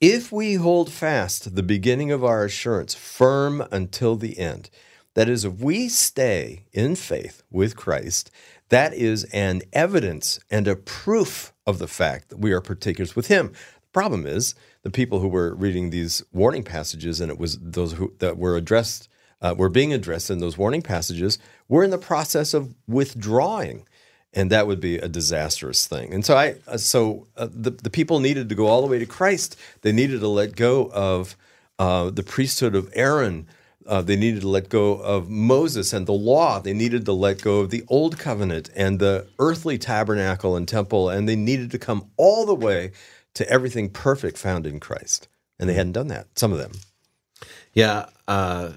if 0.00 0.30
we 0.30 0.54
hold 0.54 0.92
fast 0.92 1.54
the 1.54 1.62
beginning 1.62 2.10
of 2.10 2.22
our 2.22 2.44
assurance 2.44 2.94
firm 2.94 3.64
until 3.72 4.16
the 4.16 4.38
end. 4.38 4.68
That 5.14 5.28
is, 5.28 5.44
if 5.46 5.54
we 5.54 5.88
stay 5.88 6.64
in 6.72 6.94
faith 6.94 7.42
with 7.50 7.76
Christ, 7.76 8.30
that 8.68 8.92
is 8.92 9.24
an 9.32 9.62
evidence 9.72 10.38
and 10.50 10.68
a 10.68 10.76
proof 10.76 11.54
of 11.66 11.78
the 11.78 11.88
fact 11.88 12.28
that 12.28 12.38
we 12.38 12.52
are 12.52 12.60
partakers 12.60 13.16
with 13.16 13.28
Him. 13.28 13.52
Problem 13.96 14.26
is 14.26 14.54
the 14.82 14.90
people 14.90 15.20
who 15.20 15.28
were 15.28 15.54
reading 15.54 15.88
these 15.88 16.22
warning 16.30 16.64
passages, 16.64 17.18
and 17.18 17.30
it 17.30 17.38
was 17.38 17.58
those 17.58 17.94
who 17.94 18.12
that 18.18 18.36
were 18.36 18.54
addressed, 18.54 19.08
uh, 19.40 19.54
were 19.56 19.70
being 19.70 19.90
addressed 19.94 20.28
in 20.28 20.38
those 20.38 20.58
warning 20.58 20.82
passages, 20.82 21.38
were 21.66 21.82
in 21.82 21.88
the 21.88 21.96
process 21.96 22.52
of 22.52 22.74
withdrawing 22.86 23.86
and 24.34 24.52
that 24.52 24.66
would 24.66 24.80
be 24.80 24.98
a 24.98 25.08
disastrous 25.08 25.86
thing. 25.86 26.12
And 26.12 26.26
so 26.26 26.36
I, 26.36 26.56
uh, 26.66 26.76
so 26.76 27.26
uh, 27.38 27.48
the 27.50 27.70
the 27.70 27.88
people 27.88 28.20
needed 28.20 28.50
to 28.50 28.54
go 28.54 28.66
all 28.66 28.82
the 28.82 28.86
way 28.86 28.98
to 28.98 29.06
Christ. 29.06 29.56
They 29.80 29.92
needed 29.92 30.20
to 30.20 30.28
let 30.28 30.56
go 30.56 30.90
of 30.92 31.34
uh, 31.78 32.10
the 32.10 32.22
priesthood 32.22 32.74
of 32.74 32.92
Aaron. 32.92 33.46
Uh, 33.86 34.02
they 34.02 34.16
needed 34.16 34.42
to 34.42 34.48
let 34.48 34.68
go 34.68 34.96
of 34.96 35.30
Moses 35.30 35.94
and 35.94 36.06
the 36.06 36.12
law. 36.12 36.60
They 36.60 36.74
needed 36.74 37.06
to 37.06 37.14
let 37.14 37.40
go 37.40 37.60
of 37.60 37.70
the 37.70 37.82
old 37.88 38.18
covenant 38.18 38.68
and 38.76 38.98
the 38.98 39.26
earthly 39.38 39.78
tabernacle 39.78 40.54
and 40.54 40.68
temple, 40.68 41.08
and 41.08 41.26
they 41.26 41.36
needed 41.36 41.70
to 41.70 41.78
come 41.78 42.10
all 42.18 42.44
the 42.44 42.54
way 42.54 42.92
to 43.36 43.48
everything 43.50 43.90
perfect 43.90 44.38
found 44.38 44.66
in 44.66 44.80
Christ. 44.80 45.28
And 45.58 45.68
they 45.68 45.74
hadn't 45.74 45.92
done 45.92 46.08
that. 46.08 46.26
Some 46.38 46.52
of 46.52 46.58
them. 46.58 46.72
Yeah. 47.72 48.06
Uh, 48.26 48.72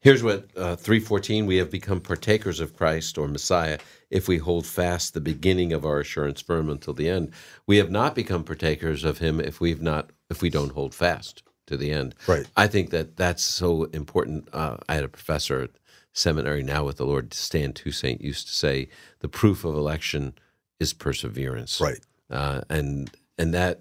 here's 0.00 0.22
what 0.22 0.48
uh, 0.56 0.76
314 0.76 1.46
we 1.46 1.56
have 1.56 1.70
become 1.70 2.00
partakers 2.00 2.60
of 2.60 2.76
Christ 2.76 3.18
or 3.18 3.28
Messiah 3.28 3.78
if 4.08 4.28
we 4.28 4.38
hold 4.38 4.66
fast 4.66 5.14
the 5.14 5.20
beginning 5.20 5.72
of 5.72 5.84
our 5.84 6.00
assurance 6.00 6.40
firm 6.40 6.70
until 6.70 6.94
the 6.94 7.08
end. 7.08 7.32
We 7.66 7.76
have 7.78 7.90
not 7.90 8.14
become 8.14 8.44
partakers 8.44 9.04
of 9.04 9.18
him 9.18 9.40
if 9.40 9.60
we've 9.60 9.82
not 9.82 10.10
if 10.30 10.40
we 10.40 10.50
don't 10.50 10.72
hold 10.72 10.94
fast 10.94 11.42
to 11.66 11.76
the 11.76 11.90
end. 11.90 12.14
Right. 12.26 12.46
I 12.56 12.68
think 12.68 12.90
that 12.90 13.16
that's 13.16 13.42
so 13.42 13.84
important. 13.84 14.48
Uh, 14.52 14.76
I 14.88 14.94
had 14.94 15.04
a 15.04 15.08
professor 15.08 15.62
at 15.62 15.70
seminary 16.12 16.62
now 16.62 16.84
with 16.84 16.96
the 16.96 17.06
Lord, 17.06 17.34
Stan 17.34 17.72
Toussaint, 17.72 18.20
used 18.20 18.46
to 18.46 18.52
say 18.52 18.88
the 19.20 19.28
proof 19.28 19.64
of 19.64 19.74
election 19.74 20.34
is 20.78 20.92
perseverance. 20.92 21.80
Right. 21.80 22.00
Uh, 22.30 22.62
and 22.70 23.10
and 23.40 23.54
that 23.54 23.80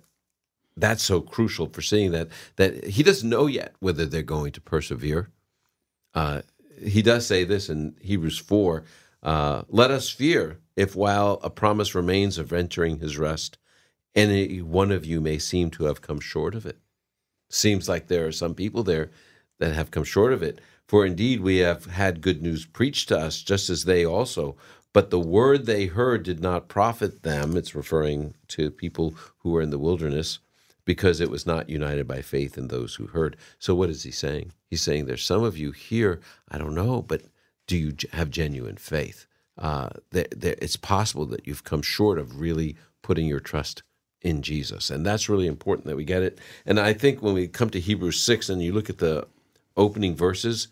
that's 0.77 1.03
so 1.03 1.19
crucial 1.19 1.67
for 1.67 1.81
seeing 1.81 2.11
that 2.11 2.29
that 2.55 2.85
he 2.85 3.03
doesn't 3.03 3.29
know 3.29 3.45
yet 3.45 3.75
whether 3.79 4.05
they're 4.05 4.23
going 4.23 4.53
to 4.53 4.61
persevere. 4.61 5.29
Uh, 6.15 6.41
he 6.81 7.01
does 7.01 7.27
say 7.27 7.43
this 7.43 7.69
in 7.69 7.95
Hebrews 8.01 8.39
four 8.39 8.85
uh, 9.21 9.63
let 9.67 9.91
us 9.91 10.09
fear 10.09 10.59
if 10.77 10.95
while 10.95 11.39
a 11.43 11.49
promise 11.49 11.93
remains 11.93 12.37
of 12.37 12.53
entering 12.53 12.99
his 12.99 13.17
rest, 13.17 13.57
any 14.15 14.61
one 14.61 14.91
of 14.91 15.05
you 15.05 15.19
may 15.19 15.37
seem 15.37 15.69
to 15.71 15.83
have 15.85 16.01
come 16.01 16.21
short 16.21 16.55
of 16.55 16.65
it. 16.65 16.77
Seems 17.49 17.89
like 17.89 18.07
there 18.07 18.27
are 18.27 18.31
some 18.31 18.55
people 18.55 18.83
there 18.83 19.11
that 19.59 19.75
have 19.75 19.91
come 19.91 20.05
short 20.05 20.31
of 20.31 20.41
it. 20.41 20.61
For 20.87 21.05
indeed 21.05 21.41
we 21.41 21.57
have 21.57 21.85
had 21.85 22.21
good 22.21 22.41
news 22.41 22.65
preached 22.65 23.09
to 23.09 23.19
us, 23.19 23.41
just 23.41 23.69
as 23.69 23.83
they 23.83 24.05
also. 24.05 24.55
But 24.93 25.09
the 25.09 25.19
word 25.19 25.65
they 25.65 25.85
heard 25.85 26.23
did 26.23 26.41
not 26.41 26.67
profit 26.67 27.23
them. 27.23 27.55
It's 27.55 27.75
referring 27.75 28.33
to 28.49 28.71
people 28.71 29.13
who 29.39 29.51
were 29.51 29.61
in 29.61 29.69
the 29.69 29.77
wilderness 29.79 30.39
because 30.85 31.19
it 31.19 31.29
was 31.29 31.45
not 31.45 31.69
united 31.69 32.07
by 32.07 32.21
faith 32.21 32.57
in 32.57 32.67
those 32.67 32.95
who 32.95 33.07
heard. 33.07 33.37
So 33.59 33.75
what 33.75 33.91
is 33.91 34.03
he 34.03 34.11
saying? 34.11 34.53
He's 34.65 34.81
saying 34.81 35.05
there's 35.05 35.23
some 35.23 35.43
of 35.43 35.57
you 35.57 35.71
here, 35.71 36.19
I 36.49 36.57
don't 36.57 36.73
know, 36.73 37.03
but 37.03 37.21
do 37.67 37.77
you 37.77 37.95
have 38.13 38.31
genuine 38.31 38.77
faith? 38.77 39.27
Uh, 39.57 39.89
there, 40.11 40.25
there, 40.35 40.55
it's 40.59 40.77
possible 40.77 41.27
that 41.27 41.45
you've 41.45 41.63
come 41.63 41.83
short 41.83 42.17
of 42.17 42.41
really 42.41 42.75
putting 43.03 43.27
your 43.27 43.39
trust 43.39 43.83
in 44.21 44.41
Jesus. 44.41 44.89
And 44.89 45.05
that's 45.05 45.29
really 45.29 45.47
important 45.47 45.85
that 45.87 45.95
we 45.95 46.05
get 46.05 46.23
it. 46.23 46.39
And 46.65 46.79
I 46.79 46.93
think 46.93 47.21
when 47.21 47.35
we 47.35 47.47
come 47.47 47.69
to 47.69 47.79
Hebrews 47.79 48.19
6 48.21 48.49
and 48.49 48.61
you 48.61 48.73
look 48.73 48.89
at 48.89 48.97
the 48.97 49.27
opening 49.77 50.15
verses, 50.15 50.69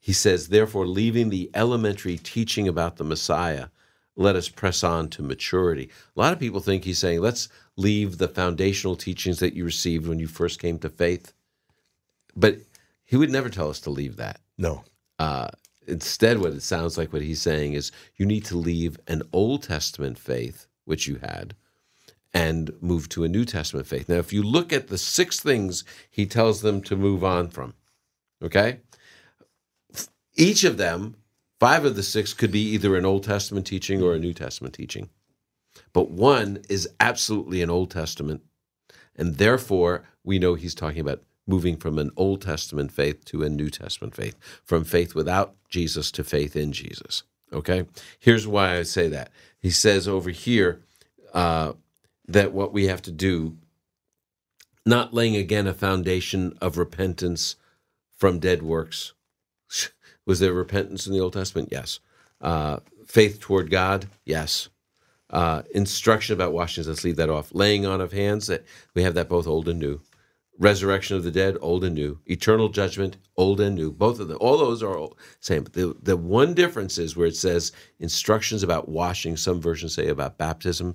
he 0.00 0.12
says, 0.12 0.48
Therefore, 0.48 0.86
leaving 0.86 1.30
the 1.30 1.50
elementary 1.54 2.18
teaching 2.18 2.68
about 2.68 2.96
the 2.96 3.04
Messiah, 3.04 3.68
let 4.16 4.34
us 4.34 4.48
press 4.48 4.82
on 4.82 5.08
to 5.10 5.22
maturity. 5.22 5.90
A 6.16 6.20
lot 6.20 6.32
of 6.32 6.38
people 6.38 6.60
think 6.60 6.84
he's 6.84 6.98
saying, 6.98 7.20
let's 7.20 7.48
leave 7.76 8.16
the 8.16 8.28
foundational 8.28 8.96
teachings 8.96 9.38
that 9.40 9.54
you 9.54 9.64
received 9.64 10.08
when 10.08 10.18
you 10.18 10.26
first 10.26 10.58
came 10.58 10.78
to 10.78 10.88
faith. 10.88 11.34
But 12.34 12.58
he 13.04 13.16
would 13.16 13.30
never 13.30 13.50
tell 13.50 13.68
us 13.68 13.80
to 13.80 13.90
leave 13.90 14.16
that. 14.16 14.40
No. 14.56 14.84
Uh, 15.18 15.48
instead, 15.86 16.38
what 16.38 16.52
it 16.52 16.62
sounds 16.62 16.96
like 16.96 17.12
what 17.12 17.22
he's 17.22 17.42
saying 17.42 17.74
is 17.74 17.92
you 18.16 18.24
need 18.24 18.44
to 18.46 18.56
leave 18.56 18.98
an 19.06 19.22
Old 19.32 19.62
Testament 19.62 20.18
faith, 20.18 20.66
which 20.86 21.06
you 21.06 21.16
had, 21.16 21.54
and 22.32 22.70
move 22.80 23.08
to 23.10 23.24
a 23.24 23.28
New 23.28 23.44
Testament 23.44 23.86
faith. 23.86 24.08
Now, 24.08 24.16
if 24.16 24.32
you 24.32 24.42
look 24.42 24.72
at 24.72 24.88
the 24.88 24.98
six 24.98 25.40
things 25.40 25.84
he 26.10 26.26
tells 26.26 26.62
them 26.62 26.80
to 26.82 26.96
move 26.96 27.22
on 27.22 27.48
from, 27.48 27.74
okay, 28.42 28.80
each 30.36 30.64
of 30.64 30.76
them, 30.76 31.16
five 31.58 31.84
of 31.84 31.96
the 31.96 32.02
six, 32.02 32.34
could 32.34 32.52
be 32.52 32.70
either 32.70 32.96
an 32.96 33.06
Old 33.06 33.24
Testament 33.24 33.66
teaching 33.66 34.02
or 34.02 34.14
a 34.14 34.18
New 34.18 34.34
Testament 34.34 34.74
teaching. 34.74 35.08
But 35.92 36.10
one 36.10 36.62
is 36.68 36.88
absolutely 37.00 37.62
an 37.62 37.70
Old 37.70 37.90
Testament. 37.90 38.42
And 39.14 39.36
therefore, 39.36 40.04
we 40.24 40.38
know 40.38 40.54
he's 40.54 40.74
talking 40.74 41.00
about 41.00 41.22
moving 41.46 41.76
from 41.76 41.98
an 41.98 42.10
Old 42.16 42.42
Testament 42.42 42.92
faith 42.92 43.24
to 43.26 43.42
a 43.42 43.48
New 43.48 43.70
Testament 43.70 44.14
faith, 44.14 44.36
from 44.64 44.84
faith 44.84 45.14
without 45.14 45.54
Jesus 45.68 46.10
to 46.12 46.24
faith 46.24 46.56
in 46.56 46.72
Jesus. 46.72 47.22
Okay? 47.52 47.86
Here's 48.18 48.46
why 48.46 48.76
I 48.76 48.82
say 48.82 49.08
that. 49.08 49.30
He 49.58 49.70
says 49.70 50.08
over 50.08 50.30
here 50.30 50.82
uh, 51.32 51.72
that 52.26 52.52
what 52.52 52.72
we 52.72 52.86
have 52.86 53.02
to 53.02 53.12
do, 53.12 53.56
not 54.84 55.14
laying 55.14 55.36
again 55.36 55.66
a 55.66 55.74
foundation 55.74 56.56
of 56.60 56.78
repentance 56.78 57.56
from 58.16 58.38
dead 58.38 58.62
works. 58.62 59.12
Was 60.26 60.40
there 60.40 60.52
repentance 60.52 61.06
in 61.06 61.12
the 61.12 61.20
Old 61.20 61.32
Testament? 61.32 61.68
Yes. 61.70 62.00
Uh, 62.40 62.78
faith 63.06 63.40
toward 63.40 63.70
God? 63.70 64.06
Yes. 64.24 64.68
Uh, 65.30 65.62
instruction 65.74 66.34
about 66.34 66.52
washings, 66.52 66.86
let's 66.86 67.04
leave 67.04 67.16
that 67.16 67.30
off. 67.30 67.52
Laying 67.52 67.86
on 67.86 68.00
of 68.00 68.12
hands, 68.12 68.46
that 68.46 68.64
we 68.94 69.02
have 69.02 69.14
that 69.14 69.28
both 69.28 69.46
old 69.46 69.68
and 69.68 69.80
new 69.80 70.00
resurrection 70.58 71.16
of 71.16 71.24
the 71.24 71.30
dead, 71.30 71.56
old 71.60 71.84
and 71.84 71.94
new, 71.94 72.18
eternal 72.26 72.68
judgment, 72.68 73.16
old 73.36 73.60
and 73.60 73.76
new. 73.76 73.92
Both 73.92 74.20
of 74.20 74.28
them, 74.28 74.38
all 74.40 74.58
those 74.58 74.82
are 74.82 74.96
all 74.96 75.16
same. 75.40 75.64
But 75.64 75.74
the, 75.74 75.96
the 76.02 76.16
one 76.16 76.54
difference 76.54 76.98
is 76.98 77.16
where 77.16 77.26
it 77.26 77.36
says 77.36 77.72
instructions 77.98 78.62
about 78.62 78.88
washing, 78.88 79.36
some 79.36 79.60
versions 79.60 79.94
say 79.94 80.08
about 80.08 80.38
baptism. 80.38 80.94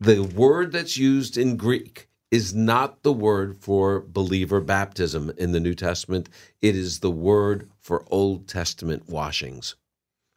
The 0.00 0.20
word 0.20 0.72
that's 0.72 0.96
used 0.96 1.36
in 1.36 1.56
Greek 1.56 2.08
is 2.30 2.54
not 2.54 3.02
the 3.02 3.12
word 3.12 3.56
for 3.60 4.00
believer 4.00 4.60
baptism 4.60 5.32
in 5.36 5.52
the 5.52 5.60
New 5.60 5.74
Testament. 5.74 6.28
It 6.62 6.76
is 6.76 7.00
the 7.00 7.10
word 7.10 7.68
for 7.80 8.04
Old 8.10 8.46
Testament 8.46 9.08
washings, 9.08 9.74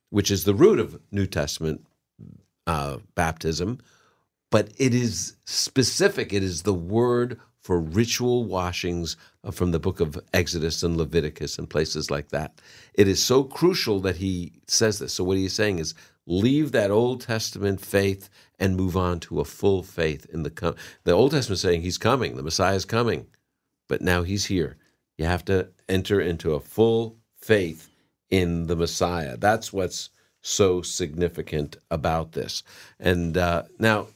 which 0.10 0.32
is 0.32 0.44
the 0.44 0.56
root 0.56 0.80
of 0.80 1.00
New 1.12 1.28
Testament 1.28 1.86
uh, 2.66 2.98
baptism. 3.16 3.80
But 4.50 4.72
it 4.78 4.94
is 4.94 5.36
specific. 5.46 6.34
It 6.34 6.44
is 6.44 6.64
the 6.64 6.74
word 6.74 7.40
for 7.62 7.80
ritual 7.80 8.46
washings 8.46 9.16
from 9.52 9.72
the 9.72 9.80
book 9.80 10.00
of 10.00 10.20
Exodus 10.34 10.84
and 10.84 10.98
Leviticus 10.98 11.58
and 11.58 11.70
places 11.70 12.12
like 12.12 12.30
that. 12.30 12.62
It 12.94 13.08
is 13.08 13.24
so 13.24 13.44
crucial 13.44 14.00
that 14.02 14.18
he 14.18 14.52
says 14.68 15.00
this. 15.00 15.14
So, 15.14 15.24
what 15.24 15.38
he's 15.38 15.54
saying 15.54 15.80
is 15.80 15.96
leave 16.26 16.72
that 16.72 16.92
Old 16.92 17.22
Testament 17.22 17.82
faith 17.82 18.30
and 18.60 18.76
move 18.78 18.96
on 18.96 19.20
to 19.22 19.40
a 19.40 19.46
full 19.46 19.84
faith 19.84 20.26
in 20.32 20.44
the 20.44 20.50
com- 20.50 20.76
the 21.04 21.12
Old 21.12 21.32
Testament 21.32 21.60
saying 21.60 21.82
he's 21.82 21.98
coming, 21.98 22.36
the 22.36 22.44
Messiah 22.44 22.76
is 22.76 22.86
coming, 22.86 23.28
but 23.88 24.02
now 24.02 24.24
he's 24.24 24.46
here. 24.46 24.78
You 25.18 25.26
have 25.26 25.46
to 25.46 25.70
enter 25.90 26.22
into 26.22 26.54
a 26.54 26.60
full 26.60 27.18
faith 27.36 27.90
in 28.30 28.68
the 28.68 28.76
Messiah. 28.76 29.38
That's 29.38 29.72
what's 29.74 30.10
so 30.42 30.82
significant 30.82 31.78
about 31.92 32.32
this. 32.32 32.64
And 33.00 33.38
uh, 33.38 33.64
now, 33.80 34.08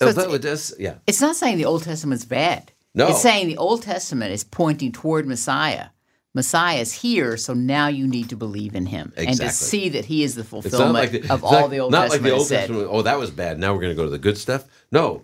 So 0.00 0.08
it's- 0.08 0.34
it 0.34 0.42
does, 0.42 0.74
yeah. 0.78 0.96
It's 1.06 1.20
not 1.20 1.36
saying 1.36 1.56
the 1.58 1.64
Old 1.64 1.84
Testament's 1.84 2.24
bad. 2.24 2.72
No. 2.94 3.08
It's 3.08 3.22
saying 3.22 3.48
the 3.48 3.56
Old 3.56 3.82
Testament 3.82 4.32
is 4.32 4.44
pointing 4.44 4.92
toward 4.92 5.26
Messiah. 5.26 5.86
Messiah's 6.34 6.92
here, 6.92 7.36
so 7.36 7.54
now 7.54 7.86
you 7.86 8.06
need 8.08 8.28
to 8.30 8.36
believe 8.36 8.74
in 8.74 8.86
him 8.86 9.12
and 9.16 9.36
to 9.38 9.48
see 9.50 9.88
that 9.90 10.04
he 10.04 10.24
is 10.24 10.34
the 10.34 10.42
fulfillment 10.44 10.92
like 10.92 11.10
the, 11.12 11.32
of 11.32 11.44
all 11.44 11.52
not- 11.62 11.70
the 11.70 11.78
Old 11.78 11.92
not 11.92 12.10
Testament 12.10 12.22
like 12.24 12.30
the 12.32 12.36
Old. 12.38 12.48
Testament. 12.48 12.88
Oh, 12.90 13.02
that 13.02 13.18
was 13.18 13.30
bad. 13.30 13.58
Now 13.58 13.72
we're 13.72 13.80
going 13.80 13.92
to 13.92 13.96
go 13.96 14.04
to 14.04 14.10
the 14.10 14.18
good 14.18 14.36
stuff. 14.36 14.64
No, 14.90 15.22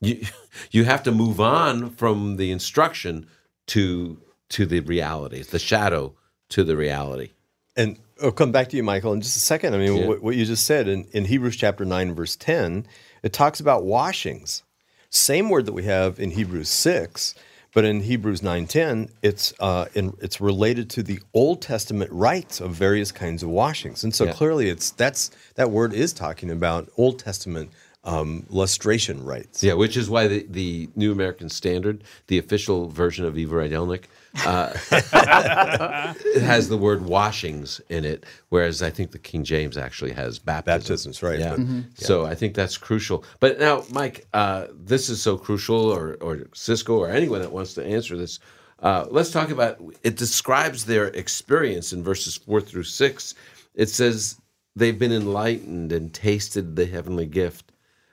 you 0.00 0.26
you 0.72 0.84
have 0.84 1.02
to 1.04 1.12
move 1.12 1.40
on 1.40 1.90
from 1.90 2.36
the 2.36 2.50
instruction 2.50 3.26
to 3.68 4.18
to 4.50 4.66
the 4.66 4.80
reality, 4.80 5.42
the 5.42 5.58
shadow 5.60 6.14
to 6.48 6.64
the 6.64 6.76
reality. 6.76 7.30
And 7.76 7.98
I'll 8.20 8.32
come 8.32 8.50
back 8.50 8.68
to 8.70 8.76
you, 8.76 8.82
Michael, 8.82 9.12
in 9.12 9.20
just 9.20 9.36
a 9.36 9.40
second. 9.40 9.74
I 9.74 9.78
mean, 9.78 9.96
Yeah. 9.96 10.06
what, 10.08 10.22
what 10.22 10.34
you 10.36 10.44
just 10.44 10.66
said 10.66 10.88
in, 10.88 11.04
in 11.12 11.26
Hebrews 11.26 11.56
chapter 11.56 11.84
9, 11.84 12.12
verse 12.14 12.34
10, 12.34 12.84
it 13.22 13.32
talks 13.32 13.60
about 13.60 13.84
washings. 13.84 14.64
Same 15.08 15.48
word 15.48 15.66
that 15.66 15.72
we 15.72 15.84
have 15.84 16.18
in 16.18 16.32
Hebrews 16.32 16.68
6, 16.68 17.36
but 17.72 17.84
in 17.84 18.00
Hebrews 18.00 18.40
9.10, 18.40 19.10
it's, 19.22 19.52
uh, 19.60 19.86
in, 19.94 20.12
it's 20.20 20.40
related 20.40 20.90
to 20.90 21.02
the 21.02 21.20
Old 21.34 21.62
Testament 21.62 22.10
rites 22.12 22.60
of 22.60 22.72
various 22.72 23.12
kinds 23.12 23.42
of 23.42 23.48
washings. 23.50 24.02
And 24.04 24.14
so 24.14 24.24
Yeah. 24.24 24.32
clearly 24.32 24.68
it's 24.68 24.90
that's 24.90 25.30
that 25.54 25.70
word 25.70 25.92
is 25.94 26.12
talking 26.12 26.50
about 26.50 26.88
Old 26.96 27.18
Testament 27.18 27.70
um, 28.02 28.46
lustration 28.48 29.22
rites. 29.24 29.62
Yeah, 29.62 29.74
which 29.74 29.96
is 29.96 30.08
why 30.08 30.26
the, 30.26 30.46
the 30.48 30.88
New 30.96 31.12
American 31.12 31.48
Standard, 31.50 32.02
the 32.28 32.38
official 32.38 32.88
version 32.88 33.24
of 33.26 33.36
Eva 33.36 33.56
Rydelnik, 33.56 34.04
uh, 34.46 34.72
it 36.24 36.42
has 36.42 36.68
the 36.68 36.76
word 36.76 37.04
washings 37.04 37.80
in 37.88 38.04
it, 38.04 38.24
whereas 38.48 38.82
I 38.82 38.90
think 38.90 39.10
the 39.10 39.18
King 39.18 39.44
James 39.44 39.76
actually 39.76 40.12
has 40.12 40.38
baptism. 40.38 40.78
Baptisms, 40.80 41.22
right. 41.22 41.38
Yeah. 41.38 41.56
But- 41.56 41.66
So 41.94 42.24
I 42.26 42.34
think 42.34 42.54
that's 42.54 42.76
crucial. 42.76 43.24
But 43.40 43.58
now, 43.58 43.84
Mike, 43.90 44.26
uh, 44.32 44.66
this 44.74 45.08
is 45.08 45.20
so 45.20 45.36
crucial, 45.36 45.76
or, 45.90 46.14
or 46.20 46.46
Cisco, 46.54 46.96
or 46.98 47.08
anyone 47.10 47.40
that 47.40 47.52
wants 47.52 47.74
to 47.74 47.84
answer 47.84 48.16
this. 48.16 48.38
Uh, 48.80 49.06
let's 49.10 49.30
talk 49.30 49.50
about 49.50 49.78
it. 50.02 50.16
Describes 50.16 50.84
their 50.86 51.08
experience 51.08 51.92
in 51.92 52.02
verses 52.02 52.36
four 52.36 52.60
through 52.60 52.84
six. 52.84 53.34
It 53.74 53.88
says 53.90 54.40
they've 54.74 54.98
been 54.98 55.12
enlightened 55.12 55.92
and 55.92 56.12
tasted 56.14 56.76
the 56.76 56.86
heavenly 56.86 57.26
gift 57.26 57.69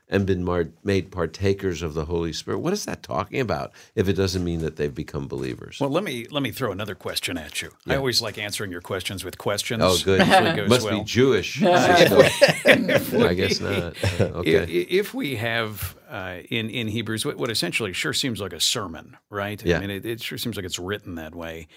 and 0.10 0.26
been 0.26 0.44
mar- 0.44 0.70
made 0.84 1.12
partakers 1.12 1.82
of 1.82 1.94
the 1.94 2.06
Holy 2.06 2.32
Spirit. 2.32 2.60
What 2.60 2.72
is 2.74 2.86
that 2.86 3.04
talking 3.04 3.40
about? 3.42 3.72
If 3.94 4.08
it 4.08 4.14
doesn't 4.14 4.44
mean 4.44 4.62
that 4.62 4.78
they've 4.78 4.94
become 4.96 5.28
believers. 5.28 5.80
Well, 5.82 5.90
let 5.90 6.04
me 6.04 6.26
let 6.32 6.42
me 6.44 6.52
throw 6.52 6.72
another 6.72 6.96
question 6.96 7.38
at 7.38 7.62
you. 7.62 7.72
I 7.88 7.96
always 7.98 8.22
like 8.22 8.38
answering 8.38 8.72
your 8.72 8.82
questions 8.82 9.26
with 9.26 9.38
questions. 9.38 9.84
oh, 9.84 9.98
good. 10.04 10.20
Must 10.70 10.86
well. 10.86 11.00
be 11.00 11.04
Jewish. 11.04 11.62
I 11.64 13.34
guess 13.36 13.60
not. 13.60 13.96
Okay. 14.38 14.60
i- 14.64 14.88
If 14.90 15.14
we 15.14 15.36
have 15.36 15.96
uh, 16.10 16.38
in 16.50 16.70
in 16.70 16.88
Hebrews 16.88 17.26
what, 17.26 17.38
what 17.38 17.50
essentially 17.52 17.94
sure 17.94 18.14
seems 18.14 18.40
like 18.40 18.54
a 18.54 18.60
sermon, 18.60 19.18
right? 19.30 19.62
Yeah. 19.64 19.78
I 19.78 19.80
mean, 19.82 19.90
it, 19.92 20.06
it 20.06 20.22
sure 20.22 20.38
seems 20.38 20.56
like 20.56 20.66
it's 20.66 20.80
written 20.80 21.16
that 21.16 21.36
way. 21.36 21.68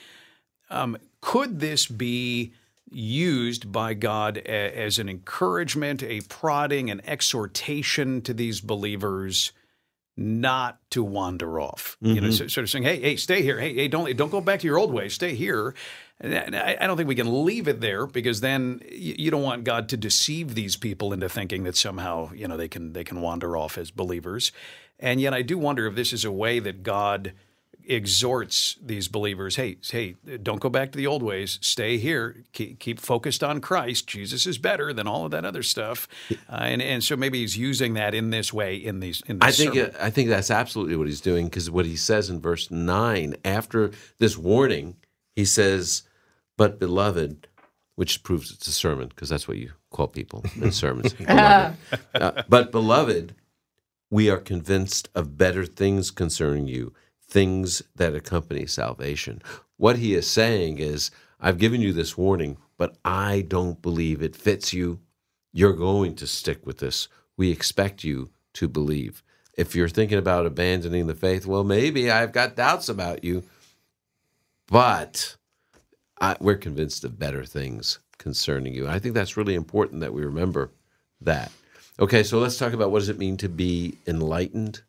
Um, 0.71 0.97
could 1.21 1.59
this 1.61 1.87
be 1.87 2.53
used 2.91 3.71
by 3.73 3.95
God 3.95 4.39
as 4.39 4.99
an 4.99 5.09
encouragement, 5.09 6.03
a 6.03 6.21
prodding, 6.23 6.91
an 6.91 7.01
exhortation 7.07 8.23
to 8.23 8.35
these 8.35 8.61
believers? 8.61 9.53
Not 10.17 10.79
to 10.91 11.03
wander 11.03 11.59
off, 11.59 11.97
you 12.01 12.17
know, 12.21 12.27
mm-hmm. 12.27 12.33
so- 12.33 12.47
sort 12.49 12.65
of 12.65 12.71
saying, 12.71 12.83
"Hey, 12.83 13.01
hey, 13.01 13.17
stay 13.17 13.41
here. 13.41 13.59
Hey, 13.59 13.75
hey, 13.75 13.89
don't 13.89 14.15
don't 14.19 14.29
go 14.29 14.43
back 14.43 14.61
to 14.61 14.67
your 14.67 14.77
old 14.77 14.93
ways. 14.93 15.15
Stay 15.15 15.35
here." 15.35 15.75
And 16.21 16.55
I, 16.55 16.87
don't 16.87 16.99
think 16.99 17.09
we 17.09 17.15
can 17.15 17.47
leave 17.47 17.67
it 17.67 17.81
there 17.81 18.07
because 18.07 18.43
then 18.43 18.83
you, 18.91 19.15
you 19.19 19.31
don't 19.31 19.43
want 19.43 19.65
God 19.65 19.89
to 19.89 19.97
deceive 19.97 20.55
these 20.55 20.77
people 20.77 21.15
into 21.15 21.31
thinking 21.31 21.65
that 21.65 21.77
somehow 21.77 22.31
you 22.35 22.47
know 22.47 22.59
they 22.59 22.69
can 22.69 22.93
they 22.93 23.05
can 23.05 23.23
wander 23.23 23.57
off 23.57 23.79
as 23.79 23.91
believers. 23.91 24.53
And 24.99 25.19
yet, 25.21 25.33
I 25.33 25.41
do 25.41 25.57
wonder 25.57 25.87
if 25.87 25.95
this 25.95 26.13
is 26.13 26.27
a 26.27 26.31
way 26.31 26.59
that 26.59 26.83
God 26.83 27.33
exhorts 27.91 28.77
these 28.81 29.09
believers 29.09 29.57
hey 29.57 29.77
hey 29.91 30.15
don't 30.43 30.61
go 30.61 30.69
back 30.69 30.93
to 30.93 30.97
the 30.97 31.07
old 31.07 31.23
ways 31.23 31.59
stay 31.61 31.99
here 31.99 32.45
keep, 32.53 32.79
keep 32.79 33.01
focused 33.01 33.43
on 33.43 33.61
christ 33.61 34.07
jesus 34.07 34.47
is 34.47 34.59
better 34.59 34.93
than 34.93 35.07
all 35.09 35.25
of 35.25 35.31
that 35.33 35.45
other 35.45 35.63
stuff 35.63 36.07
uh, 36.49 36.57
and 36.61 36.81
and 36.81 37.03
so 37.03 37.17
maybe 37.17 37.41
he's 37.41 37.57
using 37.57 37.95
that 37.95 38.15
in 38.15 38.31
this 38.31 38.53
way 38.53 38.77
in 38.77 39.01
these 39.01 39.23
in 39.27 39.39
this 39.39 39.49
I 39.49 39.53
think 39.53 39.75
sermon. 39.75 39.95
I 40.01 40.11
think 40.11 40.29
that's 40.29 40.51
absolutely 40.51 40.97
what 40.97 41.07
he's 41.07 41.21
doing 41.21 41.47
because 41.47 41.71
what 41.71 41.87
he 41.87 41.97
says 41.97 42.31
in 42.31 42.41
verse 42.41 42.71
nine 42.71 43.37
after 43.45 43.91
this 44.19 44.37
warning, 44.37 44.97
he 45.35 45.45
says, 45.45 46.03
"But 46.57 46.79
beloved," 46.79 47.49
which 47.97 48.23
proves 48.23 48.51
it's 48.51 48.67
a 48.67 48.73
sermon 48.73 49.09
because 49.09 49.29
that's 49.29 49.49
what 49.49 49.57
you 49.59 49.73
call 49.91 50.09
people 50.09 50.45
in 50.61 50.73
sermons. 50.83 51.13
beloved. 51.15 51.77
Uh, 52.15 52.43
but 52.49 52.71
beloved, 52.71 53.35
we 54.11 54.31
are 54.31 54.39
convinced 54.39 55.09
of 55.15 55.37
better 55.37 55.67
things 55.67 56.11
concerning 56.11 56.67
you, 56.67 56.93
things 57.31 57.83
that 57.95 58.15
accompany 58.15 58.67
salvation. 58.67 59.41
What 59.77 59.97
he 59.97 60.15
is 60.15 60.29
saying 60.29 60.79
is, 60.79 61.11
I've 61.41 61.59
given 61.59 61.81
you 61.81 61.93
this 61.93 62.19
warning, 62.19 62.59
but 62.77 62.97
I 63.05 63.47
don't 63.49 63.81
believe 63.81 64.23
it 64.23 64.37
fits 64.37 64.73
you. 64.73 65.01
You're 65.53 65.73
going 65.73 66.17
to 66.17 66.27
stick 66.27 66.67
with 66.67 66.79
this. 66.79 67.09
We 67.37 67.51
expect 67.51 68.05
you 68.05 68.31
to 68.55 68.69
believe. 68.69 69.23
If 69.57 69.75
you're 69.75 69.89
thinking 69.89 70.19
about 70.19 70.47
abandoning 70.47 71.07
the 71.07 71.15
faith, 71.15 71.47
well, 71.47 71.65
maybe 71.65 72.11
I've 72.11 72.33
got 72.33 72.57
doubts 72.57 72.89
about 72.89 73.25
you, 73.25 73.45
but 74.67 75.37
I, 76.21 76.37
we're 76.41 76.57
convinced 76.57 77.05
of 77.05 77.19
better 77.19 77.45
things 77.45 78.01
concerning 78.19 78.75
you. 78.75 78.87
I 78.87 78.99
think 78.99 79.15
that's 79.15 79.37
really 79.37 79.55
important 79.55 80.01
that 80.01 80.13
we 80.13 80.25
remember 80.25 80.71
that. 81.21 81.51
Okay, 81.99 82.23
so 82.23 82.39
let's 82.39 82.59
talk 82.59 82.73
about 82.73 82.91
what 82.91 83.01
does 83.01 83.09
it 83.09 83.19
mean 83.19 83.37
to 83.39 83.49
be 83.49 83.99
enlightened 84.07 84.83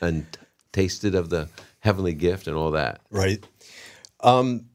and 0.00 0.26
tasted 0.72 1.14
of 1.14 1.30
the 1.30 1.48
heavenly 1.80 2.14
gift 2.14 2.46
and 2.46 2.56
all 2.56 2.72
that. 2.72 3.00
Right. 3.10 3.44
Um, 4.20 4.66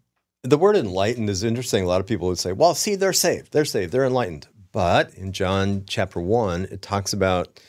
the 0.43 0.57
word 0.57 0.75
enlightened 0.75 1.29
is 1.29 1.43
interesting. 1.43 1.83
A 1.83 1.87
lot 1.87 2.01
of 2.01 2.07
people 2.07 2.27
would 2.27 2.39
say, 2.39 2.51
well, 2.51 2.75
see, 2.75 2.95
they're 2.95 3.13
saved. 3.13 3.51
They're 3.51 3.65
saved. 3.65 3.91
They're 3.91 4.05
enlightened. 4.05 4.47
But 4.71 5.13
in 5.15 5.31
John 5.31 5.83
chapter 5.87 6.19
1, 6.19 6.65
it 6.65 6.81
talks 6.81 7.13
about 7.13 7.59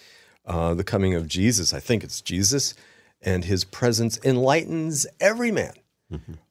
uh, 0.45 0.75
the 0.75 0.85
coming 0.85 1.15
of 1.15 1.29
Jesus. 1.29 1.73
I 1.73 1.81
think 1.81 2.03
it's 2.05 2.21
Jesus, 2.21 2.75
and 3.23 3.45
his 3.45 3.65
presence 3.65 4.19
enlightens 4.25 5.07
every 5.21 5.51
man. 5.51 5.73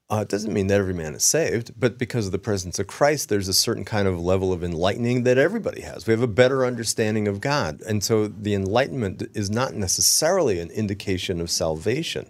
Uh, 0.08 0.18
it 0.18 0.30
doesn't 0.30 0.54
mean 0.54 0.68
that 0.68 0.80
every 0.80 0.94
man 0.94 1.16
is 1.16 1.24
saved, 1.24 1.72
but 1.80 1.98
because 1.98 2.28
of 2.28 2.32
the 2.32 2.38
presence 2.38 2.78
of 2.78 2.86
Christ, 2.86 3.28
there's 3.28 3.48
a 3.48 3.54
certain 3.54 3.86
kind 3.86 4.08
of 4.08 4.20
level 4.20 4.54
of 4.54 4.64
enlightening 4.64 5.24
that 5.24 5.40
everybody 5.40 5.82
has. 5.82 6.06
We 6.06 6.12
have 6.12 6.22
a 6.22 6.28
better 6.28 6.64
understanding 6.64 7.28
of 7.28 7.42
God. 7.42 7.82
And 7.82 8.04
so 8.04 8.28
the 8.28 8.54
enlightenment 8.54 9.24
is 9.34 9.50
not 9.50 9.74
necessarily 9.74 10.60
an 10.60 10.70
indication 10.70 11.42
of 11.42 11.50
salvation. 11.50 12.30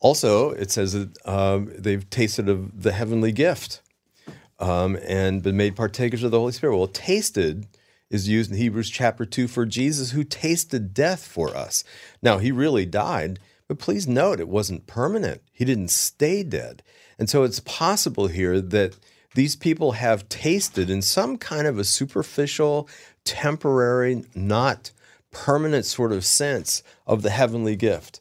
Also, 0.00 0.50
it 0.50 0.72
says 0.72 0.94
that 0.94 1.16
um, 1.26 1.72
they've 1.78 2.10
tasted 2.10 2.48
of 2.48 2.82
the 2.82 2.92
heavenly 2.92 3.30
gift 3.30 3.80
um, 4.58 4.98
and 5.06 5.42
been 5.42 5.56
made 5.56 5.76
partakers 5.76 6.24
of 6.24 6.32
the 6.32 6.38
Holy 6.38 6.52
Spirit. 6.52 6.76
Well, 6.76 6.88
tasted 6.88 7.68
is 8.10 8.28
used 8.28 8.50
in 8.50 8.56
Hebrews 8.56 8.90
chapter 8.90 9.24
2 9.24 9.48
for 9.48 9.64
Jesus 9.64 10.10
who 10.10 10.24
tasted 10.24 10.92
death 10.92 11.26
for 11.26 11.56
us. 11.56 11.84
Now, 12.20 12.38
he 12.38 12.52
really 12.52 12.84
died, 12.84 13.38
but 13.68 13.78
please 13.78 14.06
note 14.06 14.40
it 14.40 14.48
wasn't 14.48 14.86
permanent. 14.86 15.42
He 15.52 15.64
didn't 15.64 15.88
stay 15.90 16.42
dead. 16.42 16.82
And 17.18 17.30
so 17.30 17.44
it's 17.44 17.60
possible 17.60 18.26
here 18.26 18.60
that 18.60 18.96
these 19.34 19.56
people 19.56 19.92
have 19.92 20.28
tasted 20.28 20.90
in 20.90 21.02
some 21.02 21.36
kind 21.38 21.66
of 21.66 21.78
a 21.78 21.84
superficial, 21.84 22.88
temporary, 23.24 24.24
not 24.34 24.92
permanent 25.30 25.84
sort 25.84 26.12
of 26.12 26.24
sense 26.24 26.82
of 27.06 27.22
the 27.22 27.30
heavenly 27.30 27.76
gift. 27.76 28.20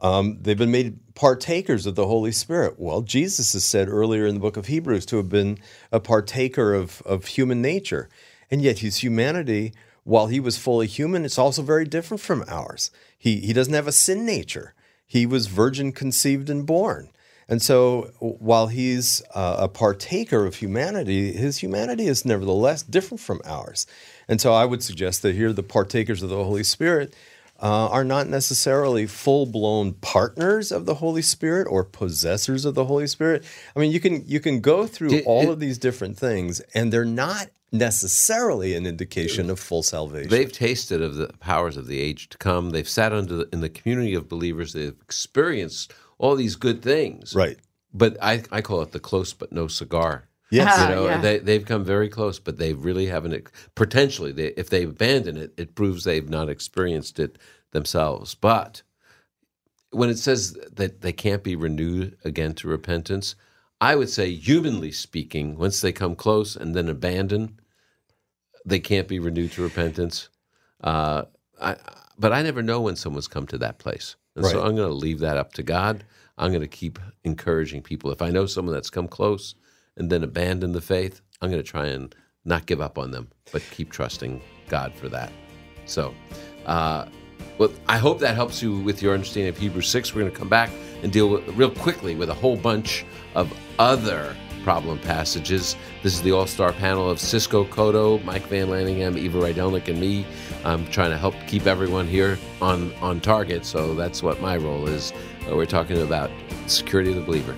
Um, 0.00 0.38
they've 0.40 0.58
been 0.58 0.70
made 0.70 1.14
partakers 1.14 1.86
of 1.86 1.94
the 1.94 2.06
Holy 2.06 2.32
Spirit. 2.32 2.74
Well, 2.78 3.02
Jesus 3.02 3.52
has 3.52 3.64
said 3.64 3.88
earlier 3.88 4.26
in 4.26 4.34
the 4.34 4.40
book 4.40 4.56
of 4.56 4.66
Hebrews 4.66 5.06
to 5.06 5.16
have 5.16 5.28
been 5.28 5.58
a 5.90 6.00
partaker 6.00 6.74
of, 6.74 7.02
of 7.02 7.26
human 7.26 7.60
nature. 7.60 8.08
And 8.50 8.62
yet 8.62 8.80
his 8.80 8.98
humanity, 8.98 9.72
while 10.04 10.28
he 10.28 10.40
was 10.40 10.56
fully 10.56 10.86
human, 10.86 11.24
it's 11.24 11.38
also 11.38 11.62
very 11.62 11.84
different 11.84 12.20
from 12.20 12.44
ours. 12.48 12.90
He, 13.18 13.40
he 13.40 13.52
doesn't 13.52 13.74
have 13.74 13.88
a 13.88 13.92
sin 13.92 14.24
nature. 14.24 14.74
He 15.12 15.26
was 15.26 15.46
virgin 15.46 15.92
conceived 15.92 16.48
and 16.48 16.64
born. 16.64 17.10
And 17.46 17.60
so 17.60 18.12
while 18.18 18.68
he's 18.68 19.20
uh, 19.34 19.56
a 19.58 19.68
partaker 19.68 20.46
of 20.46 20.54
humanity, 20.54 21.32
his 21.32 21.58
humanity 21.58 22.06
is 22.06 22.24
nevertheless 22.24 22.82
different 22.82 23.20
from 23.20 23.42
ours. 23.44 23.86
And 24.26 24.40
so 24.40 24.54
I 24.54 24.64
would 24.64 24.82
suggest 24.82 25.20
that 25.20 25.34
here 25.34 25.52
the 25.52 25.62
partakers 25.62 26.22
of 26.22 26.30
the 26.30 26.42
Holy 26.42 26.64
Spirit 26.64 27.14
uh, 27.60 27.88
are 27.88 28.04
not 28.04 28.26
necessarily 28.26 29.06
full 29.06 29.44
blown 29.44 29.92
partners 29.92 30.72
of 30.72 30.86
the 30.86 30.94
Holy 30.94 31.20
Spirit 31.20 31.66
or 31.68 31.84
possessors 31.84 32.64
of 32.64 32.74
the 32.74 32.86
Holy 32.86 33.06
Spirit. 33.06 33.44
I 33.76 33.80
mean, 33.80 33.92
you 33.92 34.00
can 34.00 34.24
you 34.26 34.40
can 34.40 34.60
go 34.60 34.86
through 34.86 35.10
Did- 35.10 35.26
all 35.26 35.42
it- 35.42 35.50
of 35.50 35.60
these 35.60 35.76
different 35.76 36.16
things, 36.18 36.60
and 36.74 36.90
they're 36.90 37.04
not 37.04 37.50
necessarily 37.72 38.74
an 38.74 38.86
indication 38.86 39.50
of 39.50 39.58
full 39.58 39.82
salvation. 39.82 40.30
They've 40.30 40.52
tasted 40.52 41.00
of 41.02 41.14
the 41.16 41.28
powers 41.40 41.76
of 41.76 41.86
the 41.86 41.98
age 42.00 42.28
to 42.28 42.38
come. 42.38 42.70
They've 42.70 42.88
sat 42.88 43.12
under 43.12 43.36
the, 43.38 43.48
in 43.52 43.60
the 43.60 43.68
community 43.70 44.14
of 44.14 44.28
believers. 44.28 44.72
They've 44.74 44.94
experienced 45.02 45.92
all 46.18 46.36
these 46.36 46.56
good 46.56 46.82
things. 46.82 47.34
right. 47.34 47.58
But 47.94 48.16
I, 48.22 48.42
I 48.50 48.62
call 48.62 48.80
it 48.80 48.92
the 48.92 49.00
close 49.00 49.34
but 49.34 49.52
no 49.52 49.66
cigar. 49.66 50.28
Yes. 50.50 50.68
Ah, 50.74 50.88
You 50.88 50.94
know, 50.94 51.06
yeah. 51.06 51.20
they 51.20 51.38
they've 51.38 51.64
come 51.64 51.84
very 51.84 52.08
close, 52.08 52.38
but 52.38 52.56
they 52.58 52.72
really 52.72 53.06
haven't. 53.06 53.48
Potentially, 53.74 54.32
they, 54.32 54.48
if 54.48 54.70
they 54.70 54.84
abandon 54.84 55.36
it, 55.36 55.52
it 55.58 55.74
proves 55.74 56.04
they've 56.04 56.28
not 56.28 56.48
experienced 56.48 57.18
it 57.18 57.38
themselves. 57.72 58.34
But 58.34 58.82
when 59.90 60.08
it 60.08 60.18
says 60.18 60.56
that 60.72 61.02
they 61.02 61.12
can't 61.12 61.42
be 61.42 61.54
renewed 61.56 62.16
again 62.24 62.54
to 62.54 62.68
repentance, 62.68 63.34
I 63.80 63.94
would 63.96 64.08
say, 64.08 64.30
humanly 64.32 64.92
speaking, 64.92 65.58
once 65.58 65.80
they 65.82 65.92
come 65.92 66.14
close 66.14 66.56
and 66.56 66.74
then 66.74 66.88
abandon, 66.88 67.58
they 68.64 68.80
can't 68.80 69.08
be 69.08 69.18
renewed 69.18 69.52
to 69.52 69.62
repentance. 69.62 70.28
Uh, 70.82 71.24
I, 71.60 71.76
but 72.18 72.32
I 72.32 72.42
never 72.42 72.62
know 72.62 72.80
when 72.80 72.96
someone's 72.96 73.28
come 73.28 73.46
to 73.48 73.58
that 73.58 73.78
place. 73.78 74.16
And 74.36 74.46
so 74.46 74.62
I'm 74.62 74.76
going 74.76 74.88
to 74.88 74.94
leave 74.94 75.18
that 75.20 75.36
up 75.36 75.52
to 75.54 75.62
God. 75.62 76.04
I'm 76.38 76.50
going 76.50 76.62
to 76.62 76.68
keep 76.68 76.98
encouraging 77.24 77.82
people. 77.82 78.10
If 78.10 78.22
I 78.22 78.30
know 78.30 78.46
someone 78.46 78.74
that's 78.74 78.90
come 78.90 79.08
close 79.08 79.54
and 79.96 80.10
then 80.10 80.24
abandoned 80.24 80.74
the 80.74 80.80
faith, 80.80 81.20
I'm 81.40 81.50
going 81.50 81.62
to 81.62 81.68
try 81.68 81.86
and 81.86 82.14
not 82.44 82.66
give 82.66 82.80
up 82.80 82.98
on 82.98 83.10
them, 83.10 83.30
but 83.52 83.62
keep 83.70 83.90
trusting 83.90 84.40
God 84.68 84.94
for 84.94 85.08
that. 85.10 85.32
So, 85.84 86.14
uh, 86.66 87.06
well, 87.58 87.72
I 87.88 87.98
hope 87.98 88.18
that 88.20 88.34
helps 88.34 88.62
you 88.62 88.78
with 88.80 89.02
your 89.02 89.14
understanding 89.14 89.50
of 89.50 89.58
Hebrews 89.58 89.88
6. 89.88 90.14
We're 90.14 90.22
going 90.22 90.32
to 90.32 90.38
come 90.38 90.48
back 90.48 90.70
and 91.02 91.12
deal 91.12 91.28
with, 91.28 91.46
real 91.48 91.70
quickly 91.70 92.14
with 92.14 92.30
a 92.30 92.34
whole 92.34 92.56
bunch 92.56 93.04
of 93.34 93.52
other 93.78 94.34
problem 94.62 94.98
passages. 94.98 95.76
This 96.02 96.14
is 96.14 96.22
the 96.22 96.32
all 96.32 96.46
star 96.46 96.72
panel 96.72 97.10
of 97.10 97.20
Cisco 97.20 97.64
Cotto, 97.64 98.22
Mike 98.24 98.48
Vanlaningham, 98.48 99.16
Eva 99.16 99.38
Rydelnik, 99.38 99.88
and 99.88 100.00
me. 100.00 100.24
I'm 100.64 100.86
trying 100.88 101.10
to 101.10 101.18
help 101.18 101.34
keep 101.46 101.66
everyone 101.66 102.06
here 102.06 102.38
on, 102.60 102.92
on 102.96 103.20
target, 103.20 103.64
so 103.64 103.94
that's 103.94 104.22
what 104.22 104.40
my 104.40 104.56
role 104.56 104.88
is. 104.88 105.12
Uh, 105.48 105.56
we're 105.56 105.66
talking 105.66 106.00
about 106.00 106.30
security 106.66 107.10
of 107.10 107.16
the 107.16 107.22
believer. 107.22 107.54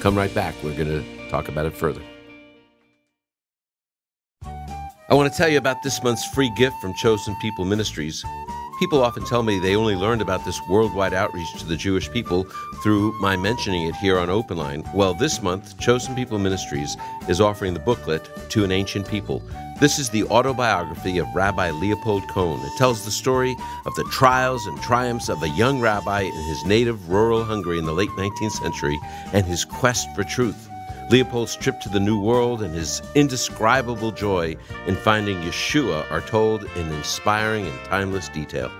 Come 0.00 0.16
right 0.16 0.34
back. 0.34 0.54
We're 0.62 0.76
going 0.76 0.88
to 0.88 1.28
talk 1.28 1.48
about 1.48 1.66
it 1.66 1.74
further. 1.74 2.02
I 5.08 5.14
want 5.14 5.32
to 5.32 5.36
tell 5.36 5.48
you 5.48 5.58
about 5.58 5.82
this 5.84 6.02
month's 6.02 6.26
free 6.34 6.50
gift 6.56 6.74
from 6.80 6.92
Chosen 6.94 7.36
People 7.36 7.64
Ministries. 7.64 8.24
People 8.78 9.02
often 9.02 9.24
tell 9.24 9.42
me 9.42 9.58
they 9.58 9.74
only 9.74 9.96
learned 9.96 10.20
about 10.20 10.44
this 10.44 10.60
worldwide 10.68 11.14
outreach 11.14 11.50
to 11.54 11.64
the 11.64 11.78
Jewish 11.78 12.10
people 12.10 12.44
through 12.82 13.18
my 13.20 13.34
mentioning 13.34 13.86
it 13.86 13.96
here 13.96 14.18
on 14.18 14.28
Open 14.28 14.58
Line. 14.58 14.84
Well, 14.92 15.14
this 15.14 15.40
month, 15.40 15.78
Chosen 15.78 16.14
People 16.14 16.38
Ministries 16.38 16.94
is 17.26 17.40
offering 17.40 17.72
the 17.72 17.80
booklet 17.80 18.28
To 18.50 18.64
an 18.64 18.72
Ancient 18.72 19.08
People. 19.08 19.42
This 19.80 19.98
is 19.98 20.10
the 20.10 20.24
autobiography 20.24 21.16
of 21.16 21.26
Rabbi 21.34 21.70
Leopold 21.70 22.28
Cohn. 22.28 22.60
It 22.60 22.76
tells 22.76 23.02
the 23.02 23.10
story 23.10 23.56
of 23.86 23.94
the 23.94 24.04
trials 24.10 24.66
and 24.66 24.78
triumphs 24.82 25.30
of 25.30 25.42
a 25.42 25.48
young 25.48 25.80
rabbi 25.80 26.20
in 26.20 26.44
his 26.44 26.66
native 26.66 27.08
rural 27.08 27.44
Hungary 27.44 27.78
in 27.78 27.86
the 27.86 27.94
late 27.94 28.10
19th 28.10 28.52
century 28.52 29.00
and 29.32 29.46
his 29.46 29.64
quest 29.64 30.06
for 30.14 30.22
truth. 30.22 30.68
Leopold's 31.08 31.54
trip 31.54 31.80
to 31.80 31.88
the 31.88 32.00
New 32.00 32.20
World 32.20 32.62
and 32.62 32.74
his 32.74 33.00
indescribable 33.14 34.10
joy 34.10 34.56
in 34.88 34.96
finding 34.96 35.40
Yeshua 35.42 36.10
are 36.10 36.20
told 36.20 36.64
in 36.74 36.92
inspiring 36.92 37.66
and 37.66 37.84
timeless 37.84 38.28
detail. 38.28 38.72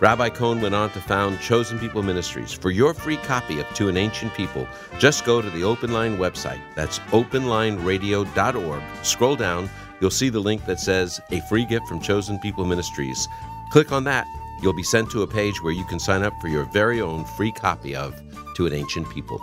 Rabbi 0.00 0.30
Cohn 0.30 0.62
went 0.62 0.74
on 0.74 0.88
to 0.92 1.00
found 1.00 1.38
Chosen 1.40 1.78
People 1.78 2.02
Ministries. 2.02 2.54
For 2.54 2.70
your 2.70 2.94
free 2.94 3.18
copy 3.18 3.60
of 3.60 3.68
To 3.74 3.90
an 3.90 3.98
Ancient 3.98 4.32
People, 4.32 4.66
just 4.98 5.26
go 5.26 5.42
to 5.42 5.50
the 5.50 5.62
Open 5.62 5.92
Line 5.92 6.16
website. 6.16 6.62
That's 6.74 6.98
openlineradio.org. 7.10 8.82
Scroll 9.02 9.36
down, 9.36 9.68
you'll 10.00 10.10
see 10.10 10.30
the 10.30 10.40
link 10.40 10.64
that 10.64 10.80
says 10.80 11.20
A 11.30 11.42
Free 11.42 11.66
Gift 11.66 11.86
from 11.86 12.00
Chosen 12.00 12.38
People 12.38 12.64
Ministries. 12.64 13.28
Click 13.70 13.92
on 13.92 14.04
that. 14.04 14.26
You'll 14.62 14.72
be 14.72 14.82
sent 14.82 15.10
to 15.10 15.22
a 15.22 15.26
page 15.26 15.62
where 15.62 15.74
you 15.74 15.84
can 15.84 16.00
sign 16.00 16.22
up 16.22 16.32
for 16.40 16.48
your 16.48 16.64
very 16.72 17.02
own 17.02 17.26
free 17.26 17.52
copy 17.52 17.94
of 17.94 18.18
To 18.56 18.66
an 18.66 18.72
Ancient 18.72 19.10
People. 19.10 19.38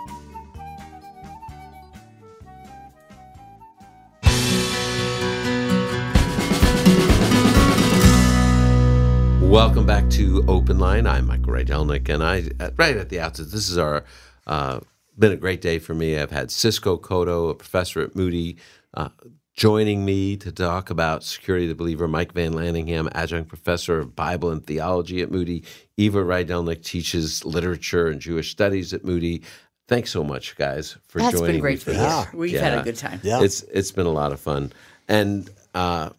Welcome 9.48 9.86
back 9.86 10.10
to 10.10 10.44
Open 10.46 10.78
Line. 10.78 11.06
I'm 11.06 11.26
Michael 11.26 11.54
Rydelnik, 11.54 12.10
and 12.10 12.22
I 12.22 12.44
uh, 12.60 12.70
right 12.76 12.94
at 12.94 13.08
the 13.08 13.18
outset, 13.18 13.50
this 13.50 13.70
is 13.70 13.78
our 13.78 14.04
uh, 14.46 14.80
been 15.18 15.32
a 15.32 15.36
great 15.36 15.62
day 15.62 15.78
for 15.78 15.94
me. 15.94 16.18
I've 16.18 16.30
had 16.30 16.50
Cisco 16.50 16.98
Cotto, 16.98 17.50
a 17.50 17.54
professor 17.54 18.02
at 18.02 18.14
Moody, 18.14 18.58
uh, 18.92 19.08
joining 19.54 20.04
me 20.04 20.36
to 20.36 20.52
talk 20.52 20.90
about 20.90 21.24
security 21.24 21.64
of 21.64 21.70
the 21.70 21.74
believer. 21.74 22.06
Mike 22.06 22.34
Vanlaningham, 22.34 23.10
adjunct 23.14 23.48
professor 23.48 23.98
of 23.98 24.14
Bible 24.14 24.50
and 24.50 24.64
theology 24.66 25.22
at 25.22 25.30
Moody. 25.30 25.64
Eva 25.96 26.18
Rydelnik 26.18 26.84
teaches 26.84 27.42
literature 27.42 28.08
and 28.08 28.20
Jewish 28.20 28.50
studies 28.50 28.92
at 28.92 29.02
Moody. 29.02 29.42
Thanks 29.88 30.10
so 30.10 30.22
much, 30.22 30.56
guys, 30.56 30.98
for 31.08 31.20
That's 31.20 31.32
joining 31.32 31.46
That's 31.46 31.52
been 31.52 31.60
great 31.62 31.78
for 31.80 31.94
for 31.94 32.32
you. 32.36 32.38
We've 32.38 32.60
had 32.60 32.78
a 32.78 32.82
good 32.82 32.96
time. 32.96 33.18
Yeah. 33.22 33.40
It's 33.40 33.62
it's 33.62 33.92
been 33.92 34.06
a 34.06 34.12
lot 34.12 34.32
of 34.32 34.40
fun, 34.40 34.74
and 35.08 35.48
uh, 35.74 36.10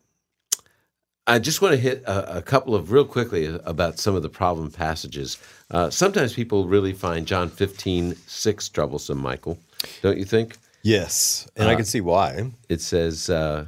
I 1.30 1.38
just 1.38 1.61
want 1.61 1.75
to 1.75 1.80
hit 1.80 2.01
a, 2.07 2.38
a 2.38 2.41
couple 2.41 2.73
of 2.73 2.91
real 2.91 3.05
quickly 3.05 3.45
about 3.63 3.99
some 3.99 4.15
of 4.15 4.23
the 4.23 4.30
problem 4.30 4.71
passages. 4.71 5.38
Uh, 5.69 5.91
sometimes 5.91 6.34
people 6.34 6.67
really 6.67 6.91
find 6.91 7.27
John 7.27 7.49
15, 7.49 8.15
6 8.15 8.69
troublesome, 8.69 9.19
Michael. 9.19 9.59
Don't 10.01 10.17
you 10.17 10.25
think? 10.25 10.57
Yes, 10.82 11.47
and 11.55 11.69
I 11.69 11.75
can 11.75 11.86
see 11.86 12.01
why. 12.01 12.51
It 12.67 12.82
says, 12.82 13.30
uh, 13.30 13.67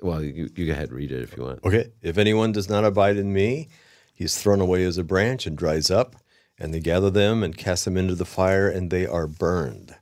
well, 0.00 0.22
you, 0.22 0.48
you 0.54 0.66
go 0.66 0.72
ahead 0.72 0.90
and 0.90 0.96
read 0.96 1.10
it 1.10 1.22
if 1.22 1.36
you 1.36 1.42
want. 1.42 1.64
Okay, 1.64 1.90
if 2.02 2.18
anyone 2.18 2.52
does 2.52 2.68
not 2.68 2.84
abide 2.84 3.16
in 3.16 3.32
me, 3.32 3.68
he 4.14 4.24
is 4.24 4.40
thrown 4.40 4.60
away 4.60 4.84
as 4.84 4.96
a 4.96 5.02
branch 5.02 5.44
and 5.44 5.58
dries 5.58 5.90
up, 5.90 6.14
and 6.56 6.72
they 6.72 6.78
gather 6.78 7.10
them 7.10 7.42
and 7.42 7.56
cast 7.56 7.84
them 7.84 7.96
into 7.96 8.14
the 8.14 8.24
fire, 8.24 8.68
and 8.68 8.90
they 8.90 9.06
are 9.06 9.26
burned. 9.26 9.96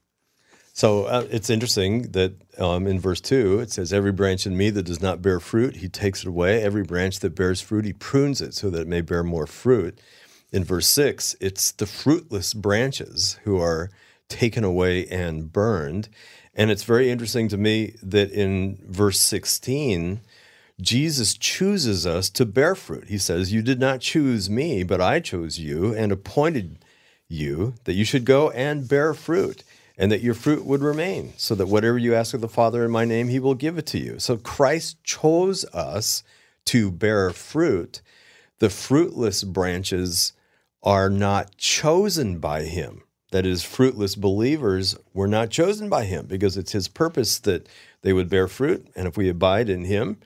So 0.75 1.05
uh, 1.05 1.27
it's 1.31 1.51
interesting 1.51 2.11
that 2.12 2.33
um, 2.59 2.89
in 2.89 2.99
verse 2.99 3.20
2, 3.20 3.61
it 3.61 3.70
says, 3.70 3.93
Every 3.93 4.11
branch 4.11 4.45
in 4.45 4.57
me 4.57 4.70
that 4.70 4.83
does 4.83 5.01
not 5.01 5.22
bear 5.22 5.39
fruit, 5.39 5.77
he 5.77 5.89
takes 5.89 6.22
it 6.22 6.29
away. 6.29 6.61
Every 6.61 6.83
branch 6.83 7.20
that 7.20 7.37
bears 7.37 7.61
fruit, 7.61 7.85
he 7.85 7.93
prunes 7.93 8.43
it 8.43 8.55
so 8.55 8.70
that 8.70 8.83
it 8.83 8.89
may 8.89 9.01
bear 9.01 9.22
more 9.22 9.47
fruit. 9.47 10.01
In 10.51 10.64
verse 10.64 10.89
6, 10.89 11.37
it's 11.41 11.70
the 11.70 11.87
fruitless 11.87 12.55
branches 12.55 13.39
who 13.45 13.61
are 13.61 13.91
taken 14.29 14.64
away 14.64 15.07
and 15.07 15.53
burned. 15.53 16.09
And 16.55 16.72
it's 16.72 16.83
very 16.83 17.09
interesting 17.09 17.47
to 17.49 17.57
me 17.57 17.95
that 18.03 18.33
in 18.33 18.77
verse 18.85 19.20
16, 19.20 20.22
Jesus 20.81 21.35
chooses 21.39 22.05
us 22.05 22.29
to 22.31 22.45
bear 22.45 22.75
fruit. 22.75 23.09
He 23.09 23.18
says, 23.18 23.53
You 23.53 23.62
did 23.62 23.79
not 23.79 24.01
choose 24.01 24.51
me, 24.51 24.83
but 24.83 25.01
I 25.01 25.20
chose 25.20 25.57
you 25.57 25.95
and 25.95 26.11
appointed 26.11 26.85
you 27.29 27.75
that 27.85 27.95
you 27.95 28.05
should 28.05 28.25
go 28.25 28.51
and 28.51 28.89
bear 28.89 29.14
fruit 29.14 29.62
and 29.97 30.11
that 30.11 30.22
your 30.22 30.34
fruit 30.34 30.64
would 30.64 30.82
remain, 30.82 31.32
so 31.36 31.55
that 31.55 31.68
whatever 31.68 31.99
you 31.99 32.14
ask 32.14 32.34
of 32.34 32.40
the 32.40 32.49
Father 32.49 32.84
in 32.84 32.90
my 32.90 33.05
name, 33.05 33.28
he 33.28 33.38
will 33.38 33.55
give 33.55 33.78
it 33.78 33.86
to 33.86 33.99
you. 33.99 34.18
So 34.18 34.36
Christ 34.36 35.03
chose 35.05 35.64
us 35.66 36.24
to 36.66 36.90
bear 36.90 37.30
fruit. 37.30 38.03
The 38.59 38.70
fruitless 38.70 39.45
branches 39.45 40.32
are 40.82 41.11
not 41.11 41.57
chosen 41.57 42.38
by 42.38 42.62
him. 42.62 43.03
That 43.30 43.47
is, 43.47 43.64
fruitless 43.64 44.14
believers 44.14 44.97
were 45.12 45.26
not 45.26 45.51
chosen 45.51 45.88
by 45.88 46.05
him 46.05 46.26
because 46.26 46.57
it's 46.57 46.72
his 46.72 46.88
purpose 46.88 47.38
that 47.40 47.68
they 48.03 48.12
would 48.12 48.28
bear 48.28 48.47
fruit. 48.47 48.86
And 48.95 49.09
if 49.09 49.16
we 49.16 49.28
abide 49.28 49.68
in 49.68 49.84
him, 49.84 50.18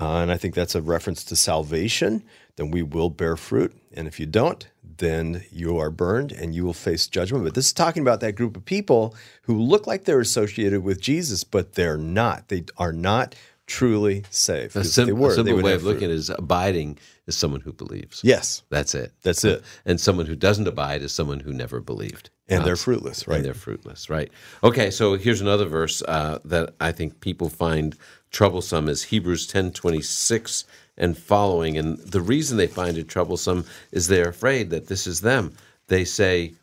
uh, 0.00 0.18
and 0.18 0.30
I 0.30 0.36
think 0.36 0.54
that's 0.54 0.74
a 0.74 0.82
reference 0.82 1.24
to 1.24 1.36
salvation, 1.36 2.22
then 2.56 2.70
we 2.70 2.82
will 2.82 3.10
bear 3.10 3.36
fruit. 3.36 3.76
And 3.92 4.06
if 4.06 4.20
you 4.20 4.26
don't, 4.26 4.66
then 4.98 5.44
you 5.50 5.78
are 5.78 5.90
burned 5.90 6.32
and 6.32 6.54
you 6.54 6.64
will 6.64 6.72
face 6.72 7.06
judgment. 7.06 7.44
But 7.44 7.54
this 7.54 7.66
is 7.66 7.72
talking 7.72 8.02
about 8.02 8.20
that 8.20 8.32
group 8.36 8.56
of 8.56 8.64
people 8.64 9.14
who 9.42 9.60
look 9.60 9.86
like 9.86 10.04
they're 10.04 10.20
associated 10.20 10.82
with 10.82 11.00
Jesus, 11.00 11.44
but 11.44 11.74
they're 11.74 11.98
not. 11.98 12.48
They 12.48 12.64
are 12.78 12.92
not 12.92 13.34
truly 13.66 14.24
saved. 14.30 14.76
A, 14.76 14.84
sim- 14.84 15.06
they 15.06 15.12
were, 15.12 15.28
a 15.28 15.30
they 15.30 15.36
simple 15.36 15.54
would 15.56 15.64
way 15.64 15.74
of 15.74 15.84
looking 15.84 16.04
at 16.04 16.10
it 16.10 16.14
is 16.14 16.30
abiding 16.30 16.98
is 17.26 17.36
someone 17.36 17.60
who 17.60 17.72
believes. 17.72 18.20
Yes, 18.24 18.62
That's 18.70 18.94
it. 18.94 19.12
that's 19.22 19.44
it. 19.44 19.62
And 19.84 20.00
someone 20.00 20.26
who 20.26 20.34
doesn't 20.34 20.66
abide 20.66 21.02
is 21.02 21.12
someone 21.12 21.40
who 21.40 21.52
never 21.52 21.80
believed. 21.80 22.30
And 22.48 22.62
Uh, 22.62 22.64
they're 22.64 22.76
fruitless, 22.76 23.28
right? 23.28 23.36
And 23.36 23.44
they're 23.44 23.54
fruitless, 23.54 24.10
right? 24.10 24.30
Okay, 24.64 24.90
so 24.90 25.14
here's 25.14 25.40
another 25.40 25.64
verse 25.66 26.02
uh, 26.08 26.40
that 26.44 26.74
I 26.80 26.90
think 26.92 27.20
people 27.20 27.48
find 27.48 27.96
troublesome 28.32 28.88
is 28.88 29.04
Hebrews 29.04 29.46
ten 29.46 29.70
twenty 29.70 30.02
six 30.02 30.64
and 30.96 31.16
following. 31.16 31.78
And 31.78 31.98
the 31.98 32.20
reason 32.20 32.56
they 32.56 32.66
find 32.66 32.98
it 32.98 33.08
troublesome 33.08 33.64
is 33.92 34.08
they're 34.08 34.28
afraid 34.28 34.70
that 34.70 34.88
this 34.88 35.06
is 35.06 35.20
them. 35.20 35.54
They 35.86 36.04
say, 36.04 36.54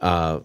uh, 0.00 0.40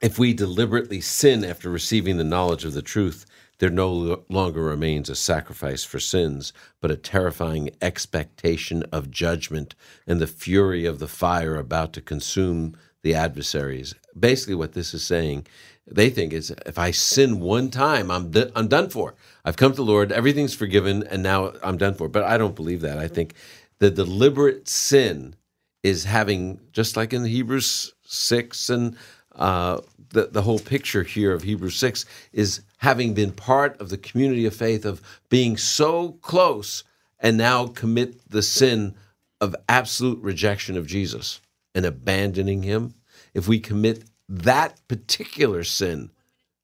if 0.00 0.18
we 0.18 0.32
deliberately 0.32 1.00
sin 1.00 1.44
after 1.44 1.70
receiving 1.70 2.16
the 2.16 2.24
knowledge 2.24 2.64
of 2.64 2.72
the 2.72 2.82
truth, 2.82 3.26
there 3.58 3.70
no 3.70 4.24
longer 4.28 4.62
remains 4.62 5.10
a 5.10 5.16
sacrifice 5.16 5.82
for 5.82 5.98
sins, 5.98 6.52
but 6.80 6.92
a 6.92 6.96
terrifying 6.96 7.70
expectation 7.82 8.84
of 8.92 9.10
judgment 9.10 9.74
and 10.06 10.20
the 10.20 10.28
fury 10.28 10.86
of 10.86 11.00
the 11.00 11.08
fire 11.08 11.56
about 11.56 11.92
to 11.94 12.00
consume 12.00 12.76
the 13.02 13.14
adversaries. 13.14 13.94
Basically, 14.18 14.54
what 14.54 14.74
this 14.74 14.94
is 14.94 15.02
saying, 15.04 15.46
they 15.90 16.10
think 16.10 16.32
is 16.32 16.50
if 16.66 16.78
I 16.78 16.90
sin 16.90 17.40
one 17.40 17.70
time, 17.70 18.10
I'm, 18.10 18.32
I'm 18.54 18.68
done 18.68 18.90
for. 18.90 19.14
I've 19.44 19.56
come 19.56 19.72
to 19.72 19.76
the 19.76 19.84
Lord, 19.84 20.12
everything's 20.12 20.54
forgiven, 20.54 21.02
and 21.04 21.22
now 21.22 21.52
I'm 21.62 21.78
done 21.78 21.94
for. 21.94 22.08
But 22.08 22.24
I 22.24 22.38
don't 22.38 22.56
believe 22.56 22.80
that. 22.82 22.98
I 22.98 23.08
think 23.08 23.34
the 23.78 23.90
deliberate 23.90 24.68
sin 24.68 25.34
is 25.82 26.04
having, 26.04 26.60
just 26.72 26.96
like 26.96 27.12
in 27.12 27.24
Hebrews 27.24 27.94
6 28.04 28.70
and 28.70 28.96
uh, 29.34 29.80
the, 30.10 30.26
the 30.26 30.42
whole 30.42 30.58
picture 30.58 31.02
here 31.02 31.32
of 31.32 31.42
Hebrews 31.42 31.76
6 31.76 32.04
is 32.32 32.62
having 32.78 33.14
been 33.14 33.32
part 33.32 33.80
of 33.80 33.88
the 33.88 33.98
community 33.98 34.46
of 34.46 34.54
faith 34.54 34.84
of 34.84 35.02
being 35.28 35.56
so 35.56 36.12
close 36.22 36.84
and 37.20 37.36
now 37.36 37.66
commit 37.66 38.30
the 38.30 38.42
sin 38.42 38.94
of 39.40 39.54
absolute 39.68 40.20
rejection 40.22 40.76
of 40.76 40.86
Jesus 40.86 41.40
and 41.74 41.84
abandoning 41.84 42.62
him. 42.62 42.94
If 43.34 43.46
we 43.46 43.60
commit 43.60 44.04
that 44.28 44.80
particular 44.88 45.64
sin, 45.64 46.10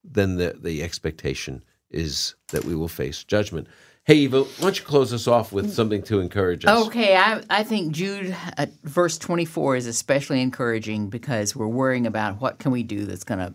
then 0.03 0.37
the, 0.37 0.57
the 0.61 0.83
expectation 0.83 1.65
is 1.91 2.35
that 2.49 2.65
we 2.65 2.75
will 2.75 2.89
face 2.89 3.25
judgment. 3.25 3.69
Hey, 4.05 4.17
Eva, 4.17 4.43
why 4.43 4.61
don't 4.61 4.79
you 4.79 4.85
close 4.85 5.15
us 5.15 5.27
off 5.27 5.51
with 5.51 5.73
something 5.73 6.03
to 6.03 6.21
encourage 6.21 6.67
us? 6.67 6.87
Okay, 6.89 7.17
I, 7.17 7.43
I 7.49 7.63
think 7.63 7.93
Jude, 7.93 8.37
uh, 8.59 8.67
verse 8.83 9.17
24 9.17 9.77
is 9.77 9.87
especially 9.87 10.43
encouraging 10.43 11.09
because 11.09 11.57
we're 11.57 11.67
worrying 11.67 12.07
about 12.07 12.39
what 12.39 12.59
can 12.59 12.71
we 12.71 12.83
do 12.83 13.07
that's 13.07 13.25
going 13.25 13.41
to 13.41 13.55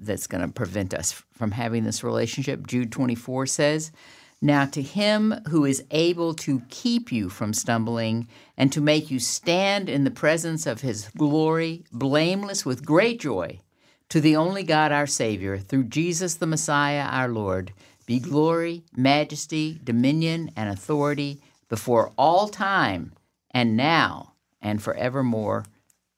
that's 0.00 0.26
going 0.26 0.42
to 0.42 0.52
prevent 0.52 0.92
us 0.92 1.12
from 1.12 1.52
having 1.52 1.84
this 1.84 2.04
relationship. 2.04 2.66
Jude 2.66 2.92
24 2.92 3.46
says, 3.46 3.92
Now 4.40 4.66
to 4.66 4.82
him 4.82 5.34
who 5.48 5.64
is 5.64 5.84
able 5.90 6.32
to 6.34 6.62
keep 6.68 7.10
you 7.10 7.28
from 7.28 7.52
stumbling 7.52 8.28
and 8.56 8.72
to 8.72 8.80
make 8.80 9.10
you 9.10 9.18
stand 9.18 9.88
in 9.88 10.04
the 10.04 10.12
presence 10.12 10.64
of 10.64 10.80
his 10.80 11.08
glory, 11.16 11.84
blameless 11.90 12.64
with 12.64 12.86
great 12.86 13.20
joy, 13.20 13.58
to 14.10 14.20
the 14.20 14.36
only 14.36 14.62
God 14.62 14.92
our 14.92 15.08
Savior, 15.08 15.58
through 15.58 15.84
Jesus 15.84 16.36
the 16.36 16.46
Messiah 16.46 17.02
our 17.02 17.28
Lord, 17.28 17.72
be 18.06 18.20
glory, 18.20 18.84
majesty, 18.96 19.80
dominion, 19.82 20.50
and 20.56 20.70
authority 20.70 21.42
before 21.68 22.12
all 22.16 22.48
time, 22.48 23.12
and 23.50 23.76
now, 23.76 24.32
and 24.62 24.80
forevermore. 24.80 25.64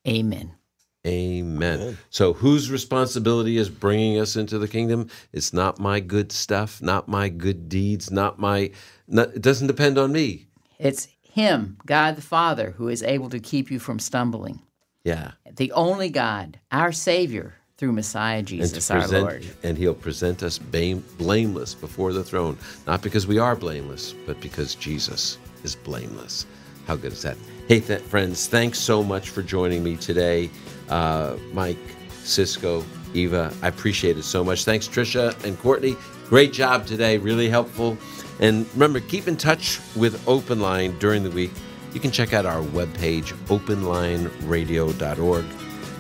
Amen. 0.06 0.59
Amen. 1.06 1.96
So, 2.10 2.34
whose 2.34 2.70
responsibility 2.70 3.56
is 3.56 3.70
bringing 3.70 4.20
us 4.20 4.36
into 4.36 4.58
the 4.58 4.68
kingdom? 4.68 5.08
It's 5.32 5.52
not 5.52 5.78
my 5.78 5.98
good 6.00 6.30
stuff, 6.30 6.82
not 6.82 7.08
my 7.08 7.30
good 7.30 7.68
deeds, 7.68 8.10
not 8.10 8.38
my. 8.38 8.70
Not, 9.08 9.30
it 9.30 9.42
doesn't 9.42 9.66
depend 9.66 9.96
on 9.96 10.12
me. 10.12 10.46
It's 10.78 11.08
Him, 11.22 11.78
God 11.86 12.16
the 12.16 12.22
Father, 12.22 12.72
who 12.72 12.88
is 12.88 13.02
able 13.02 13.30
to 13.30 13.40
keep 13.40 13.70
you 13.70 13.78
from 13.78 13.98
stumbling. 13.98 14.60
Yeah. 15.04 15.32
The 15.50 15.72
only 15.72 16.10
God, 16.10 16.60
our 16.70 16.92
Savior, 16.92 17.54
through 17.78 17.92
Messiah 17.92 18.38
And, 18.38 18.46
to 18.46 18.56
Jesus 18.58 18.90
our 18.90 19.08
Lord. 19.08 19.46
and 19.62 19.78
he'll 19.78 19.94
present 19.94 20.42
us 20.42 20.58
blame, 20.58 21.02
blameless 21.16 21.74
before 21.74 22.12
the 22.12 22.22
throne, 22.22 22.58
not 22.86 23.00
because 23.00 23.26
we 23.26 23.38
are 23.38 23.56
blameless, 23.56 24.14
but 24.26 24.38
because 24.42 24.74
Jesus 24.74 25.38
is 25.64 25.76
blameless. 25.76 26.44
How 26.86 26.96
good 26.96 27.12
is 27.12 27.22
that? 27.22 27.38
Hey, 27.68 27.80
th- 27.80 28.02
friends, 28.02 28.48
thanks 28.48 28.78
so 28.78 29.02
much 29.02 29.30
for 29.30 29.42
joining 29.42 29.82
me 29.82 29.96
today. 29.96 30.50
Uh, 30.90 31.36
Mike, 31.52 31.78
Cisco, 32.24 32.84
Eva, 33.14 33.52
I 33.62 33.68
appreciate 33.68 34.18
it 34.18 34.24
so 34.24 34.44
much. 34.44 34.64
Thanks, 34.64 34.86
Trisha 34.86 35.42
and 35.44 35.58
Courtney. 35.58 35.96
Great 36.28 36.52
job 36.52 36.86
today, 36.86 37.18
really 37.18 37.48
helpful. 37.48 37.96
And 38.40 38.66
remember, 38.72 39.00
keep 39.00 39.26
in 39.28 39.36
touch 39.36 39.80
with 39.96 40.22
Open 40.28 40.60
Line 40.60 40.98
during 40.98 41.22
the 41.24 41.30
week. 41.30 41.52
You 41.92 42.00
can 42.00 42.10
check 42.10 42.32
out 42.32 42.46
our 42.46 42.62
webpage, 42.62 43.32
openlineradio.org. 43.46 45.44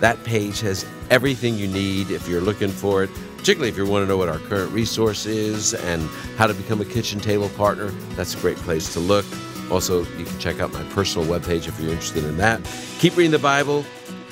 That 0.00 0.22
page 0.24 0.60
has 0.60 0.86
everything 1.10 1.56
you 1.56 1.66
need 1.66 2.10
if 2.10 2.28
you're 2.28 2.40
looking 2.40 2.70
for 2.70 3.02
it, 3.02 3.10
particularly 3.36 3.68
if 3.68 3.76
you 3.76 3.84
want 3.86 4.04
to 4.04 4.06
know 4.06 4.16
what 4.16 4.28
our 4.28 4.38
current 4.38 4.72
resource 4.72 5.26
is 5.26 5.74
and 5.74 6.08
how 6.36 6.46
to 6.46 6.54
become 6.54 6.80
a 6.80 6.84
kitchen 6.84 7.18
table 7.20 7.48
partner. 7.50 7.90
That's 8.14 8.34
a 8.34 8.38
great 8.38 8.56
place 8.58 8.92
to 8.94 9.00
look. 9.00 9.26
Also, 9.70 10.04
you 10.16 10.24
can 10.24 10.38
check 10.38 10.60
out 10.60 10.72
my 10.72 10.82
personal 10.84 11.26
webpage 11.28 11.68
if 11.68 11.78
you're 11.80 11.90
interested 11.90 12.24
in 12.24 12.36
that. 12.38 12.60
Keep 12.98 13.16
reading 13.16 13.32
the 13.32 13.38
Bible. 13.38 13.84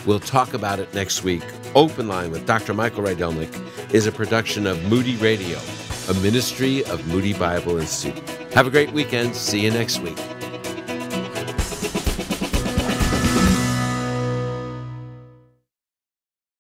We'll 0.09 0.21
talk 0.21 0.55
about 0.55 0.81
it 0.81 0.95
next 0.95 1.23
week. 1.23 1.43
Open 1.75 2.09
Line 2.09 2.31
with 2.31 2.47
Dr. 2.47 2.73
Michael 2.73 3.03
Rydelnik 3.03 3.93
is 3.93 4.07
a 4.07 4.11
production 4.11 4.67
of 4.67 4.83
Moody 4.85 5.17
Radio, 5.17 5.59
a 6.09 6.15
ministry 6.23 6.83
of 6.87 7.07
Moody 7.09 7.35
Bible 7.35 7.77
Institute. 7.77 8.27
Have 8.55 8.67
a 8.67 8.71
great 8.71 8.91
weekend. 8.93 9.37
See 9.37 9.61
you 9.61 9.71
next 9.71 9.99
week. 9.99 10.17